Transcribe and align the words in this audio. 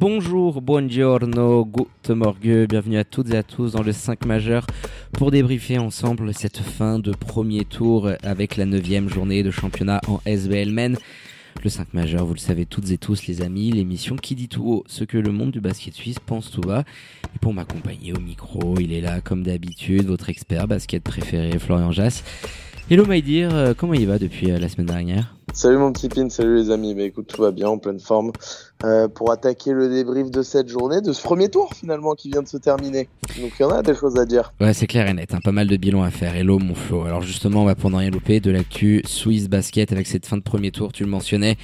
Bonjour, 0.00 0.62
buongiorno, 0.62 1.66
good 1.66 2.16
morgue, 2.16 2.66
bienvenue 2.66 2.96
à 2.96 3.04
toutes 3.04 3.34
et 3.34 3.36
à 3.36 3.42
tous 3.42 3.72
dans 3.72 3.82
le 3.82 3.92
5 3.92 4.24
majeur 4.24 4.66
pour 5.12 5.30
débriefer 5.30 5.76
ensemble 5.76 6.32
cette 6.32 6.56
fin 6.56 6.98
de 6.98 7.12
premier 7.12 7.66
tour 7.66 8.08
avec 8.22 8.56
la 8.56 8.64
neuvième 8.64 9.10
journée 9.10 9.42
de 9.42 9.50
championnat 9.50 10.00
en 10.08 10.20
SBL. 10.24 10.96
Le 11.62 11.68
5 11.68 11.92
majeur, 11.92 12.24
vous 12.24 12.32
le 12.32 12.38
savez 12.38 12.64
toutes 12.64 12.90
et 12.92 12.96
tous 12.96 13.26
les 13.26 13.42
amis, 13.42 13.72
l'émission 13.72 14.16
qui 14.16 14.34
dit 14.34 14.48
tout 14.48 14.64
haut 14.66 14.84
ce 14.86 15.04
que 15.04 15.18
le 15.18 15.32
monde 15.32 15.50
du 15.50 15.60
basket 15.60 15.92
suisse 15.92 16.18
pense 16.18 16.50
tout 16.50 16.62
bas. 16.62 16.84
Et 17.34 17.38
pour 17.38 17.52
m'accompagner 17.52 18.14
au 18.14 18.20
micro, 18.20 18.78
il 18.80 18.94
est 18.94 19.02
là 19.02 19.20
comme 19.20 19.42
d'habitude, 19.42 20.06
votre 20.06 20.30
expert 20.30 20.66
basket 20.66 21.02
préféré 21.02 21.58
Florian 21.58 21.92
Jass. 21.92 22.24
Hello 22.88 23.04
Maïdir, 23.04 23.54
euh, 23.54 23.74
comment 23.76 23.94
il 23.94 24.06
va 24.06 24.18
depuis 24.18 24.50
euh, 24.50 24.58
la 24.58 24.70
semaine 24.70 24.86
dernière? 24.86 25.36
Salut 25.52 25.76
mon 25.76 25.92
petit 25.92 26.08
pin, 26.08 26.30
salut 26.30 26.56
les 26.56 26.70
amis. 26.70 26.94
Bah 26.94 27.02
écoute, 27.02 27.26
tout 27.26 27.42
va 27.42 27.50
bien, 27.50 27.68
en 27.68 27.76
pleine 27.76 28.00
forme 28.00 28.32
euh, 28.84 29.08
pour 29.08 29.30
attaquer 29.30 29.72
le 29.72 29.88
débrief 29.88 30.30
de 30.30 30.42
cette 30.42 30.68
journée, 30.68 31.00
de 31.00 31.12
ce 31.12 31.22
premier 31.22 31.48
tour 31.48 31.74
finalement 31.74 32.14
qui 32.14 32.30
vient 32.30 32.42
de 32.42 32.48
se 32.48 32.56
terminer. 32.56 33.08
Donc 33.40 33.52
il 33.58 33.62
y 33.62 33.64
en 33.64 33.70
a 33.70 33.82
des 33.82 33.94
choses 33.94 34.18
à 34.18 34.24
dire. 34.24 34.52
Ouais, 34.60 34.72
c'est 34.72 34.86
clair 34.86 35.06
et 35.06 35.12
net, 35.12 35.34
hein, 35.34 35.40
pas 35.42 35.52
mal 35.52 35.66
de 35.66 35.76
bilans 35.76 36.02
à 36.02 36.10
faire. 36.10 36.34
Hello 36.34 36.58
mon 36.58 36.74
Flo. 36.74 37.04
Alors 37.04 37.22
justement, 37.22 37.62
on 37.62 37.66
va 37.66 37.74
pour 37.74 37.90
rien 37.90 38.10
louper 38.10 38.40
de 38.40 38.50
l'actu 38.50 39.02
Swiss 39.04 39.48
Basket 39.48 39.92
avec 39.92 40.06
cette 40.06 40.26
fin 40.26 40.36
de 40.36 40.42
premier 40.42 40.70
tour, 40.70 40.92
tu 40.92 41.04
le 41.04 41.10
mentionnais, 41.10 41.56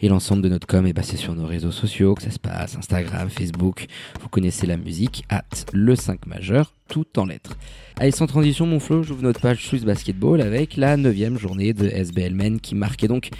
et 0.00 0.08
l'ensemble 0.08 0.42
de 0.42 0.48
notre 0.48 0.66
com 0.66 0.86
est 0.86 0.94
passé 0.94 1.16
sur 1.16 1.34
nos 1.34 1.46
réseaux 1.46 1.72
sociaux, 1.72 2.14
que 2.14 2.22
ça 2.22 2.30
se 2.30 2.38
passe, 2.38 2.76
Instagram, 2.76 3.28
Facebook. 3.28 3.86
Vous 4.20 4.28
connaissez 4.28 4.66
la 4.66 4.76
musique, 4.76 5.24
at 5.28 5.42
le 5.72 5.96
5 5.96 6.26
majeur, 6.26 6.74
tout 6.88 7.06
en 7.18 7.26
lettres. 7.26 7.56
Allez, 7.98 8.12
sans 8.12 8.26
transition, 8.26 8.64
mon 8.66 8.80
Flo, 8.80 9.02
j'ouvre 9.02 9.22
notre 9.22 9.40
page 9.40 9.66
Swiss 9.66 9.84
Basketball 9.84 10.40
avec 10.40 10.76
la 10.76 10.96
neuvième 10.96 11.38
journée 11.38 11.72
de 11.72 11.88
SBL 11.88 12.34
Men 12.34 12.60
qui 12.60 12.74
marquait 12.74 13.08
donc 13.08 13.30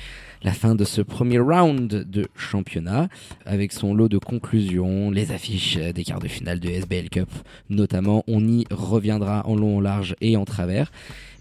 la 0.43 0.53
fin 0.53 0.75
de 0.75 0.85
ce 0.85 1.03
premier 1.03 1.39
round 1.39 1.89
de 1.89 2.29
championnat 2.35 3.09
avec 3.45 3.73
son 3.73 3.95
lot 3.95 4.09
de 4.09 4.19
conclusions, 4.19 5.11
les 5.11 5.33
affiches 5.33 5.77
des 5.77 6.05
quarts 6.05 6.21
de 6.21 6.29
finale 6.29 6.61
de 6.61 6.69
SBL 6.69 7.11
Cup 7.11 7.29
notamment. 7.69 8.25
On 8.27 8.47
y 8.47 8.65
reviendra 8.71 9.47
en 9.47 9.57
long, 9.57 9.79
en 9.79 9.81
large 9.81 10.17
et 10.21 10.37
en 10.37 10.45
travers. 10.45 10.91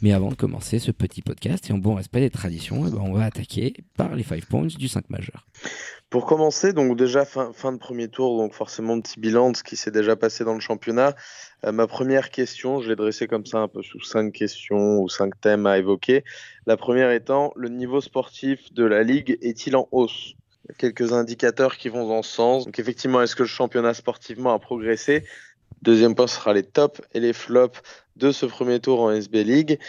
Mais 0.02 0.14
avant 0.14 0.30
de 0.30 0.36
commencer 0.36 0.80
ce 0.80 0.92
petit 0.92 1.22
podcast 1.22 1.70
et 1.70 1.74
en 1.74 1.78
bon 1.78 1.96
respect 1.96 2.22
des 2.22 2.30
traditions, 2.30 2.88
eh 2.88 2.92
ben, 2.92 3.02
on 3.02 3.14
va 3.14 3.26
attaquer 3.26 3.74
par 3.98 4.16
les 4.16 4.24
5 4.24 4.46
points 4.46 4.68
du 4.68 4.88
5 4.88 5.10
majeur. 5.10 5.46
Pour 6.10 6.26
commencer, 6.26 6.74
donc 6.74 6.98
déjà 6.98 7.26
fin, 7.26 7.52
fin 7.54 7.74
de 7.74 7.78
premier 7.78 8.08
tour, 8.08 8.38
donc 8.38 8.54
forcément 8.54 9.00
petit 9.00 9.20
bilan 9.20 9.52
de 9.52 9.58
ce 9.58 9.64
qui 9.64 9.76
s'est 9.76 9.92
déjà 9.92 10.16
passé 10.16 10.44
dans 10.44 10.54
le 10.54 10.60
championnat. 10.62 11.16
Euh, 11.66 11.72
ma 11.72 11.86
première 11.86 12.32
question, 12.32 12.82
je 12.82 12.90
l'ai 12.90 12.96
dressée 12.96 13.28
comme 13.28 13.46
ça 13.46 13.60
un 13.60 13.68
peu 13.68 13.84
sous 13.84 14.02
cinq 14.02 14.32
questions 14.32 15.02
ou 15.02 15.10
cinq 15.10 15.40
thèmes 15.42 15.66
à 15.66 15.78
évoquer. 15.78 16.24
La 16.66 16.78
première 16.78 17.12
étant, 17.12 17.52
le 17.56 17.70
niveau 17.70 18.00
sportif 18.00 18.74
de 18.74 18.86
la 18.86 19.04
Ligue 19.04 19.38
est-il 19.42 19.76
en 19.76 19.88
hausse? 19.92 20.34
Quelques 20.78 21.14
indicateurs 21.14 21.78
qui 21.78 21.90
vont 21.90 22.08
dans 22.08 22.22
ce 22.22 22.32
sens. 22.32 22.66
Donc 22.66 22.80
effectivement, 22.80 23.22
est-ce 23.22 23.36
que 23.36 23.44
le 23.44 23.50
championnat 23.50 23.94
sportivement 23.94 24.54
a 24.54 24.60
progressé? 24.60 25.26
Deuxième 25.82 26.16
point 26.16 26.28
sera 26.28 26.54
les 26.54 26.64
tops 26.64 27.02
et 27.14 27.20
les 27.20 27.34
flops 27.34 27.80
de 28.16 28.32
ce 28.32 28.46
premier 28.46 28.80
tour 28.80 29.02
en 29.02 29.12
SB 29.12 29.44
League. 29.44 29.80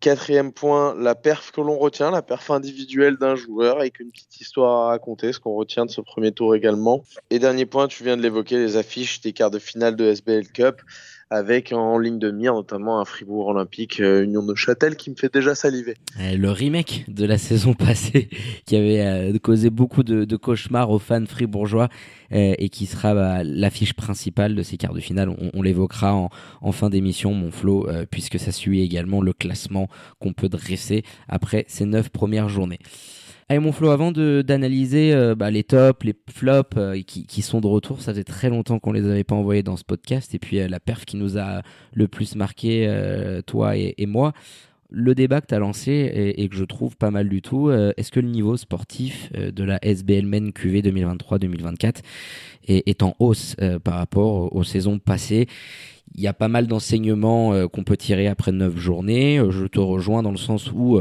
Quatrième 0.00 0.52
point, 0.52 0.94
la 0.98 1.14
perf 1.14 1.50
que 1.50 1.60
l'on 1.60 1.78
retient, 1.78 2.10
la 2.10 2.20
perf 2.20 2.50
individuelle 2.50 3.16
d'un 3.16 3.36
joueur 3.36 3.78
avec 3.78 4.00
une 4.00 4.10
petite 4.10 4.40
histoire 4.40 4.86
à 4.86 4.88
raconter, 4.88 5.32
ce 5.32 5.40
qu'on 5.40 5.54
retient 5.54 5.86
de 5.86 5.90
ce 5.90 6.02
premier 6.02 6.30
tour 6.30 6.54
également. 6.54 7.02
Et 7.30 7.38
dernier 7.38 7.64
point, 7.64 7.88
tu 7.88 8.04
viens 8.04 8.16
de 8.16 8.22
l'évoquer, 8.22 8.58
les 8.58 8.76
affiches 8.76 9.22
des 9.22 9.32
quarts 9.32 9.50
de 9.50 9.58
finale 9.58 9.96
de 9.96 10.04
SBL 10.04 10.48
Cup 10.48 10.82
avec 11.30 11.72
en 11.72 11.98
ligne 11.98 12.18
de 12.18 12.30
mire 12.30 12.54
notamment 12.54 13.00
un 13.00 13.04
Fribourg 13.04 13.48
Olympique 13.48 14.00
euh, 14.00 14.24
Union 14.24 14.44
de 14.44 14.54
Châtel 14.54 14.96
qui 14.96 15.10
me 15.10 15.16
fait 15.16 15.32
déjà 15.32 15.54
saliver. 15.54 15.94
Le 16.18 16.50
remake 16.50 17.04
de 17.08 17.24
la 17.24 17.38
saison 17.44 17.74
passée 17.74 18.28
qui 18.66 18.76
avait 18.76 19.00
euh, 19.00 19.38
causé 19.38 19.70
beaucoup 19.70 20.02
de, 20.02 20.36
cauchemars 20.36 20.90
aux 20.90 20.98
fans 20.98 21.26
fribourgeois 21.26 21.88
euh, 22.32 22.54
et 22.58 22.68
qui 22.68 22.86
sera 22.86 23.14
bah, 23.14 23.44
l'affiche 23.44 23.94
principale 23.94 24.54
de 24.54 24.62
ces 24.62 24.76
quarts 24.76 24.94
de 24.94 25.00
finale. 25.00 25.34
On, 25.54 25.62
l'évoquera 25.62 26.14
en, 26.14 26.72
fin 26.72 26.90
d'émission, 26.90 27.32
mon 27.32 27.50
Flo, 27.50 27.88
puisque 28.10 28.38
ça 28.38 28.52
suit 28.52 28.82
également 28.82 29.22
le 29.22 29.32
classement 29.32 29.88
qu'on 30.18 30.32
peut 30.32 30.48
dresser 30.48 31.04
après 31.28 31.64
ces 31.68 31.86
neuf 31.86 32.10
premières 32.10 32.48
journées. 32.48 32.80
Allez 33.50 33.58
mon 33.58 33.72
Flo, 33.72 33.90
avant 33.90 34.10
d'analyser 34.10 35.12
euh, 35.12 35.34
bah, 35.34 35.50
les 35.50 35.64
tops, 35.64 36.02
les 36.02 36.14
flops 36.30 36.78
euh, 36.78 37.02
qui, 37.02 37.26
qui, 37.26 37.42
sont 37.42 37.60
de 37.60 37.66
retour, 37.66 38.00
ça 38.00 38.12
faisait 38.12 38.24
très 38.24 38.48
longtemps 38.48 38.78
qu'on 38.78 38.92
les 38.92 39.04
avait 39.06 39.24
pas 39.24 39.34
envoyés 39.34 39.62
dans 39.62 39.76
ce 39.76 39.84
podcast. 39.84 40.34
Et 40.34 40.38
puis 40.38 40.60
euh, 40.60 40.68
la 40.68 40.80
perf 40.80 41.04
qui 41.04 41.18
nous 41.18 41.36
a 41.36 41.60
le 41.92 42.08
plus 42.08 42.36
marqué, 42.36 42.64
toi 43.46 43.76
et, 43.76 44.06
moi, 44.06 44.32
le 44.90 45.14
débat 45.14 45.42
que 45.42 45.46
tu 45.48 45.54
as 45.54 45.58
lancé 45.58 46.32
et, 46.36 46.48
que 46.48 46.56
je 46.56 46.64
trouve 46.64 46.96
pas 46.96 47.10
mal 47.10 47.28
du 47.28 47.42
tout, 47.42 47.70
est-ce 47.70 48.10
que 48.10 48.20
le 48.20 48.28
niveau 48.28 48.56
sportif 48.56 49.30
de 49.32 49.64
la 49.64 49.78
SBL 49.82 50.26
Men 50.26 50.52
QV 50.52 50.82
2023-2024 50.82 51.96
est, 52.66 52.88
est, 52.88 53.02
en 53.02 53.14
hausse 53.18 53.56
par 53.82 53.94
rapport 53.94 54.54
aux 54.54 54.64
saisons 54.64 54.98
passées? 54.98 55.46
Il 56.14 56.22
y 56.22 56.26
a 56.26 56.32
pas 56.32 56.48
mal 56.48 56.66
d'enseignements 56.66 57.68
qu'on 57.68 57.84
peut 57.84 57.96
tirer 57.96 58.26
après 58.26 58.52
neuf 58.52 58.76
journées. 58.76 59.42
Je 59.50 59.66
te 59.66 59.80
rejoins 59.80 60.22
dans 60.22 60.32
le 60.32 60.36
sens 60.36 60.70
où 60.72 61.00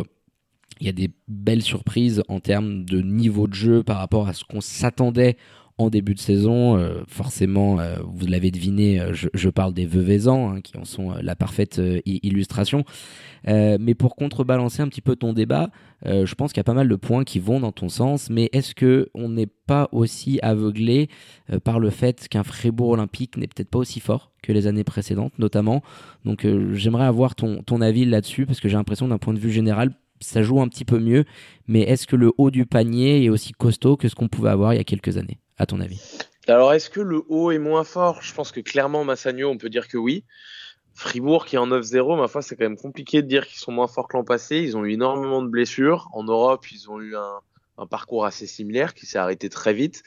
il 0.80 0.88
y 0.88 0.90
a 0.90 0.94
des 0.94 1.12
belles 1.28 1.62
surprises 1.62 2.24
en 2.28 2.40
termes 2.40 2.86
de 2.86 3.02
niveau 3.02 3.48
de 3.48 3.54
jeu 3.54 3.84
par 3.84 3.98
rapport 3.98 4.28
à 4.28 4.34
ce 4.34 4.44
qu'on 4.44 4.62
s'attendait 4.62 5.38
en 5.78 5.90
début 5.90 6.14
de 6.14 6.20
saison. 6.20 6.78
Euh, 6.78 7.04
forcément, 7.08 7.80
euh, 7.80 7.98
vous 8.06 8.28
l'avez 8.28 8.52
deviné, 8.52 9.00
euh, 9.00 9.14
je, 9.14 9.50
parle 9.50 9.74
des 9.74 9.86
Veuvezans, 9.86 10.50
hein, 10.50 10.62
qui 10.62 10.78
en 10.78 10.86
sont 10.86 11.14
la 11.22 11.36
parfaite 11.36 11.82
illustration. 12.06 12.86
mais 13.46 13.94
pour 13.94 14.16
contrebalancer 14.16 14.82
un 14.82 14.88
petit 14.88 15.02
peu 15.02 15.16
ton 15.16 15.34
débat, 15.34 15.70
je 16.06 16.34
pense 16.36 16.52
qu'il 16.52 16.60
y 16.60 16.62
a 16.62 16.64
pas 16.66 16.74
mal 16.74 16.88
de 16.88 16.96
points 16.96 17.24
qui 17.24 17.40
vont 17.40 17.60
dans 17.60 17.72
ton 17.72 17.90
sens. 17.90 18.30
Mais 18.30 18.50
est-ce 18.54 18.74
que 18.74 19.10
on 19.14 19.30
n'est 19.30 19.48
pas 19.48 19.90
aussi 19.92 20.40
aveuglé 20.42 21.10
par 21.64 21.80
le 21.80 21.90
fait 21.90 22.28
qu'un 22.30 22.44
Fribourg 22.44 22.90
olympique 22.90 23.38
n'est 23.38 23.48
peut-être 23.48 23.70
pas 23.70 23.80
aussi 23.80 24.00
fort 24.00 24.32
que 24.42 24.52
les 24.52 24.68
années 24.68 24.84
précédentes, 24.84 25.38
notamment? 25.40 25.82
Donc, 26.26 26.48
j'aimerais 26.74 27.06
avoir 27.06 27.36
ton 27.36 27.82
avis 27.82 28.06
là-dessus 28.06 28.46
parce 28.46 28.60
que 28.60 28.70
j'ai 28.70 28.78
l'impression, 28.78 29.08
d'un 29.08 29.18
point 29.18 29.34
de 29.34 29.40
vue 29.40 29.52
général, 29.52 29.94
ça 30.20 30.42
joue 30.42 30.62
un 30.62 30.68
petit 30.68 30.86
peu 30.86 31.00
mieux, 31.00 31.26
mais 31.68 31.82
est-ce 31.82 32.08
que 32.08 32.16
le 32.16 32.32
haut 32.38 32.52
du 32.52 32.66
panier 32.66 33.24
est 33.26 33.30
aussi 33.30 33.52
costaud 33.52 33.98
que 33.98 34.08
ce 34.08 34.16
qu'on 34.16 34.28
pouvait 34.28 34.50
avoir 34.50 34.74
il 34.74 34.78
y 34.78 34.80
a 34.80 34.84
quelques 34.84 35.18
années, 35.18 35.40
à 35.58 35.66
ton 35.66 35.80
avis? 35.80 36.02
Alors, 36.48 36.74
est-ce 36.74 36.90
que 36.90 37.00
le 37.00 37.24
haut 37.30 37.52
est 37.52 37.60
moins 37.60 37.84
fort? 37.84 38.22
Je 38.22 38.34
pense 38.34 38.52
que 38.52 38.60
clairement, 38.60 39.06
Massagno, 39.06 39.50
on 39.50 39.58
peut 39.58 39.70
dire 39.70 39.88
que 39.88 39.98
oui. 39.98 40.26
Fribourg 40.94 41.46
qui 41.46 41.56
est 41.56 41.60
en 41.60 41.68
9-0, 41.68 42.18
ma 42.18 42.28
foi, 42.28 42.42
c'est 42.42 42.56
quand 42.56 42.66
même 42.66 42.78
compliqué 42.78 43.22
de 43.22 43.28
dire 43.28 43.48
qu'ils 43.48 43.58
sont 43.58 43.72
moins 43.72 43.88
forts 43.88 44.08
que 44.08 44.18
l'an 44.18 44.24
passé. 44.24 44.58
Ils 44.58 44.78
ont 44.78 44.86
eu 44.86 44.92
énormément 44.92 45.42
de 45.42 45.48
blessures. 45.48 46.10
En 46.14 46.24
Europe, 46.24 46.70
ils 46.72 46.90
ont 46.90 47.02
eu 47.02 47.16
un, 47.16 47.40
un 47.78 47.88
parcours 47.88 48.26
assez 48.26 48.48
similaire 48.48 48.94
qui 48.94 49.06
s'est 49.06 49.18
arrêté 49.18 49.50
très 49.50 49.74
vite 49.74 50.04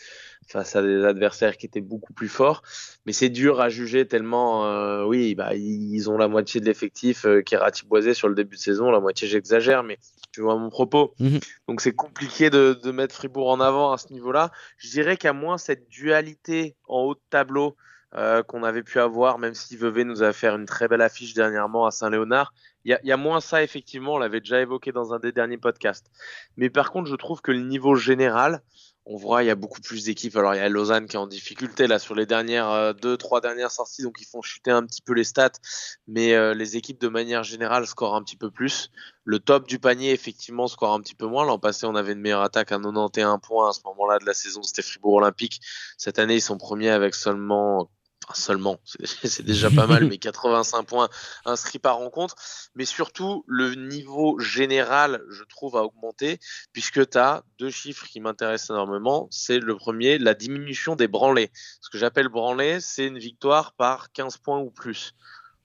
face 0.49 0.77
à 0.77 0.83
des 0.83 1.05
adversaires 1.05 1.57
qui 1.57 1.67
étaient 1.67 1.81
beaucoup 1.81 2.13
plus 2.13 2.29
forts. 2.29 2.63
Mais 3.05 3.13
c'est 3.13 3.29
dur 3.29 3.61
à 3.61 3.69
juger 3.69 4.07
tellement, 4.07 4.67
euh, 4.67 5.05
oui, 5.05 5.35
bah, 5.35 5.55
ils 5.55 6.09
ont 6.09 6.17
la 6.17 6.29
moitié 6.29 6.61
de 6.61 6.67
l'effectif 6.67 7.25
euh, 7.25 7.43
qui 7.43 7.55
est 7.55 7.59
ratiboisé 7.59 8.15
sur 8.15 8.29
le 8.29 8.35
début 8.35 8.57
de 8.57 8.61
saison. 8.61 8.91
La 8.91 9.01
moitié, 9.01 9.27
j'exagère, 9.27 9.83
mais 9.83 9.99
tu 10.33 10.43
vois 10.43 10.57
mon 10.57 10.71
propos. 10.71 11.15
Mhm. 11.19 11.41
Donc 11.69 11.81
c'est 11.81 11.95
compliqué 11.95 12.51
de, 12.51 12.79
de, 12.81 12.91
mettre 12.93 13.15
Fribourg 13.15 13.49
en 13.49 13.61
avant 13.61 13.93
à 13.93 13.99
ce 13.99 14.13
niveau-là. 14.13 14.53
Je 14.79 14.91
dirais 14.91 15.17
qu'à 15.17 15.33
moins 15.33 15.59
cette 15.59 15.89
dualité 15.89 16.77
en 16.87 17.01
haut 17.01 17.15
de 17.15 17.21
tableau 17.31 17.77
euh, 18.15 18.43
qu'on 18.43 18.63
avait 18.63 18.83
pu 18.85 19.01
avoir, 19.01 19.39
même 19.39 19.55
si 19.55 19.77
Vevey 19.77 20.05
nous 20.05 20.23
a 20.23 20.33
fait 20.33 20.47
une 20.47 20.65
très 20.65 20.89
belle 20.89 21.03
affiche 21.03 21.35
dernièrement 21.35 21.87
à 21.87 21.91
Saint-Léonard, 21.91 22.55
il 22.87 23.01
y, 23.03 23.13
a 23.13 23.17
moins 23.17 23.41
ça, 23.41 23.65
effectivement, 23.65 24.15
on 24.15 24.19
l'avait 24.19 24.39
déjà 24.39 24.61
évoqué 24.61 24.93
dans 24.93 25.13
un 25.13 25.19
des 25.19 25.33
derniers 25.33 25.59
podcasts. 25.59 26.07
Mais 26.57 26.71
par 26.71 26.93
contre, 26.93 27.11
je 27.11 27.17
trouve 27.17 27.43
que 27.43 27.51
le 27.51 27.59
niveau 27.59 27.97
général, 27.97 28.63
on 29.07 29.17
voit, 29.17 29.43
il 29.43 29.47
y 29.47 29.51
a 29.51 29.57
beaucoup 29.57 29.81
plus 29.81 30.05
d'équipes. 30.05 30.37
Alors, 30.37 30.55
il 30.55 30.59
y 30.59 30.61
a 30.61 30.69
Lausanne 30.69 31.07
qui 31.07 31.17
est 31.17 31.19
en 31.19 31.27
difficulté 31.27 31.89
là 31.89 31.99
sur 31.99 32.15
les 32.15 32.27
dernières 32.27 32.71
euh, 32.71 32.93
deux, 32.93 33.17
trois 33.17 33.41
dernières 33.41 33.73
sorties, 33.73 34.05
donc 34.05 34.21
ils 34.21 34.25
font 34.25 34.41
chuter 34.41 34.71
un 34.71 34.87
petit 34.87 35.03
peu 35.03 35.15
les 35.15 35.25
stats. 35.25 35.51
Mais 36.07 36.35
euh, 36.35 36.55
les 36.55 36.77
équipes, 36.77 37.01
de 37.01 37.09
manière 37.09 37.43
générale, 37.43 37.89
scorent 37.89 38.15
un 38.15 38.23
petit 38.23 38.37
peu 38.37 38.53
plus. 38.53 38.93
Le 39.25 39.41
top 39.41 39.67
du 39.67 39.81
panier, 39.81 40.13
effectivement, 40.13 40.69
score 40.69 40.93
un 40.93 41.01
petit 41.01 41.17
peu 41.17 41.27
moins. 41.27 41.45
L'an 41.45 41.59
passé, 41.59 41.87
on 41.87 41.97
avait 41.97 42.13
une 42.13 42.21
meilleure 42.21 42.43
attaque 42.43 42.71
à 42.71 42.79
91 42.79 43.41
points 43.43 43.69
à 43.69 43.73
ce 43.73 43.81
moment-là 43.85 44.21
de 44.21 44.27
la 44.27 44.35
saison. 44.35 44.63
C'était 44.63 44.83
Fribourg 44.83 45.15
Olympique. 45.15 45.61
Cette 45.99 46.21
année, 46.21 46.37
ils 46.37 46.41
sont 46.41 46.57
premiers 46.57 46.91
avec 46.91 47.17
seulement 47.17 47.91
seulement, 48.35 48.81
c'est 49.05 49.45
déjà 49.45 49.71
pas 49.71 49.87
mal, 49.87 50.07
mais 50.07 50.19
85 50.19 50.83
points 50.85 51.09
inscrits 51.45 51.79
par 51.79 51.97
rencontre. 51.97 52.35
Mais 52.75 52.85
surtout, 52.85 53.45
le 53.47 53.75
niveau 53.75 54.39
général, 54.39 55.23
je 55.31 55.45
trouve, 55.45 55.77
a 55.77 55.85
augmenté, 55.85 56.39
puisque 56.73 57.09
tu 57.09 57.19
as 57.19 57.45
deux 57.59 57.71
chiffres 57.71 58.07
qui 58.07 58.21
m'intéressent 58.21 58.71
énormément. 58.71 59.29
C'est 59.31 59.59
le 59.59 59.77
premier, 59.77 60.19
la 60.19 60.35
diminution 60.35 60.97
des 60.97 61.09
branlés. 61.09 61.51
Ce 61.81 61.91
que 61.91 61.99
j'appelle 61.99 62.29
branlés, 62.29 62.81
c'est 62.81 63.07
une 63.07 63.19
victoire 63.19 63.73
par 63.75 64.13
15 64.13 64.39
points 64.39 64.59
ou 64.59 64.71
plus. 64.71 65.13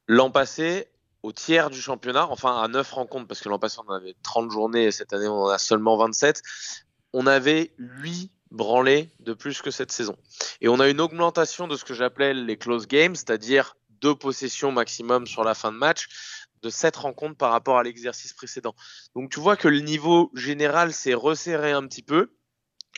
L'an 0.08 0.30
passé, 0.30 0.92
au 1.24 1.31
tiers 1.31 1.69
du 1.69 1.81
championnat, 1.81 2.28
enfin 2.28 2.62
à 2.62 2.68
9 2.68 2.92
rencontres, 2.92 3.28
parce 3.28 3.42
que 3.42 3.50
l'an 3.50 3.60
passé 3.60 3.78
on 3.88 3.92
avait 3.92 4.16
30 4.24 4.52
journées 4.52 4.86
et 4.86 4.92
cette 4.92 5.13
année 5.13 5.28
on 5.28 5.44
en 5.44 5.50
a 5.50 5.58
seulement 5.58 5.98
27, 5.98 6.42
on 7.13 7.28
avait 7.28 7.74
8 7.78 8.31
branlé 8.51 9.09
de 9.19 9.33
plus 9.33 9.62
que 9.62 9.71
cette 9.71 9.92
saison. 9.92 10.15
Et 10.59 10.68
on 10.68 10.80
a 10.80 10.89
une 10.89 11.01
augmentation 11.01 11.68
de 11.68 11.75
ce 11.75 11.86
que 11.86 11.94
j'appelais 11.94 12.33
les 12.33 12.57
close 12.57 12.88
games, 12.88 13.15
c'est-à-dire 13.15 13.75
deux 14.01 14.15
possessions 14.15 14.71
maximum 14.71 15.27
sur 15.27 15.44
la 15.44 15.53
fin 15.53 15.71
de 15.71 15.77
match, 15.77 16.07
de 16.62 16.69
sept 16.69 16.95
rencontres 16.95 17.38
par 17.38 17.51
rapport 17.51 17.77
à 17.77 17.83
l'exercice 17.83 18.33
précédent. 18.33 18.75
Donc 19.15 19.31
tu 19.31 19.39
vois 19.39 19.56
que 19.56 19.68
le 19.68 19.80
niveau 19.80 20.31
général 20.36 20.94
s'est 20.94 21.13
resserré 21.13 21.71
un 21.71 21.88
petit 21.88 22.03
peu. 22.03 22.31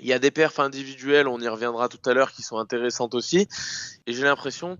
Il 0.02 0.08
y 0.08 0.14
a 0.14 0.20
des 0.20 0.32
perfs 0.32 0.60
individuels, 0.60 1.28
on 1.28 1.40
y 1.40 1.48
reviendra 1.48 1.88
tout 1.88 2.00
à 2.10 2.14
l'heure, 2.14 2.32
qui 2.32 2.42
sont 2.42 2.58
intéressantes 2.58 3.14
aussi. 3.14 3.48
Et 4.08 4.14
j'ai 4.14 4.24
l'impression 4.24 4.80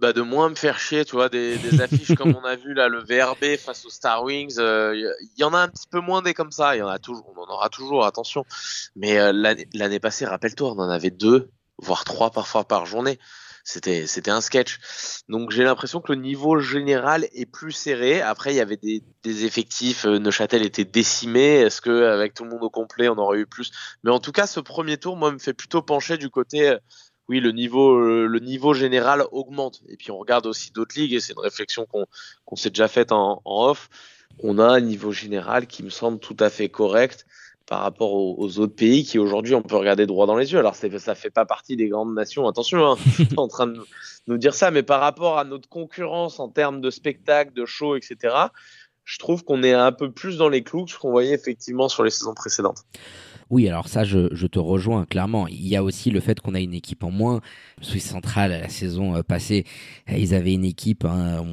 bah, 0.00 0.12
de 0.12 0.22
moins 0.22 0.48
me 0.48 0.54
faire 0.54 0.78
chier, 0.78 1.04
tu 1.04 1.12
vois, 1.12 1.28
des, 1.28 1.56
des 1.58 1.80
affiches 1.82 2.14
comme 2.14 2.34
on 2.34 2.44
a 2.44 2.56
vu 2.56 2.74
là, 2.74 2.88
le 2.88 3.00
VRB 3.00 3.58
face 3.58 3.84
aux 3.84 3.90
Star 3.90 4.22
Wings. 4.22 4.54
Il 4.56 4.60
euh, 4.60 5.12
y, 5.36 5.44
en 5.44 5.52
a 5.54 5.58
un 5.58 5.68
petit 5.68 5.86
peu 5.90 6.00
moins 6.00 6.22
des 6.22 6.34
comme 6.34 6.52
ça. 6.52 6.74
Il 6.76 6.80
y 6.80 6.82
en 6.82 6.88
a 6.88 6.98
toujours, 6.98 7.32
on 7.36 7.40
en 7.40 7.52
aura 7.52 7.68
toujours, 7.68 8.04
attention. 8.04 8.44
Mais 8.96 9.18
euh, 9.18 9.32
l'année 9.32 10.00
passée, 10.00 10.24
rappelle-toi, 10.24 10.72
on 10.72 10.78
en 10.78 10.90
avait 10.90 11.10
deux, 11.10 11.50
voire 11.78 12.04
trois 12.04 12.30
parfois 12.30 12.64
par 12.64 12.86
journée. 12.86 13.18
C'était, 13.62 14.06
c'était 14.06 14.30
un 14.30 14.40
sketch. 14.40 14.78
Donc 15.28 15.50
j'ai 15.50 15.64
l'impression 15.64 16.00
que 16.00 16.12
le 16.12 16.20
niveau 16.20 16.58
général 16.58 17.28
est 17.34 17.44
plus 17.44 17.72
serré. 17.72 18.22
Après, 18.22 18.54
il 18.54 18.56
y 18.56 18.60
avait 18.60 18.78
des, 18.78 19.04
des 19.22 19.44
effectifs. 19.44 20.06
Euh, 20.06 20.18
Neuchâtel 20.18 20.64
était 20.64 20.86
décimé. 20.86 21.56
Est-ce 21.56 21.82
que 21.82 22.06
avec 22.06 22.32
tout 22.32 22.44
le 22.44 22.50
monde 22.50 22.64
au 22.64 22.70
complet, 22.70 23.08
on 23.10 23.18
aurait 23.18 23.38
eu 23.38 23.46
plus? 23.46 23.70
Mais 24.02 24.10
en 24.10 24.18
tout 24.18 24.32
cas, 24.32 24.46
ce 24.46 24.60
premier 24.60 24.96
tour, 24.96 25.16
moi, 25.16 25.30
me 25.30 25.38
fait 25.38 25.52
plutôt 25.52 25.82
pencher 25.82 26.16
du 26.16 26.30
côté 26.30 26.74
oui, 27.30 27.38
le 27.38 27.52
niveau, 27.52 27.92
euh, 27.92 28.26
le 28.26 28.40
niveau 28.40 28.74
général 28.74 29.22
augmente. 29.30 29.82
Et 29.88 29.96
puis 29.96 30.10
on 30.10 30.18
regarde 30.18 30.46
aussi 30.46 30.72
d'autres 30.72 30.98
ligues, 30.98 31.14
et 31.14 31.20
c'est 31.20 31.32
une 31.32 31.38
réflexion 31.38 31.86
qu'on 31.86 32.56
s'est 32.56 32.70
déjà 32.70 32.88
faite 32.88 33.12
en, 33.12 33.40
off. 33.44 33.88
On 34.40 34.58
a 34.58 34.64
un 34.64 34.80
niveau 34.80 35.12
général 35.12 35.68
qui 35.68 35.84
me 35.84 35.90
semble 35.90 36.18
tout 36.18 36.36
à 36.40 36.50
fait 36.50 36.68
correct 36.68 37.26
par 37.66 37.82
rapport 37.82 38.14
aux, 38.14 38.58
autres 38.58 38.74
pays 38.74 39.04
qui 39.04 39.20
aujourd'hui 39.20 39.54
on 39.54 39.62
peut 39.62 39.76
regarder 39.76 40.06
droit 40.06 40.26
dans 40.26 40.34
les 40.34 40.52
yeux. 40.52 40.58
Alors 40.58 40.74
ça 40.74 41.14
fait 41.14 41.30
pas 41.30 41.46
partie 41.46 41.76
des 41.76 41.88
grandes 41.88 42.14
nations, 42.14 42.48
attention, 42.48 42.84
hein, 42.84 42.96
en 43.36 43.46
train 43.46 43.68
de 43.68 43.80
nous 44.26 44.36
dire 44.36 44.54
ça, 44.54 44.72
mais 44.72 44.82
par 44.82 45.00
rapport 45.00 45.38
à 45.38 45.44
notre 45.44 45.68
concurrence 45.68 46.40
en 46.40 46.48
termes 46.48 46.80
de 46.80 46.90
spectacle, 46.90 47.52
de 47.52 47.64
show, 47.64 47.94
etc., 47.94 48.34
je 49.04 49.18
trouve 49.18 49.44
qu'on 49.44 49.62
est 49.62 49.72
un 49.72 49.92
peu 49.92 50.10
plus 50.10 50.36
dans 50.36 50.48
les 50.48 50.64
clous 50.64 50.84
que 50.84 50.90
ce 50.90 50.98
qu'on 50.98 51.12
voyait 51.12 51.34
effectivement 51.34 51.88
sur 51.88 52.02
les 52.02 52.10
saisons 52.10 52.34
précédentes. 52.34 52.84
Oui, 53.50 53.68
alors 53.68 53.88
ça, 53.88 54.04
je, 54.04 54.28
je, 54.30 54.46
te 54.46 54.60
rejoins 54.60 55.04
clairement. 55.06 55.48
Il 55.48 55.66
y 55.66 55.74
a 55.74 55.82
aussi 55.82 56.12
le 56.12 56.20
fait 56.20 56.38
qu'on 56.40 56.54
a 56.54 56.60
une 56.60 56.72
équipe 56.72 57.02
en 57.02 57.10
moins. 57.10 57.40
Suisse 57.80 58.08
Central, 58.08 58.52
la 58.52 58.68
saison 58.68 59.16
euh, 59.16 59.22
passée, 59.22 59.64
euh, 60.08 60.16
ils 60.16 60.34
avaient 60.34 60.52
une 60.52 60.64
équipe, 60.64 61.04
hein, 61.04 61.44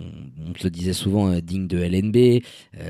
on, 0.48 0.54
te 0.54 0.64
le 0.64 0.70
disait 0.70 0.94
souvent, 0.94 1.32
euh, 1.32 1.42
digne 1.42 1.68
de 1.68 1.80
LNB. 1.80 2.44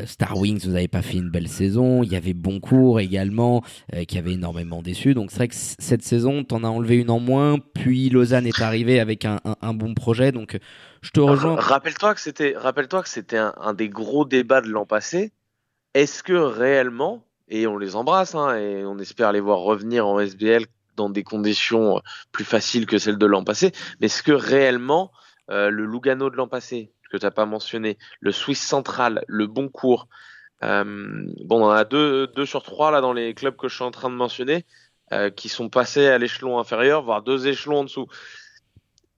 Star 0.05 0.37
Wings, 0.37 0.59
vous 0.65 0.71
n'avez 0.71 0.89
pas 0.89 1.01
fait 1.01 1.17
une 1.17 1.29
belle 1.29 1.47
saison. 1.47 2.03
Il 2.03 2.11
y 2.11 2.17
avait 2.17 2.33
Boncourt 2.33 2.99
également, 2.99 3.63
qui 4.07 4.17
avait 4.17 4.33
énormément 4.33 4.81
déçu. 4.81 5.13
Donc 5.13 5.31
c'est 5.31 5.37
vrai 5.37 5.47
que 5.47 5.55
cette 5.55 6.03
saison, 6.03 6.43
t'en 6.43 6.63
as 6.65 6.67
enlevé 6.67 6.97
une 6.97 7.09
en 7.09 7.19
moins. 7.19 7.59
Puis 7.59 8.09
Lausanne 8.09 8.45
est 8.45 8.61
arrivé 8.61 8.99
avec 8.99 9.23
un, 9.23 9.39
un, 9.45 9.55
un 9.61 9.73
bon 9.73 9.93
projet. 9.93 10.33
Donc 10.33 10.57
je 11.01 11.11
te 11.11 11.21
rejoins. 11.21 11.55
Rappelle-toi 11.55 12.13
que 12.13 12.21
c'était, 12.21 12.55
rappelle-toi 12.57 13.03
que 13.03 13.09
c'était 13.09 13.37
un, 13.37 13.53
un 13.61 13.73
des 13.73 13.87
gros 13.87 14.25
débats 14.25 14.61
de 14.61 14.67
l'an 14.67 14.85
passé. 14.85 15.31
Est-ce 15.93 16.21
que 16.21 16.33
réellement 16.33 17.26
et 17.47 17.67
on 17.67 17.77
les 17.77 17.95
embrasse 17.95 18.35
hein, 18.35 18.55
et 18.55 18.85
on 18.85 18.97
espère 18.99 19.31
les 19.31 19.39
voir 19.39 19.59
revenir 19.59 20.07
en 20.07 20.19
SBL 20.19 20.65
dans 20.95 21.09
des 21.09 21.23
conditions 21.23 21.97
euh, 21.97 21.99
plus 22.31 22.45
faciles 22.45 22.85
que 22.85 22.97
celles 22.97 23.17
de 23.17 23.25
l'an 23.25 23.43
passé. 23.43 23.71
Mais 23.99 24.07
est-ce 24.07 24.23
que 24.23 24.31
réellement 24.31 25.11
euh, 25.49 25.69
le 25.69 25.85
Lugano 25.85 26.29
de 26.29 26.35
l'an 26.35 26.47
passé, 26.47 26.91
que 27.11 27.17
tu 27.17 27.25
n'as 27.25 27.31
pas 27.31 27.45
mentionné, 27.45 27.97
le 28.19 28.31
Swiss 28.31 28.61
Central, 28.61 29.23
le 29.27 29.47
Boncourt, 29.47 30.07
euh, 30.63 30.83
bon, 31.43 31.61
on 31.61 31.65
en 31.65 31.69
a 31.69 31.85
deux, 31.85 32.27
deux 32.27 32.45
sur 32.45 32.63
trois 32.63 32.91
là 32.91 33.01
dans 33.01 33.13
les 33.13 33.33
clubs 33.33 33.55
que 33.55 33.67
je 33.67 33.75
suis 33.75 33.83
en 33.83 33.91
train 33.91 34.09
de 34.09 34.15
mentionner 34.15 34.65
euh, 35.13 35.29
qui 35.29 35.49
sont 35.49 35.69
passés 35.69 36.07
à 36.07 36.17
l'échelon 36.17 36.59
inférieur, 36.59 37.03
voire 37.03 37.21
deux 37.21 37.47
échelons 37.47 37.79
en 37.79 37.83
dessous. 37.83 38.07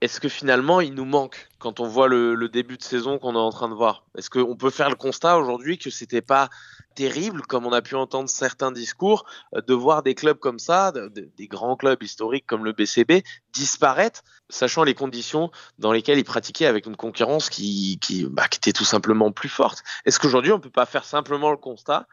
Est-ce 0.02 0.22
que 0.22 0.30
finalement 0.30 0.80
il 0.80 0.94
nous 0.94 1.06
manque 1.06 1.50
quand 1.58 1.82
on 1.82 1.88
voit 1.88 2.08
le, 2.08 2.34
le 2.34 2.48
début 2.48 2.78
de 2.78 2.84
saison 2.84 3.20
qu'on 3.20 3.36
est 3.36 3.38
en 3.38 3.52
train 3.52 3.68
de 3.68 3.74
voir? 3.74 4.06
Est-ce 4.18 4.30
qu'on 4.30 4.56
peut 4.56 4.70
faire 4.70 4.90
le 4.90 4.96
constat 4.96 5.38
aujourd'hui 5.38 5.78
que 5.78 5.90
c'était 5.90 6.22
pas 6.22 6.50
terrible, 6.96 7.42
comme 7.44 7.66
on 7.66 7.72
a 7.72 7.82
pu 7.82 7.96
entendre 7.96 8.30
certains 8.30 8.72
discours, 8.72 9.26
euh, 9.56 9.62
de 9.62 9.74
voir 9.74 10.04
des 10.04 10.16
clubs 10.16 10.38
comme 10.38 10.60
ça, 10.60 10.92
des 10.92 11.48
grands 11.48 11.76
clubs 11.76 12.02
historiques 12.04 12.46
comme 12.46 12.66
le 12.66 12.74
BCB, 12.74 13.24
disparaître, 13.54 14.24
sachant 14.50 14.84
les 14.84 14.94
conditions 14.94 15.50
dans 15.78 15.92
lesquelles 15.92 16.18
ils 16.18 16.26
pratiquaient 16.26 16.66
avec 16.66 16.86
une 16.86 16.98
concurrence 16.98 17.50
qui, 17.50 18.00
qui, 18.00 18.26
bah, 18.26 18.48
qui 18.48 18.58
était 18.58 18.74
tout 18.74 18.86
simplement 18.86 19.32
plus 19.32 19.50
forte? 19.50 19.84
Est-ce 20.06 20.20
qu'aujourd'hui, 20.20 20.52
on 20.52 20.60
peut 20.60 20.70
pas 20.70 20.86
faire 20.86 21.06
simplement 21.06 21.52
le 21.52 21.58
constat 21.58 22.06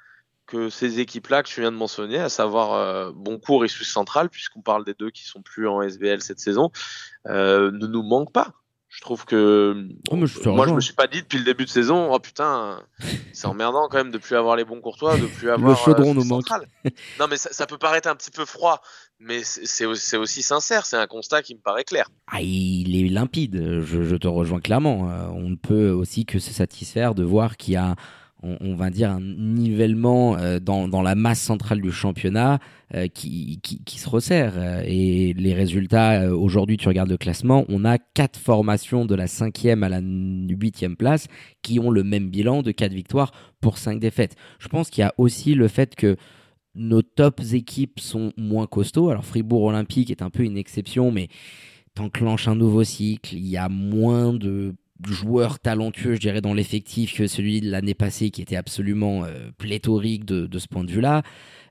que 0.47 0.71
ces 0.71 1.01
équipes-là 1.01 1.43
que 1.43 1.49
tu 1.49 1.61
viens 1.61 1.73
de 1.73 1.77
mentionner, 1.77 2.19
à 2.19 2.29
savoir 2.29 2.73
euh, 2.73 3.13
Boncourt 3.15 3.65
et 3.65 3.69
Suisse 3.69 3.91
Centrale, 3.91 4.29
puisqu'on 4.29 4.63
parle 4.63 4.85
des 4.85 4.95
deux 4.95 5.11
qui 5.11 5.25
sont 5.25 5.43
plus 5.43 5.69
en 5.69 5.83
SBL 5.83 6.23
cette 6.23 6.41
saison, 6.41 6.71
euh, 7.27 7.71
ne 7.73 7.87
nous 7.87 8.03
manquent 8.03 8.33
pas. 8.33 8.53
Je 8.89 9.03
trouve 9.03 9.27
que 9.27 9.89
oh, 10.11 10.17
moi 10.17 10.67
je 10.67 10.73
me 10.73 10.81
suis 10.81 10.95
pas 10.95 11.07
dit 11.07 11.21
depuis 11.21 11.37
le 11.37 11.45
début 11.45 11.67
de 11.67 11.69
saison 11.69 12.15
oh 12.15 12.19
putain 12.19 12.81
c'est 13.35 13.47
emmerdant 13.47 13.89
quand 13.91 13.99
même 13.99 14.11
de 14.11 14.17
plus 14.17 14.37
avoir 14.37 14.57
les 14.57 14.65
bons 14.65 14.81
courtois 14.81 15.19
de 15.19 15.27
plus 15.27 15.51
avoir 15.51 15.73
le 15.73 15.77
chaudron 15.77 16.13
euh, 16.13 16.15
nous 16.15 16.25
manque. 16.25 16.47
Non 17.21 17.27
mais 17.29 17.37
ça, 17.37 17.67
peut 17.67 17.77
paraître 17.77 18.09
un 18.09 18.15
petit 18.15 18.31
peu 18.31 18.47
froid 18.47 18.81
mais 19.21 19.43
c'est 19.43 19.85
aussi 19.85 20.43
sincère 20.43 20.87
c'est 20.87 20.97
un 20.97 21.07
constat 21.07 21.43
qui 21.43 21.55
me 21.55 21.61
paraît 21.61 21.85
clair. 21.85 22.09
Ah 22.29 22.41
il 22.41 22.97
est 22.97 23.09
limpide 23.11 23.83
je, 23.83 24.03
je 24.03 24.17
te 24.17 24.29
rejoins 24.29 24.61
clairement 24.61 25.11
euh, 25.11 25.27
on 25.29 25.51
ne 25.51 25.57
peut 25.57 25.91
aussi 25.91 26.25
que 26.25 26.39
se 26.39 26.55
satisfaire 26.55 27.15
de 27.15 27.23
voir 27.23 27.59
qu'il 27.59 27.75
y 27.75 27.77
a 27.77 27.97
on, 28.43 28.75
va 28.75 28.91
dire 28.91 29.11
un 29.11 29.21
nivellement 29.21 30.37
euh, 30.37 30.59
dans, 30.61 31.03
la 31.03 31.15
masse 31.15 31.41
centrale 31.41 31.81
du 31.81 31.91
championnat 31.91 32.59
euh, 32.95 33.09
qui, 33.09 33.61
se 33.87 34.09
resserre. 34.09 34.55
Euh, 34.57 34.83
et 34.85 35.33
les 35.35 35.55
résultats, 35.55 36.33
aujourd'hui, 36.33 36.77
tu 36.77 36.89
regardes 36.89 37.11
le 37.11 37.17
classement, 37.17 37.65
on 37.69 37.85
a 37.85 37.99
quatre 37.99 38.39
formations 38.39 39.05
de 39.05 39.15
la 39.15 39.27
cinquième 39.27 39.83
à 39.83 39.89
la 39.89 40.01
huitième 40.01 40.97
place 40.97 41.27
qui 41.63 41.81
ont 41.81 41.91
le 41.91 42.05
même 42.05 42.29
bilan 42.29 42.63
de 42.63 42.73
quatre 42.73 42.93
victoires 42.93 43.33
pour 43.61 43.79
cinq 43.79 43.99
défaites. 43.99 44.37
Je 44.59 44.69
pense 44.69 44.91
qu'il 44.91 45.03
y 45.03 45.05
a 45.05 45.15
aussi 45.19 45.55
le 45.55 45.69
fait 45.69 45.95
que 45.95 46.17
nos 46.75 47.03
tops 47.03 47.55
équipes 47.55 48.01
sont 48.01 48.33
moins 48.37 48.67
costauds. 48.67 49.09
Alors 49.09 49.25
Fribourg 49.25 49.65
Olympique 49.65 50.11
est 50.11 50.23
un 50.23 50.31
peu 50.31 50.43
une 50.43 50.59
exception, 50.59 51.11
mais 51.11 51.29
t'enclenches 51.95 52.49
un 52.49 52.55
nouveau 52.55 52.85
cycle, 52.85 53.35
il 53.35 53.47
y 53.47 53.57
a 53.57 53.71
moins 53.71 54.35
de 54.35 54.75
joueur 55.05 55.59
talentueux, 55.59 56.15
je 56.15 56.21
dirais, 56.21 56.41
dans 56.41 56.55
l'effectif 56.55 57.15
que 57.17 57.27
celui 57.27 57.61
de 57.61 57.71
l'année 57.71 57.95
passée 57.95 58.31
qui 58.31 58.43
était 58.43 58.57
absolument 58.57 59.25
euh, 59.25 59.51
pléthorique 59.59 60.25
de, 60.25 60.47
de, 60.47 60.59
ce 60.59 60.69
point 60.69 60.85
de 60.85 60.91
vue-là. 60.91 61.23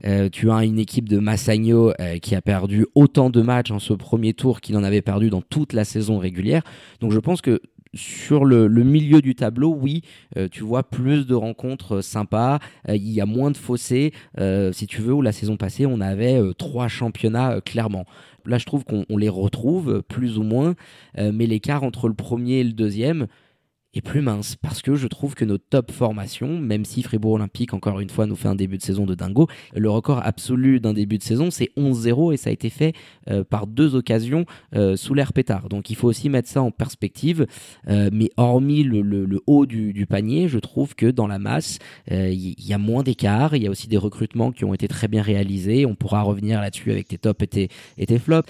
Euh, 0.05 0.29
tu 0.29 0.51
as 0.51 0.63
une 0.63 0.79
équipe 0.79 1.09
de 1.09 1.17
Massagno 1.17 1.93
euh, 1.99 2.17
qui 2.19 2.35
a 2.35 2.41
perdu 2.41 2.85
autant 2.95 3.29
de 3.29 3.41
matchs 3.41 3.71
en 3.71 3.79
ce 3.79 3.93
premier 3.93 4.33
tour 4.33 4.61
qu'il 4.61 4.77
en 4.77 4.83
avait 4.83 5.01
perdu 5.01 5.29
dans 5.29 5.41
toute 5.41 5.73
la 5.73 5.85
saison 5.85 6.17
régulière. 6.19 6.61
Donc 6.99 7.11
je 7.11 7.19
pense 7.19 7.41
que 7.41 7.61
sur 7.93 8.43
le, 8.43 8.67
le, 8.67 8.83
milieu 8.83 9.21
du 9.21 9.35
tableau, 9.35 9.73
oui, 9.73 10.01
tu 10.51 10.63
vois 10.63 10.83
plus 10.83 11.25
de 11.25 11.33
rencontres 11.33 12.01
sympas. 12.01 12.59
il 12.89 13.09
y 13.09 13.21
a 13.21 13.25
moins 13.25 13.51
de 13.51 13.55
fossés, 13.55 14.11
si 14.73 14.85
tu 14.85 15.01
veux, 15.01 15.13
où 15.13 15.21
la 15.21 15.31
saison 15.31 15.55
passée, 15.55 15.85
on 15.85 16.01
avait 16.01 16.41
trois 16.57 16.89
championnats 16.89 17.61
clairement. 17.61 18.03
Là, 18.45 18.57
je 18.57 18.65
trouve 18.65 18.85
qu'on 18.85 19.05
les 19.17 19.29
retrouve 19.29 20.03
plus 20.07 20.37
ou 20.37 20.43
moins, 20.43 20.75
euh, 21.17 21.31
mais 21.33 21.47
l'écart 21.47 21.83
entre 21.83 22.07
le 22.07 22.13
premier 22.13 22.59
et 22.59 22.63
le 22.63 22.73
deuxième, 22.73 23.27
est 23.95 24.01
plus 24.01 24.21
mince 24.21 24.55
parce 24.55 24.81
que 24.81 24.95
je 24.95 25.07
trouve 25.07 25.35
que 25.35 25.45
nos 25.45 25.57
top 25.57 25.91
formations, 25.91 26.59
même 26.59 26.85
si 26.85 27.03
Fribourg 27.03 27.33
Olympique 27.33 27.73
encore 27.73 27.99
une 27.99 28.09
fois 28.09 28.25
nous 28.25 28.35
fait 28.35 28.47
un 28.47 28.55
début 28.55 28.77
de 28.77 28.83
saison 28.83 29.05
de 29.05 29.15
dingo, 29.15 29.47
le 29.73 29.89
record 29.89 30.21
absolu 30.23 30.79
d'un 30.79 30.93
début 30.93 31.17
de 31.17 31.23
saison 31.23 31.51
c'est 31.51 31.71
11-0 31.77 32.33
et 32.33 32.37
ça 32.37 32.49
a 32.49 32.53
été 32.53 32.69
fait 32.69 32.93
euh, 33.29 33.43
par 33.43 33.67
deux 33.67 33.95
occasions 33.95 34.45
euh, 34.75 34.95
sous 34.95 35.13
l'air 35.13 35.33
pétard. 35.33 35.69
Donc 35.69 35.89
il 35.89 35.95
faut 35.95 36.07
aussi 36.07 36.29
mettre 36.29 36.49
ça 36.49 36.61
en 36.61 36.71
perspective. 36.71 37.47
Euh, 37.87 38.09
mais 38.11 38.29
hormis 38.37 38.83
le, 38.83 39.41
haut 39.47 39.65
du, 39.65 39.93
du, 39.93 40.05
panier, 40.05 40.47
je 40.47 40.59
trouve 40.59 40.95
que 40.95 41.07
dans 41.07 41.27
la 41.27 41.39
masse 41.39 41.79
il 42.09 42.55
y, 42.59 42.73
a 42.73 42.77
moins 42.77 43.03
d'écart. 43.03 43.55
Il 43.55 43.63
y 43.63 43.67
a 43.67 43.69
aussi 43.69 43.87
des 43.87 43.97
recrutements 43.97 44.51
qui 44.51 44.65
ont 44.65 44.73
été 44.73 44.87
très 44.87 45.07
bien 45.07 45.21
réalisés. 45.21 45.85
On 45.85 45.95
pourra 45.95 46.21
revenir 46.21 46.61
là-dessus 46.61 46.91
avec 46.91 47.07
tes 47.07 47.17
tops 47.17 47.43
et 47.43 47.47
tes, 47.47 47.69
et 47.97 48.05
tes 48.05 48.19
flops 48.19 48.49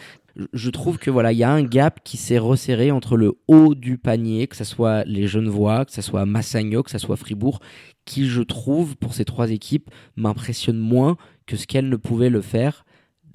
je 0.54 0.70
trouve 0.70 0.98
que 0.98 1.10
voilà, 1.10 1.32
il 1.32 1.38
y 1.38 1.44
a 1.44 1.52
un 1.52 1.64
gap 1.64 2.02
qui 2.04 2.18
s'est 2.18 2.38
resserré 2.38 2.92
entre 2.92 3.16
le 3.18 3.34
haut 3.48 3.76
du 3.76 3.98
panier, 3.98 4.48
que 4.48 4.56
ce 4.56 4.64
soit 4.64 5.04
les 5.06 5.28
Genevois, 5.28 5.86
que 5.86 5.92
ce 5.92 6.02
soit 6.02 6.26
Massagno, 6.26 6.84
que 6.84 6.92
ce 6.92 6.98
soit 6.98 7.16
Fribourg, 7.16 7.60
qui 8.06 8.28
je 8.28 8.42
trouve 8.42 8.96
pour 8.98 9.14
ces 9.14 9.26
trois 9.26 9.52
équipes 9.52 9.90
m'impressionne 10.16 10.78
moins 10.78 11.18
que 11.46 11.56
ce 11.56 11.68
qu'elles 11.68 11.90
ne 11.90 11.96
pouvaient 11.96 12.30
le 12.30 12.42
faire 12.42 12.86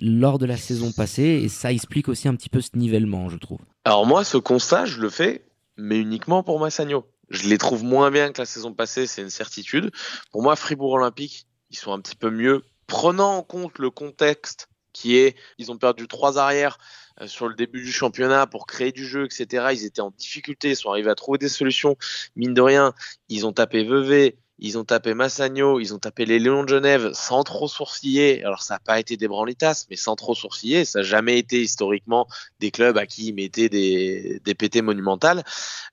lors 0.02 0.38
de 0.38 0.46
la 0.46 0.56
saison 0.56 0.92
passée 0.92 1.40
et 1.44 1.48
ça 1.48 1.72
explique 1.72 2.08
aussi 2.08 2.28
un 2.28 2.34
petit 2.34 2.48
peu 2.48 2.60
ce 2.60 2.70
nivellement 2.74 3.28
je 3.28 3.36
trouve. 3.36 3.60
Alors 3.84 4.06
moi, 4.06 4.24
ce 4.24 4.36
constat, 4.36 4.86
je 4.86 5.00
le 5.00 5.10
fais, 5.10 5.44
mais 5.76 5.98
uniquement 5.98 6.42
pour 6.42 6.60
Massagno. 6.60 7.06
Je 7.28 7.48
les 7.48 7.58
trouve 7.58 7.84
moins 7.84 8.10
bien 8.10 8.32
que 8.32 8.40
la 8.40 8.46
saison 8.46 8.72
passée, 8.72 9.06
c'est 9.06 9.22
une 9.22 9.30
certitude. 9.30 9.90
Pour 10.32 10.42
moi, 10.42 10.56
Fribourg 10.56 10.92
Olympique, 10.92 11.46
ils 11.70 11.76
sont 11.76 11.92
un 11.92 12.00
petit 12.00 12.16
peu 12.16 12.30
mieux, 12.30 12.64
prenant 12.86 13.36
en 13.36 13.42
compte 13.42 13.78
le 13.78 13.90
contexte 13.90 14.69
qui 14.92 15.16
est, 15.16 15.36
ils 15.58 15.70
ont 15.70 15.78
perdu 15.78 16.08
trois 16.08 16.38
arrières 16.38 16.78
euh, 17.20 17.26
sur 17.26 17.48
le 17.48 17.54
début 17.54 17.82
du 17.82 17.92
championnat 17.92 18.46
pour 18.46 18.66
créer 18.66 18.92
du 18.92 19.06
jeu, 19.06 19.24
etc. 19.24 19.68
Ils 19.72 19.84
étaient 19.84 20.00
en 20.00 20.10
difficulté, 20.10 20.70
ils 20.70 20.76
sont 20.76 20.90
arrivés 20.90 21.10
à 21.10 21.14
trouver 21.14 21.38
des 21.38 21.48
solutions. 21.48 21.96
Mine 22.36 22.54
de 22.54 22.60
rien, 22.60 22.94
ils 23.28 23.46
ont 23.46 23.52
tapé 23.52 23.84
Vevey, 23.84 24.36
ils 24.58 24.76
ont 24.76 24.84
tapé 24.84 25.14
Massagno, 25.14 25.80
ils 25.80 25.94
ont 25.94 25.98
tapé 25.98 26.26
les 26.26 26.38
Léons 26.38 26.64
de 26.64 26.68
Genève 26.68 27.12
sans 27.14 27.42
trop 27.44 27.66
sourciller. 27.66 28.44
Alors 28.44 28.62
ça 28.62 28.74
n'a 28.74 28.80
pas 28.80 29.00
été 29.00 29.16
des 29.16 29.26
branlitas, 29.26 29.86
mais 29.88 29.96
sans 29.96 30.16
trop 30.16 30.34
sourciller. 30.34 30.84
Ça 30.84 31.00
n'a 31.00 31.02
jamais 31.02 31.38
été 31.38 31.62
historiquement 31.62 32.28
des 32.60 32.70
clubs 32.70 32.98
à 32.98 33.06
qui 33.06 33.28
ils 33.28 33.34
mettaient 33.34 33.70
des, 33.70 34.40
des 34.44 34.54
pétés 34.54 34.82
monumentales. 34.82 35.44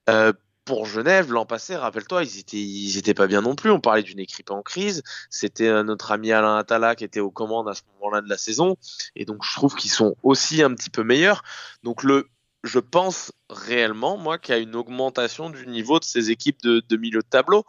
Euh, 0.10 0.34
pour 0.68 0.86
Genève, 0.86 1.32
l'an 1.32 1.46
passé, 1.46 1.78
rappelle-toi, 1.78 2.24
ils 2.52 2.98
étaient, 2.98 3.14
pas 3.14 3.26
bien 3.26 3.42
non 3.42 3.56
plus. 3.56 3.72
On 3.72 3.80
parlait 3.80 4.04
d'une 4.04 4.20
équipe 4.20 4.52
en 4.52 4.62
crise. 4.62 5.02
C'était 5.30 5.70
euh, 5.70 5.82
notre 5.82 6.12
ami 6.12 6.34
Alain 6.34 6.58
Attala 6.58 6.96
qui 6.96 7.06
était 7.06 7.22
aux 7.22 7.32
commandes 7.32 7.70
à 7.70 7.74
ce 7.74 7.84
moment-là 7.94 8.22
de 8.22 8.30
la 8.30 8.38
saison. 8.38 8.76
Et 9.16 9.24
donc, 9.24 9.44
je 9.44 9.54
trouve 9.54 9.76
qu'ils 9.76 9.90
sont 9.90 10.16
aussi 10.24 10.62
un 10.62 10.74
petit 10.76 10.90
peu 10.90 11.04
meilleurs. 11.04 11.42
Donc, 11.84 12.04
le, 12.04 12.28
je 12.66 12.80
pense 12.80 13.32
réellement, 13.50 14.18
moi, 14.18 14.38
qu'il 14.38 14.56
y 14.56 14.58
a 14.58 14.62
une 14.62 14.76
augmentation 14.76 15.50
du 15.50 15.68
niveau 15.68 16.00
de 16.00 16.04
ces 16.04 16.32
équipes 16.32 16.62
de 16.62 16.98
milieu 16.98 17.22
de 17.22 17.28
tableau. 17.28 17.64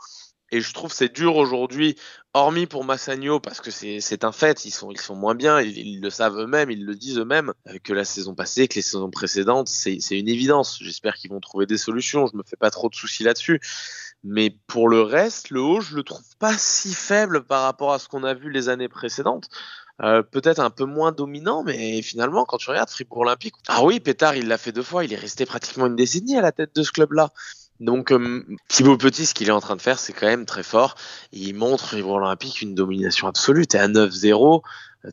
Et 0.50 0.60
je 0.60 0.72
trouve 0.72 0.92
c'est 0.92 1.12
dur 1.12 1.36
aujourd'hui, 1.36 1.96
hormis 2.32 2.66
pour 2.66 2.84
Massagno, 2.84 3.38
parce 3.38 3.60
que 3.60 3.70
c'est 3.70 4.24
un 4.24 4.32
fait, 4.32 4.64
ils 4.64 4.70
sont, 4.70 4.90
ils 4.90 5.00
sont 5.00 5.14
moins 5.14 5.34
bien, 5.34 5.60
ils, 5.60 6.00
le 6.00 6.10
savent 6.10 6.38
eux-mêmes, 6.38 6.70
ils 6.70 6.84
le 6.84 6.94
disent 6.94 7.18
eux-mêmes, 7.18 7.52
euh, 7.66 7.78
que 7.82 7.92
la 7.92 8.04
saison 8.04 8.34
passée, 8.34 8.66
que 8.66 8.76
les 8.76 8.82
saisons 8.82 9.10
précédentes, 9.10 9.68
c'est 9.68 9.98
une 10.10 10.28
évidence. 10.28 10.78
J'espère 10.80 11.14
qu'ils 11.14 11.30
vont 11.30 11.40
trouver 11.40 11.66
des 11.66 11.78
solutions, 11.78 12.26
je 12.26 12.36
me 12.36 12.42
fais 12.42 12.56
pas 12.56 12.70
trop 12.70 12.88
de 12.88 12.94
soucis 12.94 13.24
là-dessus. 13.24 13.60
Mais 14.24 14.50
pour 14.66 14.88
le 14.88 15.02
reste, 15.02 15.50
le 15.50 15.60
haut, 15.60 15.80
je 15.80 15.94
le 15.94 16.02
trouve 16.02 16.36
pas 16.38 16.56
si 16.56 16.92
faible 16.92 17.44
par 17.44 17.62
rapport 17.62 17.92
à 17.92 17.98
ce 17.98 18.08
qu'on 18.08 18.24
a 18.24 18.34
vu 18.34 18.50
les 18.50 18.68
années 18.68 18.88
précédentes. 18.88 19.48
Euh, 20.00 20.22
peut-être 20.22 20.60
un 20.60 20.70
peu 20.70 20.84
moins 20.84 21.10
dominant, 21.10 21.64
mais 21.64 22.02
finalement, 22.02 22.44
quand 22.44 22.56
tu 22.56 22.70
regardes 22.70 22.88
Fribourg 22.88 23.18
Olympique, 23.18 23.54
ah 23.66 23.84
oui, 23.84 23.98
Pétard, 23.98 24.36
il 24.36 24.46
l'a 24.46 24.56
fait 24.56 24.70
deux 24.70 24.82
fois, 24.82 25.04
il 25.04 25.12
est 25.12 25.16
resté 25.16 25.44
pratiquement 25.44 25.86
une 25.86 25.96
décennie 25.96 26.36
à 26.36 26.40
la 26.40 26.52
tête 26.52 26.74
de 26.74 26.82
ce 26.82 26.92
club-là. 26.92 27.30
Donc 27.80 28.10
euh, 28.10 28.44
Thibaut 28.68 28.96
Petit, 28.96 29.26
ce 29.26 29.34
qu'il 29.34 29.48
est 29.48 29.52
en 29.52 29.60
train 29.60 29.76
de 29.76 29.82
faire, 29.82 29.98
c'est 29.98 30.12
quand 30.12 30.26
même 30.26 30.46
très 30.46 30.62
fort. 30.62 30.96
Il 31.32 31.54
montre 31.54 31.86
Fribourg 31.86 32.16
Olympique 32.16 32.60
une 32.60 32.74
domination 32.74 33.28
absolue. 33.28 33.66
T'es 33.66 33.78
à 33.78 33.88
9-0, 33.88 34.62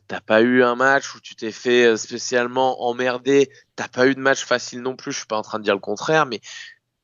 t'as 0.08 0.20
pas 0.20 0.42
eu 0.42 0.62
un 0.62 0.74
match 0.74 1.14
où 1.14 1.20
tu 1.20 1.36
t'es 1.36 1.52
fait 1.52 1.86
euh, 1.86 1.96
spécialement 1.96 2.82
emmerder. 2.88 3.50
T'as 3.76 3.88
pas 3.88 4.08
eu 4.08 4.14
de 4.14 4.20
match 4.20 4.44
facile 4.44 4.80
non 4.80 4.96
plus. 4.96 5.12
Je 5.12 5.18
suis 5.18 5.26
pas 5.26 5.38
en 5.38 5.42
train 5.42 5.58
de 5.58 5.64
dire 5.64 5.74
le 5.74 5.80
contraire, 5.80 6.26
mais 6.26 6.40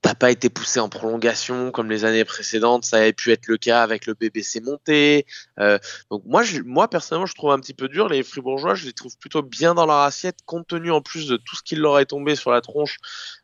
t'as 0.01 0.17
pas 0.17 0.33
été 0.33 0.51
poussé 0.51 0.81
en 0.81 0.89
prolongation 0.89 1.71
comme 1.71 1.89
les 1.89 2.05
années 2.05 2.25
précédentes. 2.25 2.85
Ça 2.85 2.97
avait 2.97 3.13
pu 3.13 3.31
être 3.31 3.47
le 3.47 3.57
cas 3.57 3.85
avec 3.85 4.07
le 4.07 4.15
BBC 4.15 4.61
monté. 4.61 5.27
Euh, 5.61 5.79
donc 6.11 6.23
moi, 6.27 6.43
moi 6.65 6.89
personnellement, 6.89 7.27
je 7.27 7.35
trouve 7.37 7.53
un 7.53 7.61
petit 7.61 7.75
peu 7.75 7.89
dur 7.89 8.09
les 8.09 8.25
Fribourgeois. 8.25 8.75
Je 8.75 8.87
les 8.87 8.93
trouve 8.93 9.17
plutôt 9.17 9.43
bien 9.43 9.75
dans 9.75 9.87
leur 9.87 9.99
assiette, 9.99 10.39
compte 10.45 10.67
tenu 10.67 10.91
en 10.91 11.03
plus 11.03 11.29
de 11.29 11.37
tout 11.37 11.55
ce 11.55 11.63
qui 11.63 11.77
leur 11.77 12.01
est 12.01 12.07
tombé 12.07 12.35
sur 12.35 12.51
la 12.51 12.61
tronche 12.61 12.99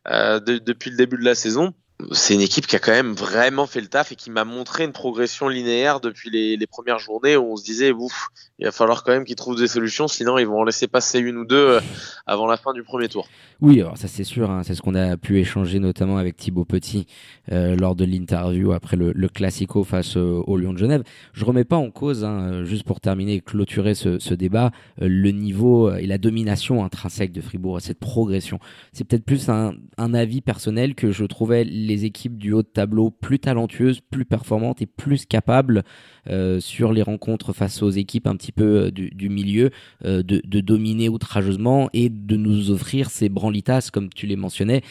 euh, 0.09 0.41
de, 0.41 0.59
depuis 0.59 0.91
le 0.91 0.97
début 0.97 1.17
de 1.17 1.25
la 1.25 1.37
saison 1.37 1.75
c'est 2.13 2.35
une 2.35 2.41
équipe 2.41 2.67
qui 2.67 2.77
a 2.77 2.79
quand 2.79 2.93
même 2.93 3.13
vraiment 3.13 3.67
fait 3.67 3.81
le 3.81 3.89
taf 3.89 4.13
et 4.13 4.15
qui 4.15 4.31
m'a 4.31 4.45
montré 4.45 4.85
une 4.85 4.93
progression 4.93 5.49
linéaire 5.49 6.01
depuis 6.01 6.31
les, 6.31 6.67
premières 6.67 6.99
journées 6.99 7.37
où 7.37 7.53
on 7.53 7.57
se 7.57 7.65
disait 7.65 7.91
ouf, 7.91 8.29
il 8.59 8.67
va 8.67 8.73
falloir 8.73 9.03
quand 9.03 9.13
même 9.13 9.25
qu'ils 9.25 9.37
trouvent 9.37 9.59
des 9.59 9.67
solutions, 9.67 10.07
sinon 10.07 10.39
ils 10.39 10.47
vont 10.47 10.61
en 10.61 10.65
laisser 10.65 10.87
passer 10.87 11.19
une 11.19 11.39
ou 11.39 11.45
deux 11.45 11.57
euh, 11.57 11.81
avant 12.27 12.47
la 12.47 12.57
fin 12.57 12.73
du 12.73 12.83
premier 12.83 13.09
tour. 13.09 13.27
Oui, 13.61 13.81
alors 13.81 13.97
ça 13.97 14.07
c'est 14.07 14.23
sûr, 14.23 14.51
hein, 14.51 14.63
c'est 14.63 14.75
ce 14.75 14.83
qu'on 14.83 14.95
a 14.95 15.17
pu 15.17 15.41
échanger 15.41 15.81
notamment 15.81 16.19
avec 16.19 16.37
Thibaut 16.37 16.65
Petit 16.65 17.07
euh, 17.51 17.75
lors 17.75 17.97
de 17.97 18.05
l'interview 18.05 18.73
après 18.73 18.97
le, 18.97 19.29
Classico 19.29 19.83
face 19.83 20.17
au, 20.17 20.45
au, 20.47 20.57
Lyon 20.57 20.75
de 20.75 20.79
Genève. 20.79 21.03
Je 21.33 21.45
remets 21.45 21.65
pas 21.65 21.77
en 21.77 21.91
cause, 21.91 22.23
hein, 22.23 22.65
juste 22.65 22.85
pour 22.85 23.01
terminer 23.01 23.35
et 23.35 23.41
clôturer 23.41 23.95
ce, 23.95 24.35
débat, 24.35 24.71
euh, 25.03 25.09
le 25.09 25.31
niveau 25.31 25.93
et 25.93 26.07
la 26.07 26.19
domination 26.19 26.85
intrinsèque 26.85 27.33
de 27.33 27.41
Fribourg, 27.41 27.81
cette 27.81 27.99
progression. 27.99 28.61
C'est 28.93 29.05
peut-être 29.05 29.25
plus 29.25 29.49
un, 29.49 29.75
un 29.97 30.15
avis 30.15 30.41
personnel 30.41 30.95
que 30.95 31.11
je 31.11 31.25
trouvais 31.25 31.65
les 31.89 32.05
équipes 32.05 32.39
du 32.39 32.53
haut 32.53 32.63
de 32.63 32.69
tableau 32.69 33.11
plus 33.11 33.41
talentueuses, 33.41 34.01
plus 34.01 34.25
performantes 34.25 34.81
et 34.81 34.87
plus 34.87 35.27
capables 35.27 35.83
euh, 36.31 36.61
sur 36.61 36.93
les 36.93 37.03
rencontres 37.03 37.53
face 37.53 37.83
aux 37.83 37.91
équipes 37.91 38.27
un 38.27 38.37
petit 38.37 38.53
peu 38.53 38.87
euh, 38.87 38.91
du, 38.91 39.29
milieu 39.31 39.71
euh, 40.05 40.23
de, 40.23 40.61
dominer 40.61 41.09
outrageusement 41.09 41.89
et 41.95 42.11
de 42.11 42.37
nous 42.37 42.71
offrir 42.71 43.09
ces 43.09 43.29
branlitas 43.29 43.89
comme 43.93 44.11
tu 44.11 44.27
les 44.27 44.37
mentionnais 44.37 44.83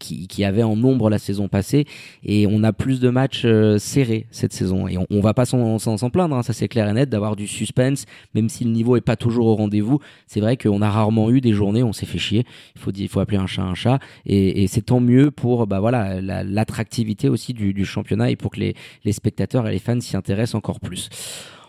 qui, 0.00 0.26
qui 0.26 0.44
avaient 0.44 0.62
en 0.62 0.76
nombre 0.76 1.10
la 1.10 1.18
saison 1.18 1.48
passée. 1.48 1.86
Et 2.24 2.46
on 2.48 2.64
a 2.64 2.72
plus 2.72 3.00
de 3.00 3.10
matchs 3.10 3.46
serrés 3.78 4.26
cette 4.30 4.52
saison. 4.52 4.88
Et 4.88 4.98
on, 4.98 5.06
on 5.10 5.20
va 5.20 5.34
pas 5.34 5.44
s'en 5.44 6.10
plaindre 6.10 6.34
hein, 6.34 6.42
ça 6.42 6.52
c'est 6.52 6.68
clair 6.68 6.88
et 6.88 6.92
net 6.92 7.08
d'avoir 7.08 7.36
du 7.36 7.46
suspense 7.46 8.06
même 8.34 8.48
si 8.48 8.64
le 8.64 8.70
niveau 8.70 8.96
est 8.96 9.00
pas 9.00 9.16
toujours 9.16 9.46
au 9.46 9.54
rendez-vous. 9.54 10.00
C'est 10.26 10.40
vrai 10.40 10.56
qu'on 10.56 10.82
a 10.82 10.90
rarement 10.90 11.30
eu 11.30 11.40
des 11.40 11.52
journées 11.52 11.82
où 11.82 11.88
on 11.88 11.92
s'est 11.92 12.06
fait 12.06 12.18
chier. 12.18 12.44
Il 12.74 12.80
faut 12.80 12.90
faut 13.08 13.20
appeler 13.20 13.38
un 13.38 13.46
chat 13.46 13.62
un 13.62 13.74
chat. 13.74 14.00
Et, 14.26 14.62
et 14.62 14.66
c'est 14.66 14.82
tant 14.82 15.00
mieux 15.00 15.30
pour 15.30 15.66
bah 15.66 15.78
voilà 15.80 16.20
l'attractivité 16.24 17.28
aussi 17.28 17.52
du, 17.52 17.84
championnat 17.84 18.30
et 18.30 18.36
pour 18.36 18.50
que 18.52 18.60
les, 18.60 19.12
spectateurs 19.12 19.68
et 19.68 19.72
les 19.72 19.78
fans 19.78 20.00
s'y 20.00 20.16
intéressent 20.16 20.54
encore 20.54 20.80
plus. 20.80 21.08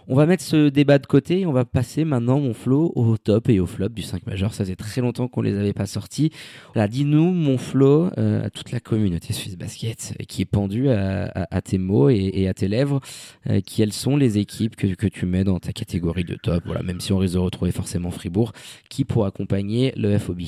On 0.07 0.15
va 0.15 0.27
mettre 0.27 0.43
ce 0.43 0.69
débat 0.69 0.99
de 0.99 1.07
côté 1.07 1.39
et 1.39 1.45
on 1.47 1.51
va 1.51 1.65
passer 1.65 2.05
maintenant, 2.05 2.39
mon 2.39 2.53
Flo, 2.53 2.91
au 2.95 3.17
top 3.17 3.49
et 3.49 3.59
au 3.59 3.65
flop 3.65 3.89
du 3.89 4.03
5 4.03 4.27
majeur. 4.27 4.53
Ça 4.53 4.63
faisait 4.63 4.75
très 4.75 5.01
longtemps 5.01 5.27
qu'on 5.27 5.41
les 5.41 5.57
avait 5.57 5.73
pas 5.73 5.87
sortis. 5.87 6.29
Voilà, 6.75 6.87
dis-nous, 6.87 7.31
mon 7.31 7.57
Flo, 7.57 8.11
euh, 8.19 8.45
à 8.45 8.51
toute 8.51 8.71
la 8.71 8.79
communauté 8.79 9.33
Suisse 9.33 9.57
Basket 9.57 10.13
qui 10.27 10.43
est 10.43 10.45
pendue 10.45 10.89
à, 10.89 11.61
tes 11.63 11.79
mots 11.79 12.09
et, 12.09 12.47
à 12.47 12.53
tes 12.53 12.67
lèvres, 12.67 13.01
euh, 13.49 13.61
quelles 13.65 13.93
sont 13.93 14.15
les 14.15 14.37
équipes 14.37 14.75
que, 14.75 14.93
que 14.93 15.07
tu 15.07 15.25
mets 15.25 15.43
dans 15.43 15.59
ta 15.59 15.73
catégorie 15.73 16.23
de 16.23 16.35
top? 16.35 16.61
Voilà, 16.67 16.83
même 16.83 16.99
si 16.99 17.11
on 17.11 17.17
risque 17.17 17.33
de 17.33 17.39
retrouver 17.39 17.71
forcément 17.71 18.11
Fribourg, 18.11 18.51
qui 18.89 19.05
pour 19.05 19.25
accompagner 19.25 19.91
le 19.97 20.19
FOB 20.19 20.41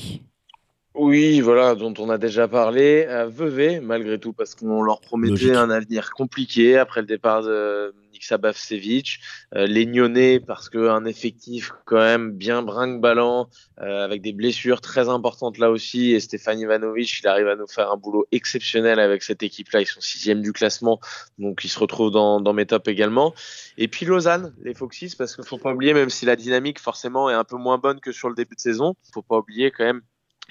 oui, 0.98 1.40
voilà, 1.40 1.76
dont 1.76 1.94
on 1.98 2.10
a 2.10 2.18
déjà 2.18 2.48
parlé. 2.48 3.06
Euh, 3.08 3.28
Vevey, 3.28 3.80
malgré 3.80 4.18
tout, 4.18 4.32
parce 4.32 4.54
qu'on 4.56 4.82
leur 4.82 5.00
promettait 5.00 5.30
Logique. 5.30 5.54
un 5.54 5.70
avenir 5.70 6.10
compliqué 6.10 6.76
après 6.76 7.00
le 7.00 7.06
départ 7.06 7.42
de 7.42 7.94
Niksa 8.12 8.36
Bavcevic. 8.36 9.20
Euh, 9.54 9.66
les 9.66 9.86
Nyonnais, 9.86 10.40
parce 10.40 10.68
qu'un 10.68 11.04
effectif 11.04 11.72
quand 11.84 11.98
même 11.98 12.32
bien 12.32 12.62
brinque-ballant, 12.62 13.48
euh, 13.80 14.04
avec 14.04 14.22
des 14.22 14.32
blessures 14.32 14.80
très 14.80 15.08
importantes 15.08 15.58
là 15.58 15.70
aussi. 15.70 16.12
Et 16.12 16.20
Stéphane 16.20 16.58
Ivanovic, 16.58 17.20
il 17.20 17.28
arrive 17.28 17.46
à 17.46 17.54
nous 17.54 17.68
faire 17.68 17.92
un 17.92 17.96
boulot 17.96 18.26
exceptionnel 18.32 18.98
avec 18.98 19.22
cette 19.22 19.44
équipe-là. 19.44 19.80
Ils 19.82 19.86
sont 19.86 20.00
sixième 20.00 20.42
du 20.42 20.52
classement, 20.52 20.98
donc 21.38 21.62
ils 21.64 21.68
se 21.68 21.78
retrouvent 21.78 22.10
dans, 22.10 22.40
dans 22.40 22.52
mes 22.52 22.66
tops 22.66 22.88
également. 22.88 23.34
Et 23.76 23.86
puis 23.86 24.04
Lausanne, 24.04 24.52
les 24.62 24.74
Foxys, 24.74 25.14
parce 25.16 25.36
qu'il 25.36 25.44
faut 25.44 25.58
pas 25.58 25.72
oublier, 25.72 25.94
même 25.94 26.10
si 26.10 26.26
la 26.26 26.34
dynamique 26.34 26.80
forcément 26.80 27.30
est 27.30 27.34
un 27.34 27.44
peu 27.44 27.56
moins 27.56 27.78
bonne 27.78 28.00
que 28.00 28.10
sur 28.10 28.28
le 28.28 28.34
début 28.34 28.56
de 28.56 28.60
saison, 28.60 28.94
faut 29.14 29.22
pas 29.22 29.38
oublier 29.38 29.70
quand 29.70 29.84
même 29.84 30.02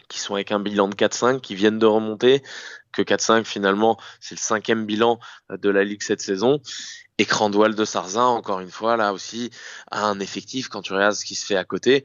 qui 0.08 0.20
sont 0.20 0.36
avec 0.36 0.52
un 0.52 0.60
bilan 0.60 0.88
de 0.88 0.96
4-5, 0.96 1.42
qui 1.42 1.56
viennent 1.56 1.80
de 1.80 1.86
remonter, 1.86 2.44
que 2.92 3.02
4-5 3.02 3.44
finalement 3.44 4.00
c'est 4.20 4.36
le 4.36 4.40
cinquième 4.40 4.86
bilan 4.86 5.20
de 5.50 5.70
la 5.70 5.84
Ligue 5.84 6.02
cette 6.02 6.22
saison. 6.22 6.62
Et 7.20 7.26
Crandoual 7.26 7.74
de 7.74 7.86
Sarzin, 7.86 8.26
encore 8.26 8.60
une 8.60 8.70
fois, 8.70 8.96
là 8.96 9.12
aussi, 9.12 9.50
a 9.90 10.06
un 10.06 10.20
effectif 10.20 10.68
quand 10.70 10.84
tu 10.84 10.94
regardes 10.94 11.16
ce 11.16 11.26
qui 11.26 11.34
se 11.34 11.46
fait 11.46 11.56
à 11.56 11.64
côté. 11.64 12.04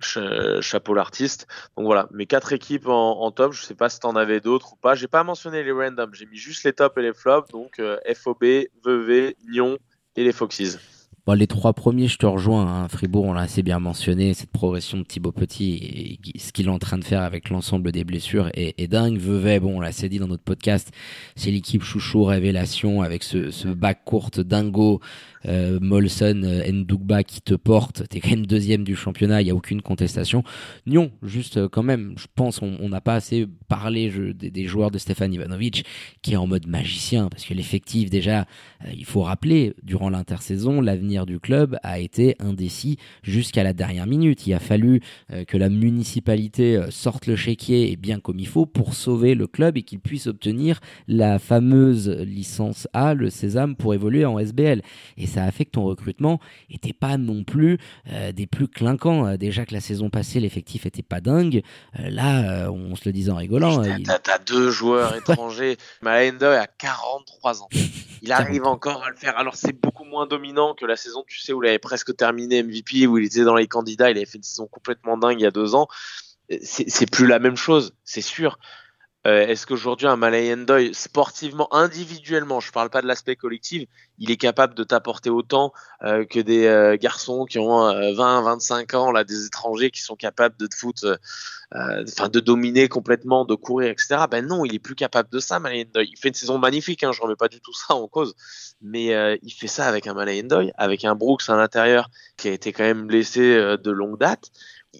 Chapeau 0.00 0.94
l'artiste. 0.94 1.46
Donc 1.76 1.86
voilà, 1.86 2.08
mes 2.12 2.26
quatre 2.26 2.52
équipes 2.52 2.88
en, 2.88 3.30
top. 3.30 3.52
Je 3.52 3.62
sais 3.62 3.74
pas 3.74 3.88
si 3.88 4.00
t'en 4.00 4.16
avais 4.16 4.40
d'autres 4.40 4.72
ou 4.72 4.76
pas. 4.76 4.94
J'ai 4.94 5.06
pas 5.06 5.22
mentionné 5.22 5.62
les 5.62 5.72
randoms. 5.72 6.12
J'ai 6.12 6.26
mis 6.26 6.36
juste 6.36 6.64
les 6.64 6.72
tops 6.72 6.96
et 6.98 7.02
les 7.02 7.14
flops. 7.14 7.50
Donc 7.50 7.78
euh, 7.78 7.98
FOB, 8.14 8.44
VV, 8.84 9.36
Lyon 9.46 9.78
et 10.16 10.24
les 10.24 10.32
Foxys. 10.32 10.78
Bon, 11.26 11.32
les 11.32 11.46
trois 11.46 11.72
premiers, 11.72 12.06
je 12.06 12.18
te 12.18 12.26
rejoins. 12.26 12.66
Hein. 12.66 12.88
Fribourg, 12.88 13.24
on 13.24 13.32
l'a 13.32 13.40
assez 13.40 13.62
bien 13.62 13.78
mentionné. 13.78 14.34
Cette 14.34 14.50
progression 14.50 14.98
de 14.98 15.04
Thibaut 15.04 15.32
Petit 15.32 16.20
et 16.34 16.38
ce 16.38 16.52
qu'il 16.52 16.66
est 16.66 16.70
en 16.70 16.78
train 16.78 16.98
de 16.98 17.04
faire 17.04 17.22
avec 17.22 17.48
l'ensemble 17.48 17.92
des 17.92 18.04
blessures 18.04 18.50
est, 18.52 18.74
est 18.76 18.88
dingue. 18.88 19.16
Vevey, 19.16 19.58
bon, 19.58 19.78
on 19.78 19.80
l'a 19.80 19.88
assez 19.88 20.10
dit 20.10 20.18
dans 20.18 20.26
notre 20.28 20.42
podcast, 20.42 20.92
c'est 21.34 21.50
l'équipe 21.50 21.82
chouchou 21.82 22.24
révélation 22.24 23.00
avec 23.00 23.22
ce, 23.22 23.50
ce 23.50 23.68
bac 23.68 24.04
courte 24.04 24.38
dingo. 24.38 25.00
Euh, 25.46 25.78
Molson, 25.80 26.42
euh, 26.44 26.70
Ndugba 26.70 27.22
qui 27.22 27.40
te 27.40 27.54
porte, 27.54 28.08
t'es 28.08 28.20
quand 28.20 28.30
même 28.30 28.46
deuxième 28.46 28.84
du 28.84 28.96
championnat, 28.96 29.42
il 29.42 29.48
y 29.48 29.50
a 29.50 29.54
aucune 29.54 29.82
contestation. 29.82 30.42
Nyon, 30.86 31.10
juste 31.22 31.58
euh, 31.58 31.68
quand 31.68 31.82
même, 31.82 32.14
je 32.16 32.26
pense 32.34 32.62
on 32.62 32.88
n'a 32.88 33.00
pas 33.00 33.14
assez 33.14 33.46
parlé 33.68 34.10
des, 34.34 34.64
joueurs 34.64 34.90
de 34.90 34.98
Stefan 34.98 35.32
Ivanovic 35.32 35.84
qui 36.22 36.32
est 36.32 36.36
en 36.36 36.46
mode 36.46 36.66
magicien 36.66 37.28
parce 37.28 37.44
que 37.44 37.54
l'effectif 37.54 38.08
déjà, 38.08 38.46
il 38.92 39.04
faut 39.04 39.22
rappeler 39.22 39.74
durant 39.82 40.08
l'intersaison, 40.08 40.80
l'avenir 40.80 41.26
du 41.26 41.38
club 41.40 41.78
a 41.82 41.98
été 41.98 42.36
indécis 42.38 42.98
jusqu'à 43.22 43.62
la 43.62 43.72
dernière 43.72 44.06
minute. 44.06 44.46
Il 44.46 44.54
a 44.54 44.60
fallu 44.60 45.00
que 45.46 45.56
la 45.56 45.68
municipalité 45.68 46.80
sorte 46.90 47.26
le 47.26 47.36
chéquier 47.36 47.90
et 47.90 47.96
bien 47.96 48.20
comme 48.20 48.38
il 48.38 48.46
faut 48.46 48.66
pour 48.66 48.94
sauver 48.94 49.34
le 49.34 49.46
club 49.46 49.76
et 49.76 49.82
qu'il 49.82 50.00
puisse 50.00 50.26
obtenir 50.26 50.80
la 51.08 51.38
fameuse 51.38 52.08
licence 52.08 52.88
A, 52.92 53.14
le 53.14 53.30
Sésame, 53.30 53.76
pour 53.76 53.94
évoluer 53.94 54.24
en 54.24 54.38
SBL. 54.38 54.82
Et 55.16 55.26
ça 55.34 55.44
a 55.44 55.50
fait 55.50 55.64
que 55.64 55.72
ton 55.72 55.84
recrutement 55.84 56.40
était 56.70 56.92
pas 56.92 57.16
non 57.16 57.44
plus 57.44 57.78
euh, 58.10 58.32
des 58.32 58.46
plus 58.46 58.68
clinquants. 58.68 59.26
Euh, 59.26 59.36
déjà 59.36 59.66
que 59.66 59.74
la 59.74 59.80
saison 59.80 60.10
passée, 60.10 60.40
l'effectif 60.40 60.86
était 60.86 61.02
pas 61.02 61.20
dingue. 61.20 61.62
Euh, 61.98 62.08
là, 62.10 62.70
on 62.70 62.94
se 62.94 63.02
le 63.06 63.12
disait 63.12 63.30
en 63.30 63.36
rigolant. 63.36 63.82
T'as 64.22 64.38
deux 64.38 64.70
joueurs 64.70 65.16
étrangers. 65.16 65.76
Malendoy 66.02 66.56
a 66.56 66.66
43 66.66 67.62
ans. 67.62 67.68
Il 68.22 68.32
arrive 68.32 68.64
encore 68.64 69.02
à 69.04 69.10
le 69.10 69.16
faire. 69.16 69.36
Alors 69.36 69.56
c'est 69.56 69.72
beaucoup 69.72 70.04
moins 70.04 70.26
dominant 70.26 70.74
que 70.74 70.86
la 70.86 70.96
saison, 70.96 71.24
tu 71.26 71.40
sais, 71.40 71.52
où 71.52 71.62
il 71.62 71.68
avait 71.68 71.78
presque 71.78 72.16
terminé 72.16 72.62
MVP, 72.62 73.06
où 73.06 73.18
il 73.18 73.26
était 73.26 73.44
dans 73.44 73.56
les 73.56 73.66
candidats. 73.66 74.10
Il 74.10 74.16
avait 74.16 74.26
fait 74.26 74.38
une 74.38 74.44
saison 74.44 74.66
complètement 74.66 75.18
dingue 75.18 75.40
il 75.40 75.42
y 75.42 75.46
a 75.46 75.50
deux 75.50 75.74
ans. 75.74 75.88
C'est 76.62 77.10
plus 77.10 77.26
la 77.26 77.38
même 77.38 77.56
chose, 77.56 77.94
c'est 78.04 78.20
sûr. 78.20 78.58
Euh, 79.26 79.46
est-ce 79.46 79.66
qu'aujourd'hui 79.66 80.06
un 80.06 80.16
Malay 80.16 80.52
Endoy, 80.52 80.92
sportivement, 80.92 81.72
individuellement, 81.72 82.60
je 82.60 82.70
parle 82.72 82.90
pas 82.90 83.00
de 83.00 83.06
l'aspect 83.06 83.36
collectif, 83.36 83.88
il 84.18 84.30
est 84.30 84.36
capable 84.36 84.74
de 84.74 84.84
t'apporter 84.84 85.30
autant 85.30 85.72
euh, 86.02 86.26
que 86.26 86.40
des 86.40 86.66
euh, 86.66 86.98
garçons 87.00 87.46
qui 87.46 87.58
ont 87.58 87.84
20, 88.14 88.42
25 88.42 88.94
ans, 88.94 89.12
là, 89.12 89.24
des 89.24 89.46
étrangers 89.46 89.90
qui 89.90 90.02
sont 90.02 90.14
capables 90.14 90.56
de 90.58 90.66
te 90.66 90.74
foutre, 90.74 91.18
enfin 91.72 92.28
de 92.28 92.38
dominer 92.38 92.88
complètement, 92.88 93.46
de 93.46 93.54
courir, 93.54 93.90
etc. 93.90 94.26
Ben 94.30 94.46
non, 94.46 94.64
il 94.66 94.74
est 94.74 94.78
plus 94.78 94.94
capable 94.94 95.30
de 95.30 95.40
ça, 95.40 95.58
Malay 95.58 95.86
Endoy. 95.88 96.06
Il 96.12 96.18
fait 96.18 96.28
une 96.28 96.34
saison 96.34 96.58
magnifique, 96.58 97.02
hein, 97.02 97.12
je 97.12 97.22
remets 97.22 97.34
pas 97.34 97.48
du 97.48 97.60
tout 97.60 97.72
ça 97.72 97.94
en 97.94 98.06
cause, 98.08 98.34
mais 98.82 99.06
il 99.42 99.50
fait 99.50 99.68
ça 99.68 99.86
avec 99.86 100.06
un 100.06 100.14
Malay 100.14 100.42
Endoy, 100.42 100.70
avec 100.76 101.04
un 101.04 101.14
Brooks 101.14 101.48
à 101.48 101.56
l'intérieur 101.56 102.10
qui 102.36 102.48
a 102.48 102.52
été 102.52 102.72
quand 102.72 102.84
même 102.84 103.06
blessé 103.06 103.56
de 103.56 103.90
longue 103.90 104.18
date 104.18 104.50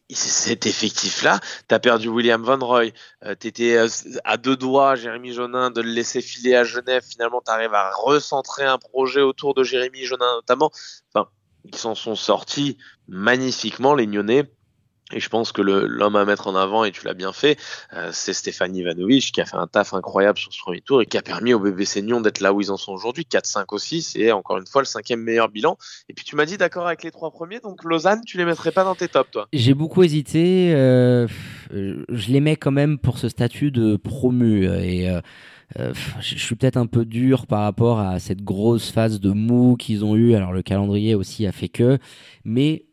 cet 0.10 0.66
effectif-là, 0.66 1.40
tu 1.68 1.74
as 1.74 1.78
perdu 1.78 2.08
William 2.08 2.42
Van 2.42 2.58
Roy, 2.58 2.90
euh, 3.24 3.34
tu 3.38 3.48
étais 3.48 3.76
euh, 3.76 3.88
à 4.24 4.36
deux 4.36 4.56
doigts, 4.56 4.94
Jérémy 4.94 5.32
Jonin, 5.32 5.70
de 5.70 5.80
le 5.80 5.90
laisser 5.90 6.20
filer 6.20 6.54
à 6.54 6.64
Genève. 6.64 7.04
Finalement, 7.08 7.42
tu 7.44 7.50
arrives 7.50 7.74
à 7.74 7.90
recentrer 7.96 8.64
un 8.64 8.78
projet 8.78 9.20
autour 9.20 9.54
de 9.54 9.62
Jérémy 9.62 10.04
Jonin 10.04 10.34
notamment. 10.36 10.70
Enfin, 11.14 11.28
ils 11.64 11.76
s'en 11.76 11.94
sont 11.94 12.16
sortis 12.16 12.78
magnifiquement, 13.08 13.94
les 13.94 14.06
Nyonnais. 14.06 14.50
Et 15.14 15.20
je 15.20 15.28
pense 15.28 15.52
que 15.52 15.62
l'homme 15.62 16.16
à 16.16 16.24
mettre 16.24 16.48
en 16.48 16.56
avant, 16.56 16.84
et 16.84 16.90
tu 16.90 17.06
l'as 17.06 17.14
bien 17.14 17.32
fait, 17.32 17.56
euh, 17.92 18.10
c'est 18.12 18.32
Stéphane 18.32 18.74
Ivanovic 18.74 19.32
qui 19.32 19.40
a 19.40 19.44
fait 19.44 19.56
un 19.56 19.68
taf 19.68 19.94
incroyable 19.94 20.38
sur 20.38 20.52
ce 20.52 20.58
premier 20.58 20.80
tour 20.80 21.00
et 21.00 21.06
qui 21.06 21.16
a 21.16 21.22
permis 21.22 21.54
au 21.54 21.60
BBC 21.60 22.02
Nyon 22.02 22.20
d'être 22.20 22.40
là 22.40 22.52
où 22.52 22.60
ils 22.60 22.70
en 22.70 22.76
sont 22.76 22.92
aujourd'hui, 22.92 23.26
4-5 23.30 23.66
aussi, 23.70 24.02
c'est 24.02 24.32
encore 24.32 24.58
une 24.58 24.66
fois 24.66 24.82
le 24.82 24.86
cinquième 24.86 25.20
meilleur 25.20 25.48
bilan. 25.48 25.78
Et 26.08 26.14
puis 26.14 26.24
tu 26.24 26.34
m'as 26.34 26.46
dit 26.46 26.58
d'accord 26.58 26.86
avec 26.86 27.04
les 27.04 27.12
trois 27.12 27.30
premiers, 27.30 27.60
donc 27.60 27.84
Lausanne, 27.84 28.22
tu 28.26 28.36
les 28.38 28.44
mettrais 28.44 28.72
pas 28.72 28.84
dans 28.84 28.96
tes 28.96 29.08
tops, 29.08 29.30
toi? 29.30 29.48
J'ai 29.52 29.74
beaucoup 29.74 30.02
hésité, 30.02 30.74
euh, 30.74 31.28
je 31.70 32.32
les 32.32 32.40
mets 32.40 32.56
quand 32.56 32.72
même 32.72 32.98
pour 32.98 33.18
ce 33.18 33.28
statut 33.28 33.70
de 33.70 33.96
promu. 33.96 34.64
Et 34.64 35.08
euh, 35.78 35.92
je 36.20 36.36
suis 36.36 36.54
peut-être 36.54 36.76
un 36.76 36.86
peu 36.86 37.04
dur 37.04 37.46
par 37.46 37.62
rapport 37.62 37.98
à 37.98 38.18
cette 38.18 38.42
grosse 38.42 38.90
phase 38.90 39.20
de 39.20 39.30
mou 39.30 39.76
qu'ils 39.76 40.04
ont 40.04 40.16
eu. 40.16 40.34
Alors 40.34 40.52
le 40.52 40.62
calendrier 40.62 41.14
aussi 41.14 41.46
a 41.46 41.52
fait 41.52 41.68
que, 41.68 41.98
mais 42.44 42.84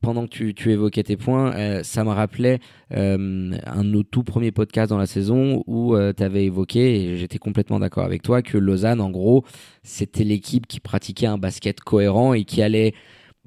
pendant 0.00 0.26
que 0.26 0.50
tu, 0.50 0.70
évoquais 0.70 1.02
tes 1.02 1.16
points, 1.16 1.54
euh, 1.54 1.82
ça 1.82 2.04
me 2.04 2.10
rappelait 2.10 2.60
euh, 2.92 3.52
un 3.66 3.84
de 3.84 3.88
nos 3.88 4.02
tout 4.02 4.22
premiers 4.22 4.52
podcasts 4.52 4.90
dans 4.90 4.98
la 4.98 5.06
saison 5.06 5.62
où 5.66 5.94
euh, 5.94 6.12
tu 6.16 6.22
avais 6.22 6.44
évoqué, 6.44 7.12
et 7.12 7.16
j'étais 7.16 7.38
complètement 7.38 7.78
d'accord 7.78 8.04
avec 8.04 8.22
toi, 8.22 8.42
que 8.42 8.58
Lausanne, 8.58 9.00
en 9.00 9.10
gros, 9.10 9.44
c'était 9.82 10.24
l'équipe 10.24 10.66
qui 10.66 10.80
pratiquait 10.80 11.26
un 11.26 11.38
basket 11.38 11.80
cohérent 11.80 12.34
et 12.34 12.44
qui 12.44 12.62
allait 12.62 12.94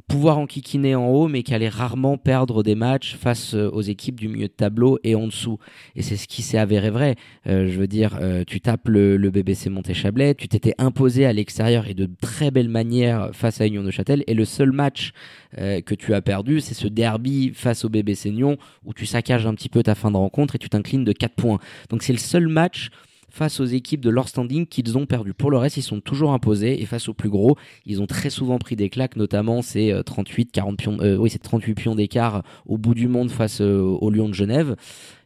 pouvoir 0.08 0.38
enquiquiner 0.38 0.96
en 0.96 1.08
haut, 1.08 1.28
mais 1.28 1.44
qui 1.44 1.54
allait 1.54 1.70
rarement 1.70 2.18
perdre 2.18 2.64
des 2.64 2.76
matchs 2.76 3.16
face 3.16 3.56
euh, 3.56 3.70
aux 3.72 3.82
équipes 3.82 4.20
du 4.20 4.28
milieu 4.28 4.48
de 4.48 4.54
tableau 4.54 5.00
et 5.04 5.16
en 5.16 5.28
dessous. 5.28 5.58
Et 5.96 6.02
c'est 6.02 6.16
ce 6.16 6.28
qui 6.28 6.44
s'est 6.44 6.58
avéré 6.58 6.90
vrai. 6.90 7.16
Euh, 7.48 7.68
je 7.68 7.78
veux 7.78 7.88
dire, 7.88 8.18
euh, 8.22 8.44
tu 8.46 8.62
tapes 8.62 8.88
le, 8.88 9.18
le 9.18 9.32
BBC 9.32 9.70
Monté-Chablais, 9.70 10.36
tu 10.36 10.48
t'étais 10.48 10.74
imposé 10.78 11.26
à 11.26 11.34
l'extérieur 11.34 11.88
et 11.88 11.94
de 11.94 12.08
très 12.22 12.52
belle 12.52 12.70
manière 12.70 13.32
face 13.34 13.60
à 13.60 13.68
Union 13.68 13.84
de 13.84 13.92
Châtel, 13.92 14.24
et 14.28 14.34
le 14.34 14.46
seul 14.46 14.72
match 14.72 15.12
que 15.56 15.96
tu 15.96 16.14
as 16.14 16.22
perdu, 16.22 16.60
c'est 16.60 16.74
ce 16.74 16.88
derby 16.88 17.52
face 17.54 17.84
au 17.84 17.90
BBC 17.90 18.30
Nyon 18.32 18.58
où 18.86 18.94
tu 18.94 19.06
saccages 19.06 19.48
un 19.48 19.56
petit 19.56 19.70
peu 19.70 19.82
ta 19.82 19.96
fin 19.96 20.12
de 20.12 20.18
rencontre 20.18 20.56
et 20.56 20.60
tu 20.60 20.70
t'inclines 20.70 21.04
de 21.04 21.14
4 21.14 21.34
points. 21.34 21.60
Donc 21.90 22.04
c'est 22.04 22.14
le 22.14 22.20
seul 22.20 22.48
match 22.48 22.90
face 23.38 23.60
aux 23.60 23.66
équipes 23.66 24.02
de 24.02 24.10
leur 24.10 24.28
standing 24.28 24.66
qu'ils 24.66 24.98
ont 24.98 25.06
perdu. 25.06 25.34
Pour 25.34 25.52
le 25.52 25.58
reste, 25.58 25.78
ils 25.78 25.84
sont 25.84 26.02
toujours 26.02 26.34
imposés 26.34 26.82
et 26.82 26.86
face 26.86 27.08
aux 27.08 27.14
plus 27.14 27.30
gros, 27.30 27.56
ils 27.86 28.02
ont 28.02 28.08
très 28.08 28.32
souvent 28.32 28.58
pris 28.58 28.76
des 28.76 28.90
claques, 28.90 29.16
notamment 29.16 29.62
ces 29.62 29.94
38, 30.06 30.52
40 30.52 30.78
pions, 30.78 30.98
euh, 31.02 31.18
oui, 31.18 31.30
c'est 31.30 31.40
38 31.40 31.76
pions 31.76 31.96
d'écart 31.96 32.44
au 32.66 32.78
bout 32.78 32.96
du 32.96 33.08
monde 33.08 33.30
face 33.30 33.62
euh, 33.62 33.80
au 33.80 34.10
Lyon 34.10 34.28
de 34.28 34.34
Genève. 34.34 34.76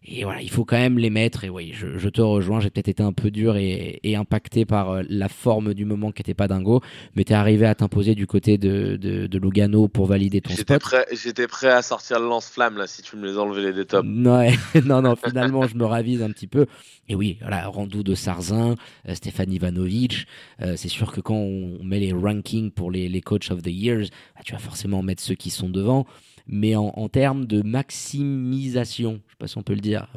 Et 0.04 0.24
voilà, 0.24 0.42
il 0.42 0.50
faut 0.50 0.66
quand 0.66 0.78
même 0.78 0.98
les 0.98 1.12
mettre. 1.12 1.44
Et 1.44 1.50
oui, 1.50 1.74
je, 1.74 2.10
te 2.10 2.22
rejoins. 2.22 2.60
J'ai 2.60 2.72
peut-être 2.72 2.88
été 2.88 3.04
un 3.04 3.14
peu 3.14 3.30
dur 3.30 3.56
et, 3.56 4.00
impacté 4.16 4.66
par 4.66 4.90
euh, 4.90 5.02
la 5.08 5.30
forme 5.30 5.74
du 5.74 5.86
moment 5.86 6.12
qui 6.12 6.22
n'était 6.22 6.34
pas 6.34 6.48
dingo. 6.48 6.82
Mais 7.16 7.24
tu 7.24 7.34
es 7.34 7.36
arrivé 7.36 7.68
à 7.68 7.76
t'imposer 7.76 8.16
du 8.16 8.26
côté 8.26 8.58
de, 8.58 8.98
de, 8.98 9.38
Lugano 9.38 9.88
pour 9.88 10.08
valider 10.08 10.42
ton 10.42 10.50
j'étais 10.50 10.64
spot. 10.64 10.82
Prêt, 10.82 11.06
j'étais 11.12 11.48
prêt 11.48 11.70
à 11.70 11.82
sortir 11.82 12.20
le 12.20 12.28
lance-flamme 12.28 12.78
là 12.78 12.88
si 12.88 13.02
tu 13.04 13.16
me 13.16 13.28
les 13.28 13.38
enlevais 13.38 13.62
les 13.62 13.74
deux 13.74 13.86
tops. 13.86 14.08
Non, 14.08 14.48
non, 14.86 15.02
non, 15.02 15.16
finalement, 15.16 15.68
je 15.68 15.76
me 15.76 15.86
ravise 15.86 16.24
un 16.24 16.32
petit 16.32 16.48
peu. 16.48 16.66
Et 17.08 17.16
oui, 17.16 17.38
voilà, 17.42 17.68
Randou 17.68 18.04
de 18.04 18.16
Sarzin, 18.16 18.76
euh, 19.08 19.16
Stéphane 19.16 19.52
Ivanovic. 19.52 20.26
Euh, 20.62 20.76
c'est 20.78 20.90
sûr 20.90 21.12
que 21.12 21.22
quand 21.22 21.36
on 21.36 21.84
met 21.84 22.00
les 22.00 22.14
rankings 22.14 22.72
pour 22.72 22.90
les, 22.90 23.08
les 23.08 23.22
Coach 23.22 23.52
of 23.52 23.62
the 23.62 23.68
Years, 23.68 24.08
bah, 24.36 24.42
tu 24.44 24.54
vas 24.54 24.60
forcément 24.60 25.04
mettre 25.04 25.22
ceux 25.22 25.36
qui 25.36 25.52
sont 25.52 25.70
devant 25.70 26.08
mais 26.52 26.76
en, 26.76 26.94
en, 26.96 27.10
termes 27.10 27.46
de 27.46 27.62
maximisation, 27.62 29.22
je 29.26 29.32
sais 29.32 29.38
pas 29.40 29.48
si 29.48 29.58
on 29.58 29.64
peut 29.64 29.74
le 29.74 29.82
dire, 29.82 30.08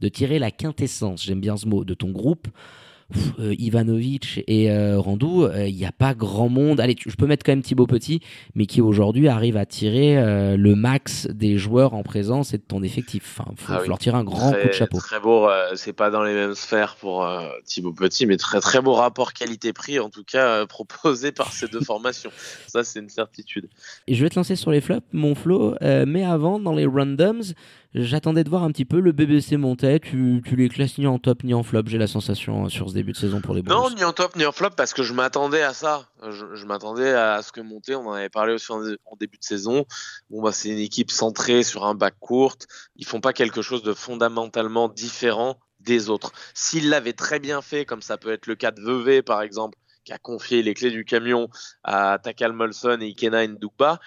de 0.00 0.08
tirer 0.08 0.38
la 0.38 0.50
quintessence, 0.50 1.24
j'aime 1.24 1.40
bien 1.40 1.56
ce 1.56 1.66
mot, 1.66 1.84
de 1.84 1.94
ton 1.94 2.10
groupe, 2.10 2.48
euh, 3.38 3.54
Ivanovic 3.56 4.42
et 4.48 4.70
euh, 4.70 4.98
Randou, 4.98 5.46
il 5.46 5.60
euh, 5.60 5.70
n'y 5.70 5.84
a 5.84 5.92
pas 5.92 6.14
grand 6.14 6.48
monde. 6.48 6.80
Allez, 6.80 6.96
je 6.98 7.14
peux 7.14 7.26
mettre 7.26 7.44
quand 7.44 7.52
même 7.52 7.62
Thibaut 7.62 7.86
Petit, 7.86 8.20
mais 8.54 8.66
qui 8.66 8.80
aujourd'hui 8.80 9.28
arrive 9.28 9.56
à 9.56 9.64
tirer 9.64 10.16
le 10.56 10.74
max 10.74 11.26
des 11.28 11.56
joueurs 11.56 11.94
en 11.94 12.02
présence 12.02 12.52
et 12.52 12.58
de 12.58 12.62
ton 12.62 12.82
effectif. 12.82 13.38
Enfin, 13.38 13.52
faut, 13.56 13.72
ah 13.72 13.82
leur 13.86 13.98
tirer 13.98 14.16
un 14.16 14.24
grand 14.24 14.52
coup 14.52 14.68
de 14.68 14.72
chapeau. 14.72 14.98
Très 14.98 15.20
beau, 15.20 15.48
c'est 15.74 15.92
pas 15.92 16.10
dans 16.10 16.24
les 16.24 16.34
mêmes 16.34 16.54
sphères 16.54 16.96
pour 16.96 17.28
Thibaut 17.64 17.92
Petit, 17.92 18.26
mais 18.26 18.36
très 18.36 18.60
très 18.60 18.80
beau 18.80 18.94
rapport 18.94 19.32
qualité-prix 19.32 20.00
en 20.00 20.10
tout 20.10 20.24
cas 20.24 20.66
proposé 20.66 21.32
par 21.32 21.52
ces 21.52 21.68
deux 21.68 21.80
formations. 21.80 22.30
Ça, 22.66 22.82
c'est 22.82 22.98
une 22.98 23.08
certitude. 23.08 23.68
Et 24.08 24.14
je 24.14 24.22
vais 24.22 24.30
te 24.30 24.36
lancer 24.36 24.56
sur 24.56 24.70
les 24.70 24.80
flops, 24.80 25.06
mon 25.12 25.34
flow, 25.34 25.76
mais 25.80 26.24
avant, 26.24 26.58
dans 26.58 26.74
les 26.74 26.86
randoms, 26.86 27.54
J'attendais 27.94 28.44
de 28.44 28.50
voir 28.50 28.62
un 28.62 28.70
petit 28.70 28.84
peu 28.84 29.00
le 29.00 29.12
BBC 29.12 29.56
monter. 29.56 30.00
Tu, 30.00 30.42
tu 30.44 30.56
les 30.56 30.68
classes 30.68 30.98
ni 30.98 31.06
en 31.06 31.18
top 31.18 31.44
ni 31.44 31.54
en 31.54 31.62
flop, 31.62 31.82
j'ai 31.86 31.98
la 31.98 32.06
sensation, 32.06 32.64
hein, 32.64 32.68
sur 32.68 32.88
ce 32.88 32.94
début 32.94 33.12
de 33.12 33.16
saison 33.16 33.40
pour 33.40 33.54
les 33.54 33.62
Bulls. 33.62 33.74
Non, 33.74 33.90
ni 33.90 34.04
en 34.04 34.12
top 34.12 34.36
ni 34.36 34.44
en 34.44 34.52
flop, 34.52 34.70
parce 34.76 34.92
que 34.92 35.02
je 35.02 35.12
m'attendais 35.12 35.62
à 35.62 35.72
ça. 35.72 36.08
Je, 36.22 36.64
m'attendais 36.66 37.12
à 37.12 37.42
ce 37.42 37.52
que 37.52 37.60
monter, 37.60 37.94
on 37.94 38.06
en 38.08 38.12
avait 38.12 38.28
parlé 38.28 38.52
aussi 38.52 38.70
en, 38.72 38.80
début 39.18 39.38
de 39.38 39.44
saison. 39.44 39.86
Bon, 40.30 40.42
bah, 40.42 40.52
c'est 40.52 40.68
une 40.68 40.78
équipe 40.78 41.10
centrée 41.10 41.62
sur 41.62 41.84
un 41.86 41.94
bac 41.94 42.14
court. 42.20 42.56
Ils 42.96 43.06
font 43.06 43.20
pas 43.20 43.32
quelque 43.32 43.62
chose 43.62 43.82
de 43.82 43.94
fondamentalement 43.94 44.88
différent 44.88 45.58
des 45.80 46.10
autres. 46.10 46.32
S'ils 46.54 46.88
l'avaient 46.88 47.12
très 47.12 47.38
bien 47.38 47.62
fait, 47.62 47.84
comme 47.84 48.02
ça 48.02 48.18
peut 48.18 48.32
être 48.32 48.46
le 48.46 48.56
cas 48.56 48.72
de 48.72 48.82
Vevey, 48.82 49.22
par 49.22 49.42
exemple, 49.42 49.78
qui 50.06 50.12
a 50.12 50.18
confié 50.18 50.62
les 50.62 50.72
clés 50.72 50.90
du 50.90 51.04
camion 51.04 51.48
à 51.82 52.18
Takal 52.22 52.52
Molson 52.52 52.98
et 53.00 53.06
Ikena 53.06 53.46
Ndukba, 53.46 54.00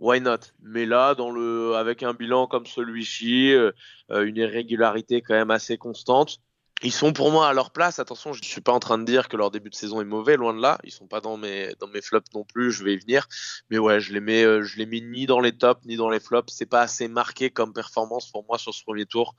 why 0.00 0.20
not? 0.20 0.52
Mais 0.62 0.86
là, 0.86 1.14
dans 1.14 1.30
le, 1.30 1.74
avec 1.76 2.02
un 2.02 2.14
bilan 2.14 2.46
comme 2.46 2.66
celui-ci, 2.66 3.52
euh, 3.52 3.72
euh, 4.10 4.24
une 4.26 4.36
irrégularité 4.36 5.22
quand 5.22 5.34
même 5.34 5.50
assez 5.50 5.76
constante, 5.78 6.40
ils 6.82 6.92
sont 6.92 7.12
pour 7.12 7.32
moi 7.32 7.48
à 7.48 7.52
leur 7.52 7.70
place. 7.70 7.98
Attention, 7.98 8.32
je 8.32 8.40
ne 8.40 8.44
suis 8.44 8.60
pas 8.60 8.72
en 8.72 8.78
train 8.78 8.98
de 8.98 9.04
dire 9.04 9.28
que 9.28 9.36
leur 9.36 9.50
début 9.50 9.70
de 9.70 9.74
saison 9.74 10.00
est 10.00 10.04
mauvais, 10.04 10.36
loin 10.36 10.54
de 10.54 10.60
là. 10.60 10.78
Ils 10.84 10.92
sont 10.92 11.06
pas 11.06 11.20
dans 11.20 11.36
mes 11.36 11.72
dans 11.80 11.88
mes 11.88 12.00
flops 12.00 12.32
non 12.34 12.44
plus. 12.44 12.70
Je 12.70 12.84
vais 12.84 12.94
y 12.94 12.98
venir, 12.98 13.26
mais 13.70 13.78
ouais, 13.78 14.00
je 14.00 14.12
les 14.12 14.20
mets 14.20 14.44
euh, 14.44 14.62
je 14.62 14.78
les 14.78 14.86
mets 14.86 15.00
ni 15.00 15.26
dans 15.26 15.40
les 15.40 15.52
tops 15.52 15.84
ni 15.86 15.96
dans 15.96 16.10
les 16.10 16.20
flops. 16.20 16.52
C'est 16.52 16.66
pas 16.66 16.82
assez 16.82 17.08
marqué 17.08 17.50
comme 17.50 17.72
performance 17.72 18.30
pour 18.30 18.44
moi 18.46 18.58
sur 18.58 18.72
ce 18.74 18.82
premier 18.84 19.06
tour 19.06 19.34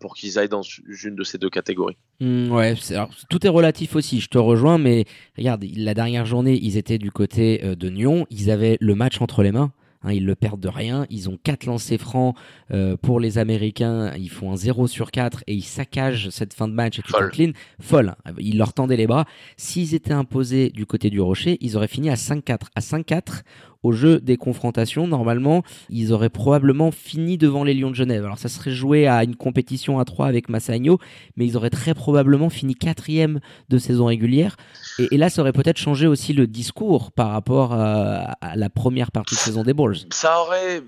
pour 0.00 0.14
qu'ils 0.14 0.38
aillent 0.38 0.48
dans 0.48 0.62
une 0.62 1.14
de 1.14 1.24
ces 1.24 1.38
deux 1.38 1.50
catégories. 1.50 1.96
Mmh, 2.20 2.50
ouais, 2.50 2.74
alors, 2.90 3.10
tout 3.28 3.46
est 3.46 3.50
relatif 3.50 3.94
aussi. 3.94 4.20
Je 4.20 4.28
te 4.28 4.38
rejoins, 4.38 4.78
mais 4.78 5.04
regarde, 5.36 5.64
la 5.76 5.94
dernière 5.94 6.26
journée, 6.26 6.58
ils 6.60 6.76
étaient 6.76 6.98
du 6.98 7.10
côté 7.10 7.58
de 7.58 7.90
Nyon. 7.90 8.26
Ils 8.30 8.50
avaient 8.50 8.78
le 8.80 8.94
match 8.94 9.20
entre 9.20 9.42
les 9.42 9.52
mains. 9.52 9.72
Hein, 10.06 10.12
ils 10.12 10.24
le 10.24 10.36
perdent 10.36 10.60
de 10.60 10.68
rien. 10.68 11.06
Ils 11.10 11.28
ont 11.28 11.36
quatre 11.42 11.66
lancers 11.66 11.98
francs 11.98 12.36
euh, 12.70 12.96
pour 12.96 13.18
les 13.18 13.38
Américains. 13.38 14.12
Ils 14.16 14.30
font 14.30 14.52
un 14.52 14.56
0 14.56 14.86
sur 14.86 15.10
4 15.10 15.42
et 15.46 15.54
ils 15.54 15.64
saccagent 15.64 16.30
cette 16.30 16.54
fin 16.54 16.68
de 16.68 16.72
match 16.72 17.00
et 17.00 17.02
tout 17.02 17.12
clean. 17.32 17.50
Folle. 17.80 18.14
Ils 18.38 18.56
leur 18.56 18.72
tendaient 18.72 18.96
les 18.96 19.08
bras. 19.08 19.26
S'ils 19.56 19.94
étaient 19.94 20.12
imposés 20.12 20.70
du 20.70 20.86
côté 20.86 21.10
du 21.10 21.20
Rocher, 21.20 21.58
ils 21.60 21.76
auraient 21.76 21.88
fini 21.88 22.08
à 22.08 22.14
5-4. 22.14 22.68
À 22.76 22.80
5-4, 22.80 23.42
au 23.86 23.92
jeu 23.92 24.18
des 24.20 24.36
confrontations, 24.36 25.06
normalement, 25.06 25.62
ils 25.90 26.12
auraient 26.12 26.28
probablement 26.28 26.90
fini 26.90 27.38
devant 27.38 27.62
les 27.62 27.72
Lions 27.72 27.90
de 27.90 27.94
Genève. 27.94 28.24
Alors 28.24 28.38
ça 28.38 28.48
serait 28.48 28.72
joué 28.72 29.06
à 29.06 29.22
une 29.22 29.36
compétition 29.36 30.00
à 30.00 30.04
3 30.04 30.26
avec 30.26 30.48
Massagno, 30.48 30.98
mais 31.36 31.46
ils 31.46 31.56
auraient 31.56 31.70
très 31.70 31.94
probablement 31.94 32.50
fini 32.50 32.74
quatrième 32.74 33.38
de 33.68 33.78
saison 33.78 34.06
régulière. 34.06 34.56
Et, 34.98 35.16
là, 35.18 35.28
ça 35.28 35.42
aurait 35.42 35.52
peut-être 35.52 35.76
changé 35.76 36.06
aussi 36.06 36.32
le 36.32 36.46
discours 36.46 37.12
par 37.12 37.30
rapport 37.30 37.74
à, 37.74 38.34
la 38.56 38.70
première 38.70 39.12
partie 39.12 39.34
de 39.34 39.40
saison 39.40 39.62
des 39.62 39.74
Bulls. 39.74 39.98
Ça 40.10 40.40
aurait, 40.40 40.82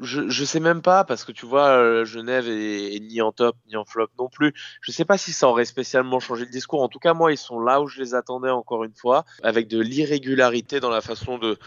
je, 0.00 0.28
je 0.28 0.44
sais 0.44 0.60
même 0.60 0.82
pas 0.82 1.04
parce 1.04 1.24
que 1.24 1.32
tu 1.32 1.46
vois, 1.46 1.68
euh, 1.68 2.04
Genève 2.04 2.46
est, 2.46 3.00
ni 3.00 3.20
en 3.20 3.32
top 3.32 3.56
ni 3.68 3.76
en 3.76 3.84
flop 3.84 4.08
non 4.18 4.28
plus. 4.28 4.52
Je 4.80 4.92
sais 4.92 5.04
pas 5.04 5.18
si 5.18 5.32
ça 5.32 5.48
aurait 5.48 5.64
spécialement 5.64 6.20
changé 6.20 6.44
le 6.44 6.50
discours. 6.50 6.82
En 6.82 6.88
tout 6.88 6.98
cas, 6.98 7.14
moi, 7.14 7.32
ils 7.32 7.38
sont 7.38 7.58
là 7.58 7.80
où 7.80 7.88
je 7.88 8.00
les 8.00 8.14
attendais 8.14 8.50
encore 8.50 8.84
une 8.84 8.94
fois, 8.94 9.24
avec 9.42 9.66
de 9.66 9.80
l'irrégularité 9.80 10.78
dans 10.78 10.90
la 10.90 11.00
façon 11.00 11.38
de 11.38 11.58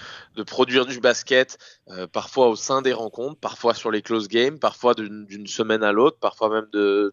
produire 0.46 0.86
du 0.86 1.00
basket, 1.00 1.58
euh, 1.92 2.08
parfois 2.08 2.48
au 2.48 2.56
sein 2.56 2.82
des 2.82 2.94
rencontres, 2.94 3.40
parfois 3.40 3.76
sur 3.76 3.92
les 3.92 4.02
close 4.02 4.28
games, 4.28 4.58
parfois 4.58 4.96
d'une 4.96 5.46
semaine 5.46 5.84
à 5.84 5.92
l'autre, 5.92 6.18
parfois 6.20 6.50
même 6.50 6.68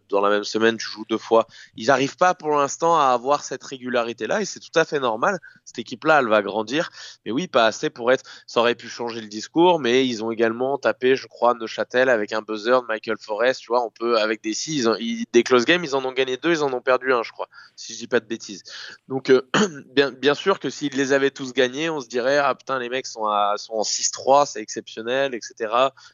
dans 0.09 0.19
la 0.19 0.31
même 0.31 0.43
semaine, 0.43 0.77
tu 0.77 0.87
joues 0.87 1.05
deux 1.07 1.19
fois. 1.19 1.45
Ils 1.75 1.87
n'arrivent 1.87 2.17
pas 2.17 2.33
pour 2.33 2.49
l'instant 2.55 2.97
à 2.97 3.07
avoir 3.07 3.43
cette 3.43 3.63
régularité-là 3.63 4.41
et 4.41 4.45
c'est 4.45 4.59
tout 4.59 4.71
à 4.73 4.83
fait 4.83 4.99
normal. 4.99 5.39
Cette 5.63 5.77
équipe-là, 5.77 6.21
elle 6.21 6.27
va 6.27 6.41
grandir, 6.41 6.89
mais 7.23 7.31
oui, 7.31 7.47
pas 7.47 7.67
assez 7.67 7.91
pour 7.91 8.11
être. 8.11 8.23
Ça 8.47 8.61
aurait 8.61 8.73
pu 8.73 8.89
changer 8.89 9.21
le 9.21 9.27
discours, 9.27 9.79
mais 9.79 10.07
ils 10.07 10.23
ont 10.23 10.31
également 10.31 10.79
tapé, 10.79 11.15
je 11.15 11.27
crois, 11.27 11.53
Neuchâtel 11.53 12.09
avec 12.09 12.33
un 12.33 12.41
buzzer 12.41 12.81
de 12.81 12.87
Michael 12.87 13.17
Forrest. 13.19 13.61
Tu 13.61 13.67
vois, 13.67 13.85
on 13.85 13.91
peut 13.91 14.17
avec 14.17 14.41
des 14.41 14.55
six, 14.55 14.89
des 15.31 15.43
close 15.43 15.65
games, 15.65 15.83
ils 15.83 15.95
en 15.95 16.03
ont 16.03 16.13
gagné 16.13 16.37
deux, 16.37 16.51
ils 16.51 16.63
en 16.63 16.73
ont 16.73 16.81
perdu 16.81 17.13
un, 17.13 17.21
je 17.21 17.31
crois, 17.31 17.47
si 17.75 17.93
je 17.93 17.99
dis 17.99 18.07
pas 18.07 18.19
de 18.19 18.25
bêtises. 18.25 18.63
Donc, 19.07 19.29
euh, 19.29 19.47
bien, 20.19 20.33
sûr 20.33 20.59
que 20.59 20.71
s'ils 20.71 20.95
les 20.95 21.13
avaient 21.13 21.29
tous 21.29 21.53
gagnés, 21.53 21.91
on 21.91 21.99
se 21.99 22.07
dirait 22.07 22.39
ah 22.39 22.55
putain, 22.55 22.79
les 22.79 22.89
mecs 22.89 23.05
sont, 23.05 23.25
sont 23.57 23.73
en 23.73 23.83
6-3, 23.83 24.47
c'est 24.47 24.62
exceptionnel, 24.63 25.35
etc. 25.35 25.71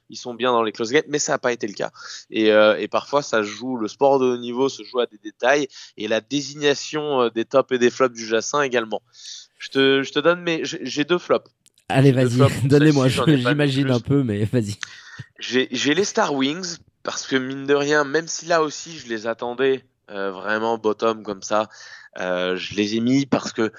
Ils 0.10 0.18
sont 0.18 0.34
bien 0.34 0.52
dans 0.52 0.64
les 0.64 0.74
close 0.74 0.92
games, 0.92 1.04
mais 1.08 1.20
ça 1.20 1.32
n'a 1.32 1.38
pas 1.38 1.54
été 1.54 1.66
le 1.68 1.74
cas. 1.74 1.92
Et, 2.30 2.52
euh, 2.52 2.78
et 2.78 2.90
parfois, 2.90 3.22
ça 3.22 3.42
joue. 3.42 3.78
Le 3.78 3.88
sport 3.88 4.20
de 4.20 4.26
haut 4.26 4.38
niveau 4.38 4.68
se 4.68 4.84
joue 4.84 5.00
à 5.00 5.06
des 5.06 5.20
détails 5.24 5.70
et 5.96 6.10
la 6.10 6.20
désignation 6.20 7.22
euh, 7.22 7.30
des 7.30 7.46
tops 7.46 7.72
et 7.72 7.78
des 7.78 7.90
flops 7.90 8.14
du 8.14 8.26
Jacin 8.26 8.62
également. 8.62 9.02
Je 9.58 9.70
te, 9.70 10.04
je 10.04 10.12
te 10.12 10.20
donne, 10.20 10.42
mais 10.42 10.62
j'ai 10.64 11.06
deux 11.06 11.18
flops. 11.18 11.50
Allez, 11.88 12.12
vas-y, 12.12 12.38
donnez-moi, 12.68 13.08
j'imagine 13.08 13.90
un 13.90 14.00
peu, 14.00 14.24
mais 14.24 14.44
vas-y. 14.46 14.76
J'ai 15.40 15.94
les 15.94 16.04
Star 16.04 16.34
Wings, 16.34 16.78
parce 17.04 17.28
que 17.28 17.36
mine 17.36 17.66
de 17.66 17.74
rien, 17.74 18.04
même 18.04 18.28
si 18.28 18.46
là 18.46 18.62
aussi 18.62 18.98
je 18.98 19.08
les 19.08 19.28
attendais 19.28 19.84
euh, 20.12 20.32
vraiment 20.32 20.78
bottom 20.78 21.24
comme 21.24 21.42
ça, 21.42 21.70
euh, 22.20 22.56
je 22.56 22.76
les 22.76 22.96
ai 22.96 23.00
mis 23.00 23.26
parce 23.26 23.54
que 23.54 23.72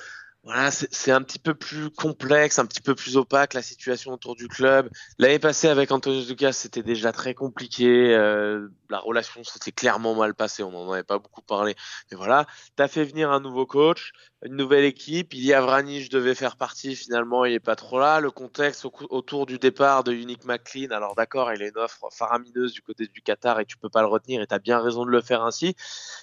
voilà, 0.42 0.70
c'est 0.70 1.12
un 1.12 1.20
petit 1.20 1.38
peu 1.38 1.53
plus 1.53 1.90
complexe, 1.90 2.59
un 2.59 2.64
petit 2.64 2.81
peu 2.81 2.94
plus 2.94 3.18
opaque 3.18 3.53
la 3.53 3.61
situation 3.61 4.12
autour 4.14 4.37
du 4.37 4.48
club. 4.48 4.88
L'année 5.18 5.38
passée 5.38 5.68
avec 5.68 5.92
Antonio 5.92 6.24
Ducas, 6.24 6.53
c'était 6.53 6.83
déjà 6.83 7.12
très 7.12 7.35
compliqué. 7.35 8.14
Euh, 8.14 8.68
la 8.88 9.00
relation 9.00 9.44
s'était 9.44 9.70
clairement 9.70 10.14
mal 10.14 10.35
passée. 10.35 10.62
On 10.62 10.70
n'en 10.70 10.90
avait 10.92 11.03
pas 11.03 11.18
beaucoup 11.18 11.42
parlé. 11.42 11.74
Mais 12.11 12.16
voilà, 12.16 12.46
tu 12.74 12.83
as 12.83 12.88
fait 12.88 13.05
venir 13.05 13.31
un 13.31 13.40
nouveau 13.40 13.66
coach, 13.66 14.12
une 14.42 14.57
nouvelle 14.57 14.85
équipe. 14.85 15.35
Il 15.35 15.44
y 15.44 15.53
a 15.53 15.61
Vrani, 15.61 16.00
je 16.00 16.11
devais 16.11 16.35
faire 16.35 16.57
partie. 16.57 16.96
Finalement, 16.96 17.44
il 17.44 17.53
est 17.53 17.61
pas 17.61 17.76
trop 17.76 18.00
là. 18.00 18.20
Le 18.20 18.31
contexte 18.31 18.87
autour 19.11 19.44
du 19.44 19.59
départ 19.59 20.05
de 20.05 20.12
Unique 20.12 20.46
McLean. 20.46 20.90
Alors 20.90 21.14
d'accord, 21.16 21.53
il 21.53 21.62
a 21.62 21.68
une 21.68 21.76
offre 21.76 22.09
faramineuse 22.12 22.72
du 22.72 22.81
côté 22.81 23.07
du 23.07 23.20
Qatar 23.20 23.61
et 23.61 23.66
tu 23.66 23.76
peux 23.76 23.90
pas 23.90 24.00
le 24.00 24.09
retenir. 24.09 24.40
Et 24.40 24.46
tu 24.46 24.55
as 24.55 24.59
bien 24.59 24.81
raison 24.81 25.05
de 25.05 25.11
le 25.11 25.20
faire 25.20 25.44
ainsi. 25.44 25.76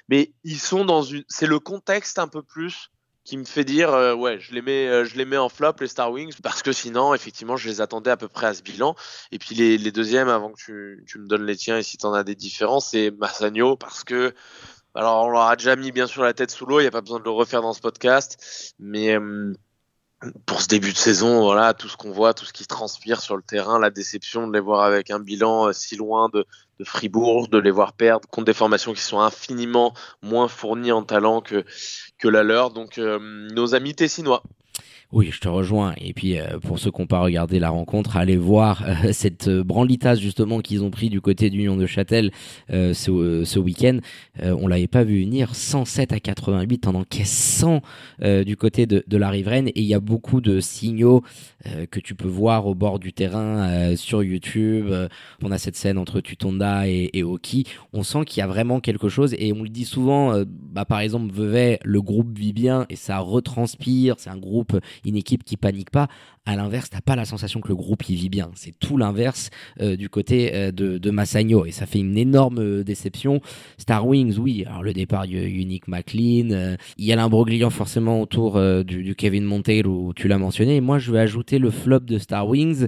Mais 0.09 0.33
ils 0.43 0.59
sont 0.59 0.85
dans 0.85 1.03
une. 1.03 1.23
C'est 1.27 1.45
le 1.45 1.59
contexte 1.59 2.17
un 2.17 2.27
peu 2.27 2.41
plus 2.41 2.89
qui 3.27 3.35
me 3.35 3.43
fait 3.43 3.65
dire 3.65 3.93
euh, 3.93 4.15
ouais 4.15 4.39
je 4.39 4.53
les 4.53 4.61
mets 4.61 4.87
euh, 4.87 5.03
je 5.03 5.17
les 5.17 5.25
mets 5.25 5.35
en 5.35 5.49
flop 5.49 5.73
les 5.81 5.87
Star 5.87 6.09
Wings 6.09 6.33
parce 6.41 6.63
que 6.63 6.71
sinon 6.71 7.13
effectivement 7.13 7.57
je 7.57 7.67
les 7.67 7.81
attendais 7.81 8.09
à 8.09 8.15
peu 8.15 8.29
près 8.29 8.47
à 8.47 8.53
ce 8.53 8.61
bilan. 8.61 8.95
Et 9.33 9.37
puis 9.37 9.53
les, 9.53 9.77
les 9.77 9.91
deuxièmes 9.91 10.29
avant 10.29 10.49
que 10.53 10.57
tu, 10.57 11.03
tu 11.05 11.19
me 11.19 11.27
donnes 11.27 11.45
les 11.45 11.57
tiens 11.57 11.77
et 11.77 11.83
si 11.83 11.97
tu 11.97 12.05
en 12.05 12.13
as 12.13 12.23
des 12.23 12.35
différences 12.35 12.91
c'est 12.91 13.11
Massagno 13.11 13.75
parce 13.75 14.05
que 14.05 14.33
alors 14.95 15.25
on 15.25 15.29
leur 15.29 15.41
a 15.41 15.57
déjà 15.57 15.75
mis 15.75 15.91
bien 15.91 16.07
sûr 16.07 16.23
la 16.23 16.33
tête 16.33 16.51
sous 16.51 16.65
l'eau 16.65 16.79
il 16.79 16.83
n'y 16.83 16.87
a 16.87 16.91
pas 16.91 17.01
besoin 17.01 17.19
de 17.19 17.25
le 17.25 17.31
refaire 17.31 17.61
dans 17.61 17.73
ce 17.73 17.81
podcast 17.81 18.73
mais 18.79 19.17
euh, 19.17 19.53
pour 20.47 20.61
ce 20.61 20.67
début 20.67 20.93
de 20.93 20.97
saison, 20.97 21.43
voilà, 21.43 21.75
tout 21.75 21.87
ce 21.87 21.95
qu'on 21.95 22.09
voit, 22.09 22.33
tout 22.33 22.43
ce 22.43 22.51
qui 22.51 22.65
transpire 22.65 23.21
sur 23.21 23.37
le 23.37 23.43
terrain, 23.43 23.77
la 23.77 23.91
déception 23.91 24.47
de 24.47 24.53
les 24.53 24.59
voir 24.59 24.81
avec 24.81 25.11
un 25.11 25.19
bilan 25.19 25.71
si 25.73 25.95
loin 25.95 26.27
de, 26.33 26.43
de 26.79 26.85
Fribourg, 26.85 27.47
de 27.47 27.57
les 27.57 27.71
voir 27.71 27.93
perdre 27.93 28.27
contre 28.29 28.45
des 28.45 28.53
formations 28.53 28.93
qui 28.93 29.01
sont 29.01 29.19
infiniment 29.19 29.93
moins 30.21 30.47
fournies 30.47 30.91
en 30.91 31.03
talent 31.03 31.41
que, 31.41 31.65
que 32.19 32.27
la 32.27 32.43
leur. 32.43 32.71
Donc 32.71 32.97
euh, 32.97 33.19
nos 33.53 33.75
amis 33.75 33.95
tessinois. 33.95 34.43
Oui, 35.13 35.29
je 35.31 35.39
te 35.39 35.47
rejoins. 35.47 35.93
Et 36.01 36.11
puis, 36.11 36.37
euh, 36.37 36.59
pour 36.59 36.79
ceux 36.79 36.91
qui 36.91 36.99
n'ont 36.99 37.07
pas 37.07 37.21
regardé 37.21 37.59
la 37.59 37.69
rencontre, 37.69 38.17
allez 38.17 38.35
voir 38.35 38.83
euh, 38.85 38.93
cette 39.13 39.49
branlitasse 39.49 40.19
justement 40.19 40.59
qu'ils 40.59 40.83
ont 40.83 40.91
pris 40.91 41.09
du 41.09 41.21
côté 41.21 41.49
d'Union 41.49 41.77
de 41.77 41.85
Châtel 41.85 42.31
ce, 42.69 43.59
week-end. 43.59 43.99
on 44.41 44.67
l'avait 44.67 44.87
pas 44.87 45.05
vu 45.05 45.23
venir. 45.23 45.55
107 45.55 46.11
à 46.11 46.19
88 46.19 46.87
en 46.87 46.95
encaisse 46.95 47.31
100 47.31 47.81
du 48.45 48.57
côté 48.57 48.85
de, 48.85 49.03
de, 49.07 49.17
la 49.17 49.29
riveraine. 49.29 49.69
Et 49.69 49.79
il 49.81 49.85
y 49.85 49.93
a 49.93 49.99
beaucoup 49.99 50.41
de 50.41 50.59
signaux 50.59 51.23
que 51.89 51.99
tu 51.99 52.13
peux 52.13 52.27
voir 52.27 52.67
au 52.67 52.75
bord 52.75 52.99
du 52.99 53.13
terrain 53.13 53.95
sur 53.95 54.23
YouTube. 54.23 54.93
on 55.41 55.51
a 55.51 55.57
cette 55.57 55.75
scène 55.75 55.97
entre 55.97 56.19
Tutonda 56.19 56.87
et, 56.87 57.09
et 57.13 57.23
Oki. 57.23 57.65
On 57.93 58.03
sent 58.03 58.25
qu'il 58.25 58.41
y 58.41 58.43
a 58.43 58.47
vraiment 58.47 58.79
quelque 58.79 59.09
chose. 59.09 59.35
Et 59.39 59.53
on 59.53 59.63
le 59.63 59.69
dit 59.69 59.85
souvent, 59.85 60.43
bah, 60.45 60.85
par 60.85 60.99
exemple, 60.99 61.33
Vevey, 61.33 61.79
le 61.83 62.01
groupe 62.01 62.37
vit 62.37 62.53
bien 62.53 62.85
et 62.89 62.95
ça 62.95 63.19
retranspire. 63.19 64.15
C'est 64.17 64.29
un 64.29 64.37
groupe 64.37 64.77
une 65.05 65.15
équipe 65.15 65.43
qui 65.43 65.57
panique 65.57 65.91
pas. 65.91 66.07
À 66.45 66.55
l'inverse, 66.55 66.89
t'as 66.89 67.01
pas 67.01 67.15
la 67.15 67.25
sensation 67.25 67.59
que 67.59 67.67
le 67.67 67.75
groupe 67.75 68.07
y 68.07 68.15
vit 68.15 68.29
bien. 68.29 68.51
C'est 68.55 68.77
tout 68.79 68.97
l'inverse 68.97 69.49
euh, 69.81 69.97
du 69.97 70.07
côté 70.09 70.51
euh, 70.53 70.71
de, 70.71 70.97
de, 70.97 71.11
Massagno 71.11 71.65
et 71.65 71.71
ça 71.71 71.85
fait 71.85 71.99
une 71.99 72.17
énorme 72.17 72.59
euh, 72.59 72.83
déception. 72.83 73.41
Star 73.77 74.07
Wings, 74.07 74.37
oui. 74.37 74.63
Alors 74.65 74.83
le 74.83 74.93
départ 74.93 75.25
Unique 75.25 75.87
McLean, 75.87 76.77
il 76.97 77.05
y 77.05 77.11
a 77.11 77.15
l'imbroglio 77.15 77.69
forcément 77.69 78.21
autour 78.21 78.59
du, 78.83 79.03
du, 79.03 79.15
Kevin 79.15 79.43
Monteiro, 79.43 80.13
tu 80.15 80.27
l'as 80.27 80.37
mentionné. 80.37 80.77
Et 80.77 80.81
moi, 80.81 80.99
je 80.99 81.11
vais 81.11 81.19
ajouter 81.19 81.59
le 81.59 81.69
flop 81.69 81.99
de 82.01 82.17
Star 82.17 82.47
Wings 82.47 82.87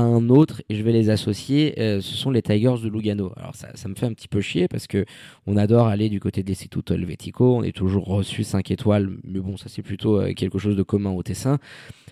un 0.00 0.28
autre 0.28 0.62
et 0.68 0.76
je 0.76 0.82
vais 0.82 0.92
les 0.92 1.10
associer. 1.10 1.74
Euh, 1.78 2.00
ce 2.00 2.14
sont 2.14 2.30
les 2.30 2.42
Tigers 2.42 2.76
de 2.82 2.88
Lugano. 2.88 3.32
Alors 3.36 3.54
ça, 3.54 3.68
ça, 3.74 3.88
me 3.88 3.94
fait 3.94 4.06
un 4.06 4.12
petit 4.12 4.28
peu 4.28 4.40
chier 4.40 4.68
parce 4.68 4.86
que 4.86 5.04
on 5.46 5.56
adore 5.56 5.88
aller 5.88 6.08
du 6.08 6.20
côté 6.20 6.42
de 6.42 6.48
l'Istituto 6.48 6.94
Helvetico. 6.94 7.56
On 7.56 7.62
est 7.62 7.76
toujours 7.76 8.06
reçu 8.06 8.44
5 8.44 8.70
étoiles, 8.70 9.10
mais 9.24 9.40
bon, 9.40 9.56
ça 9.56 9.66
c'est 9.68 9.82
plutôt 9.82 10.20
euh, 10.20 10.32
quelque 10.34 10.58
chose 10.58 10.76
de 10.76 10.82
commun 10.82 11.10
au 11.10 11.22
Tessin. 11.22 11.58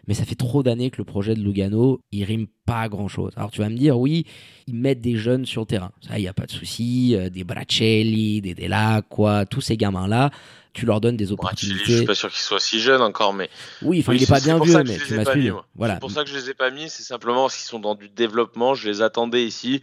Mais 0.07 0.15
ça 0.15 0.25
fait 0.25 0.35
trop 0.35 0.63
d'années 0.63 0.91
que 0.91 0.99
le 0.99 1.05
projet 1.05 1.35
de 1.35 1.41
Lugano, 1.41 2.01
il 2.13 2.25
rime 2.25 2.47
pas 2.67 2.89
grand 2.89 3.09
chose. 3.09 3.33
Alors 3.37 3.51
tu 3.51 3.61
vas 3.61 3.69
me 3.69 3.77
dire, 3.77 3.99
oui, 3.99 4.27
ils 4.67 4.75
mettent 4.75 5.01
des 5.01 5.17
jeunes 5.17 5.47
sur 5.47 5.63
le 5.63 5.67
terrain. 5.67 5.93
Ça, 6.07 6.19
il 6.19 6.23
n'y 6.23 6.29
a 6.29 6.35
pas 6.35 6.47
de 6.47 6.51
souci. 6.51 7.15
Euh, 7.15 7.31
des 7.31 7.45
Bracelli, 7.45 8.41
des 8.41 8.55
Delacqua, 8.55 9.47
tous 9.47 9.61
ces 9.61 9.77
gamins-là 9.77 10.31
tu 10.75 10.87
leur 10.87 11.01
donnes 11.01 11.17
des 11.17 11.33
opportunités. 11.33 11.85
je 11.85 11.97
suis 11.99 12.05
pas 12.05 12.15
sûr 12.17 12.29
qu'ils 12.29 12.41
soient 12.41 12.61
si 12.61 12.81
jeunes 12.81 13.01
encore, 13.01 13.33
mais. 13.33 13.49
Oui, 13.81 14.01
enfin, 14.01 14.13
il 14.13 14.23
est 14.23 14.29
pas 14.29 14.41
bien 14.41 14.59
vieux, 14.59 14.83
mais 14.83 14.99
tu 14.99 15.15
m'as 15.15 15.25
suivi. 15.25 15.51
Voilà. 15.77 15.95
C'est 15.95 16.01
pour 16.01 16.11
ça 16.11 16.25
que 16.25 16.31
je 16.31 16.37
les 16.37 16.51
ai 16.51 16.55
pas 16.55 16.71
mis, 16.71 16.91
c'est 16.91 17.05
simplement 17.05 17.43
parce 17.43 17.57
qu'ils 17.57 17.69
sont 17.69 17.79
dans 17.79 17.95
du 17.95 18.09
développement, 18.09 18.75
je 18.75 18.91
les 18.91 19.01
attendais 19.01 19.45
ici. 19.45 19.81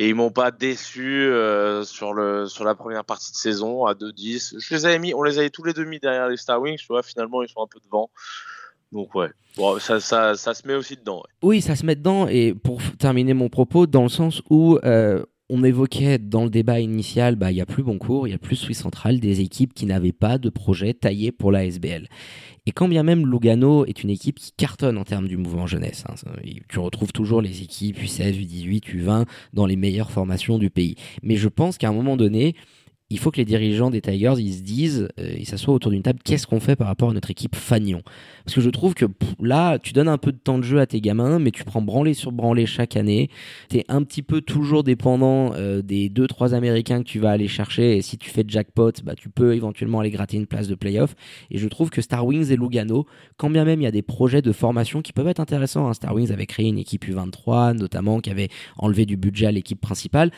Et 0.00 0.08
ils 0.08 0.14
m'ont 0.14 0.30
pas 0.30 0.52
déçu 0.52 1.24
euh, 1.24 1.82
sur 1.82 2.14
le 2.14 2.46
sur 2.46 2.62
la 2.62 2.76
première 2.76 3.04
partie 3.04 3.32
de 3.32 3.36
saison 3.36 3.84
à 3.84 3.94
2-10. 3.94 4.54
Je 4.60 4.74
les 4.74 4.86
avais 4.86 5.00
mis, 5.00 5.12
on 5.12 5.24
les 5.24 5.40
avait 5.40 5.50
tous 5.50 5.64
les 5.64 5.72
deux 5.72 5.84
mis 5.84 5.98
derrière 5.98 6.28
les 6.28 6.36
Star 6.36 6.60
Wings, 6.62 6.78
tu 6.78 6.86
vois, 6.86 7.02
finalement 7.02 7.42
ils 7.42 7.48
sont 7.48 7.60
un 7.60 7.66
peu 7.66 7.80
devant. 7.84 8.08
Donc 8.92 9.14
ouais, 9.14 9.28
ça, 9.80 10.00
ça, 10.00 10.34
ça, 10.34 10.54
se 10.54 10.66
met 10.66 10.74
aussi 10.74 10.96
dedans. 10.96 11.22
Oui, 11.42 11.60
ça 11.60 11.76
se 11.76 11.84
met 11.84 11.96
dedans. 11.96 12.26
Et 12.28 12.54
pour 12.54 12.80
terminer 12.98 13.34
mon 13.34 13.48
propos, 13.48 13.86
dans 13.86 14.02
le 14.02 14.08
sens 14.08 14.42
où 14.50 14.78
euh, 14.84 15.22
on 15.50 15.64
évoquait 15.64 16.18
dans 16.18 16.44
le 16.44 16.50
débat 16.50 16.80
initial, 16.80 17.36
bah, 17.36 17.50
il 17.50 17.56
y 17.56 17.60
a 17.60 17.66
plus 17.66 17.82
Boncourt, 17.82 18.26
il 18.26 18.30
y 18.30 18.34
a 18.34 18.38
plus 18.38 18.56
Suisse 18.56 18.80
Centrale, 18.80 19.20
des 19.20 19.40
équipes 19.40 19.74
qui 19.74 19.86
n'avaient 19.86 20.12
pas 20.12 20.38
de 20.38 20.50
projet 20.50 20.94
taillé 20.94 21.32
pour 21.32 21.52
la 21.52 21.64
SBL. 21.64 22.08
Et 22.66 22.72
quand 22.72 22.88
bien 22.88 23.02
même 23.02 23.26
Lugano 23.26 23.86
est 23.86 24.02
une 24.02 24.10
équipe 24.10 24.38
qui 24.38 24.52
cartonne 24.52 24.98
en 24.98 25.04
termes 25.04 25.26
du 25.26 25.38
mouvement 25.38 25.66
jeunesse, 25.66 26.04
hein, 26.06 26.14
tu 26.68 26.78
retrouves 26.78 27.12
toujours 27.12 27.40
les 27.40 27.62
équipes 27.62 27.98
U16, 27.98 28.34
U18, 28.34 28.94
U20 28.94 29.26
dans 29.54 29.64
les 29.64 29.76
meilleures 29.76 30.10
formations 30.10 30.58
du 30.58 30.68
pays. 30.68 30.96
Mais 31.22 31.36
je 31.36 31.48
pense 31.48 31.78
qu'à 31.78 31.88
un 31.88 31.94
moment 31.94 32.18
donné, 32.18 32.54
il 33.10 33.18
faut 33.18 33.30
que 33.30 33.38
les 33.38 33.46
dirigeants 33.46 33.90
des 33.90 34.02
Tigers 34.02 34.34
ils 34.38 34.52
se 34.52 34.62
disent, 34.62 35.08
euh, 35.18 35.34
ils 35.38 35.46
s'assoient 35.46 35.72
autour 35.72 35.90
d'une 35.90 36.02
table, 36.02 36.18
qu'est-ce 36.22 36.46
qu'on 36.46 36.60
fait 36.60 36.76
par 36.76 36.88
rapport 36.88 37.10
à 37.10 37.14
notre 37.14 37.30
équipe 37.30 37.56
Fagnon? 37.56 38.02
Parce 38.44 38.54
que 38.54 38.60
je 38.60 38.68
trouve 38.68 38.94
que 38.94 39.06
là, 39.40 39.78
tu 39.78 39.94
donnes 39.94 40.08
un 40.08 40.18
peu 40.18 40.30
de 40.30 40.36
temps 40.36 40.58
de 40.58 40.62
jeu 40.62 40.78
à 40.78 40.86
tes 40.86 41.00
gamins, 41.00 41.38
mais 41.38 41.50
tu 41.50 41.64
prends 41.64 41.80
branlé 41.80 42.12
sur 42.12 42.32
branlé 42.32 42.66
chaque 42.66 42.96
année. 42.96 43.30
Tu 43.70 43.78
es 43.78 43.84
un 43.88 44.02
petit 44.02 44.22
peu 44.22 44.42
toujours 44.42 44.84
dépendant 44.84 45.52
euh, 45.54 45.80
des 45.80 46.10
deux 46.10 46.26
trois 46.26 46.54
Américains 46.54 47.02
que 47.02 47.08
tu 47.08 47.18
vas 47.18 47.30
aller 47.30 47.48
chercher. 47.48 47.96
Et 47.96 48.02
si 48.02 48.18
tu 48.18 48.28
fais 48.28 48.44
jackpot, 48.46 48.92
bah, 49.04 49.14
tu 49.14 49.30
peux 49.30 49.54
éventuellement 49.54 50.00
aller 50.00 50.10
gratter 50.10 50.36
une 50.36 50.46
place 50.46 50.68
de 50.68 50.74
playoff. 50.74 51.14
Et 51.50 51.56
je 51.56 51.68
trouve 51.68 51.88
que 51.88 52.02
Star 52.02 52.26
Wings 52.26 52.50
et 52.50 52.56
Lugano, 52.56 53.06
quand 53.38 53.48
bien 53.48 53.64
même 53.64 53.80
il 53.80 53.84
y 53.84 53.88
a 53.88 53.90
des 53.92 54.02
projets 54.02 54.42
de 54.42 54.52
formation 54.52 55.00
qui 55.00 55.14
peuvent 55.14 55.28
être 55.28 55.40
intéressants. 55.40 55.88
Hein. 55.88 55.94
Star 55.94 56.14
Wings 56.14 56.30
avait 56.30 56.46
créé 56.46 56.66
une 56.66 56.78
équipe 56.78 57.06
U23 57.06 57.74
notamment, 57.74 58.20
qui 58.20 58.30
avait 58.30 58.48
enlevé 58.76 59.06
du 59.06 59.16
budget 59.16 59.46
à 59.46 59.52
l'équipe 59.52 59.80
principale. 59.80 60.30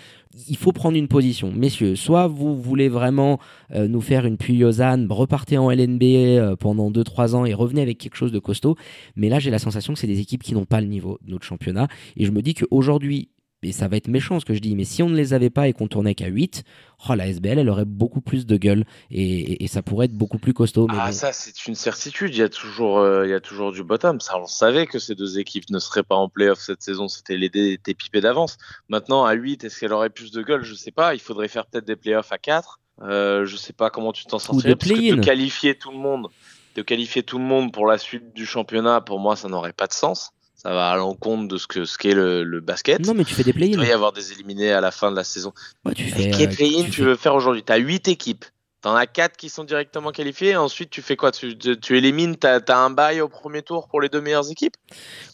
Il 0.49 0.57
faut 0.57 0.73
prendre 0.73 0.97
une 0.97 1.09
position, 1.09 1.53
messieurs. 1.53 1.97
Soit 1.97 2.29
vous 2.29 2.60
voulez 2.61 2.89
vraiment 2.89 3.39
euh, 3.75 3.89
nous 3.89 4.01
faire 4.01 4.27
une 4.27 4.37
Puyosan, 4.37 5.07
repartez 5.09 5.59
en 5.59 5.71
LNB 5.71 6.03
euh, 6.03 6.57
pendant 6.57 6.91
2-3 6.91 7.35
ans 7.35 7.45
et 7.45 7.55
revenez 7.55 7.83
avec 7.83 7.99
quelque 7.99 8.17
chose 8.17 8.33
de 8.33 8.39
costaud. 8.39 8.77
Mais 9.17 9.29
là, 9.29 9.39
j'ai 9.39 9.51
la 9.51 9.59
sensation 9.59 9.93
que 9.95 9.99
c'est 9.99 10.07
des 10.07 10.21
équipes 10.21 10.43
qui 10.43 10.55
n'ont 10.55 10.65
pas 10.65 10.81
le 10.81 10.87
niveau 10.87 11.19
de 11.25 11.31
notre 11.33 11.45
championnat. 11.45 11.89
Et 12.17 12.25
je 12.25 12.31
me 12.31 12.43
dis 12.43 12.55
qu'aujourd'hui, 12.55 13.29
et 13.63 13.73
ça 13.73 13.89
va 13.89 13.97
être 13.97 14.09
méchant 14.09 14.41
ce 14.41 14.45
que 14.45 14.55
je 14.55 14.61
dis, 14.61 14.75
mais 14.75 14.85
si 14.85 15.03
on 15.03 15.11
ne 15.11 15.17
les 15.17 15.35
avait 15.35 15.51
pas 15.51 15.69
et 15.69 15.73
qu'on 15.73 15.87
tournait 15.87 16.15
qu'à 16.15 16.29
8, 16.29 16.65
oh, 17.09 17.15
la 17.15 17.27
SBL, 17.29 17.59
elle 17.59 17.69
aurait 17.69 17.85
beaucoup 17.85 18.23
plus 18.23 18.47
de 18.47 18.57
gueule 18.57 18.85
et, 19.11 19.67
ça 19.69 19.83
pourrait 19.83 20.07
être 20.07 20.15
beaucoup 20.15 20.39
plus 20.39 20.55
costaud. 20.55 20.89
ah, 20.91 21.13
ça, 21.13 21.33
c'est 21.33 21.67
une 21.67 21.75
certitude. 21.75 22.35
Il 22.35 22.39
y, 22.39 22.43
a 22.43 22.49
toujours, 22.49 22.99
euh, 22.99 23.27
il 23.27 23.31
y 23.31 23.35
a 23.35 23.41
toujours 23.41 23.71
du 23.71 23.85
bottom. 23.85 24.21
Ça, 24.21 24.39
on 24.39 24.47
savait 24.47 24.87
que 24.87 24.99
ces 24.99 25.15
deux 25.15 25.39
équipes 25.39 25.71
ne 25.71 25.79
seraient 25.79 26.03
pas 26.03 26.17
en 26.17 26.29
playoff 26.29 26.59
cette 26.59 26.83
saison. 26.83 27.07
C'était 27.07 27.37
les 27.37 27.47
étaient 27.47 27.95
pipés 27.95 28.21
d'avance. 28.21 28.57
Maintenant, 28.89 29.25
à 29.25 29.35
8, 29.35 29.63
est-ce 29.63 29.79
qu'elle 29.79 29.93
aurait 29.93 30.11
plus 30.11 30.33
de 30.33 30.43
gueule? 30.43 30.65
Je 30.65 30.75
sais 30.75 30.91
pas. 30.91 31.15
Il 31.15 31.21
faudrait 31.21 31.49
faire 31.49 31.67
peut-être 31.67 31.87
des 31.87 31.97
playoffs 31.97 32.33
à 32.33 32.39
4. 32.39 32.81
Euh, 33.03 33.45
je 33.45 33.57
sais 33.57 33.73
pas 33.73 33.91
comment 33.91 34.13
tu 34.13 34.25
t'en 34.25 34.39
sortirais. 34.39 34.75
Parce 34.75 34.91
que 34.91 35.15
de 35.15 35.21
qualifier 35.21 35.77
tout 35.77 35.93
le 35.93 35.99
monde, 35.99 36.29
de 36.75 36.83
qualifier 36.83 37.23
tout 37.23 37.39
le 37.39 37.45
monde 37.45 37.73
pour 37.73 37.87
la 37.87 37.99
suite 37.99 38.35
du 38.35 38.47
championnat, 38.47 39.01
pour 39.01 39.21
moi, 39.21 39.37
ça 39.37 39.49
n'aurait 39.49 39.73
pas 39.73 39.87
de 39.87 39.93
sens 39.93 40.33
ça 40.63 40.75
va 40.75 40.91
à 40.91 40.97
l'encontre 40.97 41.49
de 41.49 41.57
ce 41.57 41.67
que 41.67 41.87
ce 41.87 41.97
qu'est 41.97 42.13
le, 42.13 42.45
le, 42.45 42.61
basket. 42.61 43.07
Non, 43.07 43.15
mais 43.15 43.25
tu 43.25 43.33
fais 43.33 43.45
des 43.45 43.55
play-ins. 43.55 43.71
Il 43.71 43.77
doit 43.77 43.87
y 43.87 43.93
avoir 43.93 44.13
des 44.13 44.33
éliminés 44.33 44.73
à 44.73 44.83
la 44.83 44.91
fin 44.91 45.11
de 45.11 45.17
la 45.17 45.25
saison. 45.25 45.55
Ouais, 45.87 45.95
tu 45.95 46.05
fais, 46.05 46.31
quel 46.31 46.51
euh, 46.51 46.55
play-in 46.55 46.85
tu, 46.85 46.91
tu, 46.91 47.03
veux 47.03 47.17
faire 47.17 47.35
aujourd'hui 47.35 47.63
Tu 47.65 47.73
as 47.73 47.79
8 47.79 48.09
équipes. 48.09 48.45
T'en 48.83 48.95
as 48.95 49.07
quatre 49.07 49.37
qui 49.37 49.51
sont 49.51 49.65
directement 49.65 50.11
qualifiés. 50.11 50.57
Ensuite, 50.57 50.89
tu 50.89 51.03
fais 51.03 51.15
quoi? 51.15 51.33
Tu, 51.33 51.59
tu, 51.59 51.99
élimines, 51.99 52.37
t'as 52.37 52.61
as 52.67 52.79
un 52.79 52.89
bail 52.89 53.21
au 53.21 53.29
premier 53.29 53.61
tour 53.61 53.89
pour 53.89 54.01
les 54.01 54.09
deux 54.09 54.23
meilleures 54.23 54.51
équipes? 54.51 54.75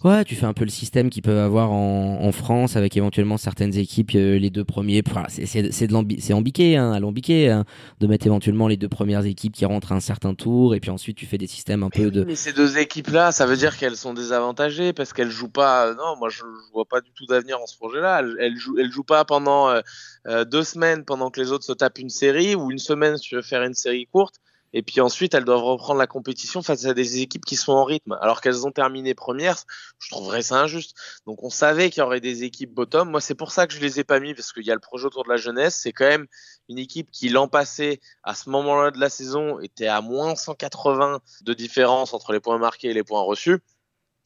Ouais, 0.02 0.24
tu 0.24 0.35
fais 0.35 0.46
un 0.46 0.52
peu 0.52 0.64
le 0.64 0.70
système 0.70 1.11
qu'ils 1.11 1.22
peuvent 1.22 1.38
avoir 1.38 1.70
en, 1.70 2.18
en, 2.22 2.32
France 2.32 2.74
avec 2.74 2.96
éventuellement 2.96 3.37
certaines 3.37 3.76
équipes, 3.76 4.11
euh, 4.16 4.37
les 4.37 4.50
deux 4.50 4.64
premiers. 4.64 5.02
c'est 5.28 6.32
ambiqué, 6.32 6.76
hein, 6.76 6.90
alambiqué, 6.90 7.48
hein, 7.48 7.64
de 8.00 8.06
mettre 8.09 8.26
éventuellement 8.26 8.66
les 8.66 8.76
deux 8.76 8.88
premières 8.88 9.24
équipes 9.24 9.52
qui 9.52 9.64
rentrent 9.64 9.92
à 9.92 9.94
un 9.94 10.00
certain 10.00 10.35
tour. 10.35 10.74
Et 10.74 10.80
puis 10.80 10.90
ensuite, 10.90 11.16
tu 11.16 11.26
fais 11.26 11.38
des 11.38 11.46
systèmes 11.46 11.85
un 11.85 11.90
peu 11.90 12.11
de. 12.11 12.24
Mais 12.24 12.35
ces 12.35 12.52
deux 12.52 12.78
équipes-là, 12.78 13.30
ça 13.30 13.46
veut 13.46 13.56
dire 13.56 13.76
qu'elles 13.76 13.96
sont 13.96 14.12
désavantagées 14.12 14.92
parce 14.92 15.12
qu'elles 15.12 15.30
jouent 15.30 15.48
pas. 15.48 15.94
Non, 15.94 16.16
moi, 16.18 16.30
je, 16.30 16.38
je 16.38 16.72
vois 16.72 16.85
pas 16.85 17.00
du 17.00 17.12
tout 17.12 17.26
d'avenir 17.26 17.61
en 17.61 17.66
ce 17.66 17.76
projet-là. 17.76 18.20
Elles, 18.20 18.37
elles, 18.40 18.56
jouent, 18.56 18.76
elles 18.78 18.90
jouent 18.90 19.04
pas 19.04 19.24
pendant. 19.24 19.68
Euh, 19.68 19.82
euh, 20.26 20.44
deux 20.44 20.64
semaines 20.64 21.04
pendant 21.04 21.30
que 21.30 21.40
les 21.40 21.52
autres 21.52 21.64
se 21.64 21.72
tapent 21.72 21.98
une 21.98 22.10
série 22.10 22.54
ou 22.54 22.70
une 22.70 22.78
semaine 22.78 23.16
si 23.16 23.28
tu 23.28 23.36
veux 23.36 23.42
faire 23.42 23.62
une 23.62 23.74
série 23.74 24.06
courte. 24.06 24.36
Et 24.72 24.82
puis 24.82 25.00
ensuite, 25.00 25.32
elles 25.32 25.44
doivent 25.44 25.62
reprendre 25.62 25.98
la 25.98 26.06
compétition 26.06 26.60
face 26.60 26.84
à 26.84 26.92
des 26.92 27.22
équipes 27.22 27.44
qui 27.44 27.56
sont 27.56 27.72
en 27.72 27.84
rythme. 27.84 28.18
Alors 28.20 28.40
qu'elles 28.40 28.66
ont 28.66 28.72
terminé 28.72 29.14
premières, 29.14 29.56
je 29.98 30.10
trouverais 30.10 30.42
ça 30.42 30.60
injuste. 30.60 30.94
Donc 31.26 31.42
on 31.42 31.50
savait 31.50 31.88
qu'il 31.88 32.00
y 32.00 32.04
aurait 32.04 32.20
des 32.20 32.44
équipes 32.44 32.74
bottom. 32.74 33.10
Moi, 33.10 33.20
c'est 33.20 33.34
pour 33.34 33.52
ça 33.52 33.66
que 33.66 33.72
je 33.72 33.80
les 33.80 34.00
ai 34.00 34.04
pas 34.04 34.20
mis, 34.20 34.34
parce 34.34 34.52
qu'il 34.52 34.66
y 34.66 34.70
a 34.70 34.74
le 34.74 34.80
projet 34.80 35.06
autour 35.06 35.24
de 35.24 35.30
la 35.30 35.36
jeunesse. 35.36 35.76
C'est 35.76 35.92
quand 35.92 36.08
même 36.08 36.26
une 36.68 36.78
équipe 36.78 37.10
qui, 37.10 37.28
l'an 37.28 37.48
passé, 37.48 38.00
à 38.22 38.34
ce 38.34 38.50
moment-là 38.50 38.90
de 38.90 38.98
la 38.98 39.08
saison, 39.08 39.60
était 39.60 39.86
à 39.86 40.00
moins 40.00 40.34
180 40.34 41.20
de 41.42 41.54
différence 41.54 42.12
entre 42.12 42.32
les 42.32 42.40
points 42.40 42.58
marqués 42.58 42.88
et 42.88 42.94
les 42.94 43.04
points 43.04 43.22
reçus. 43.22 43.60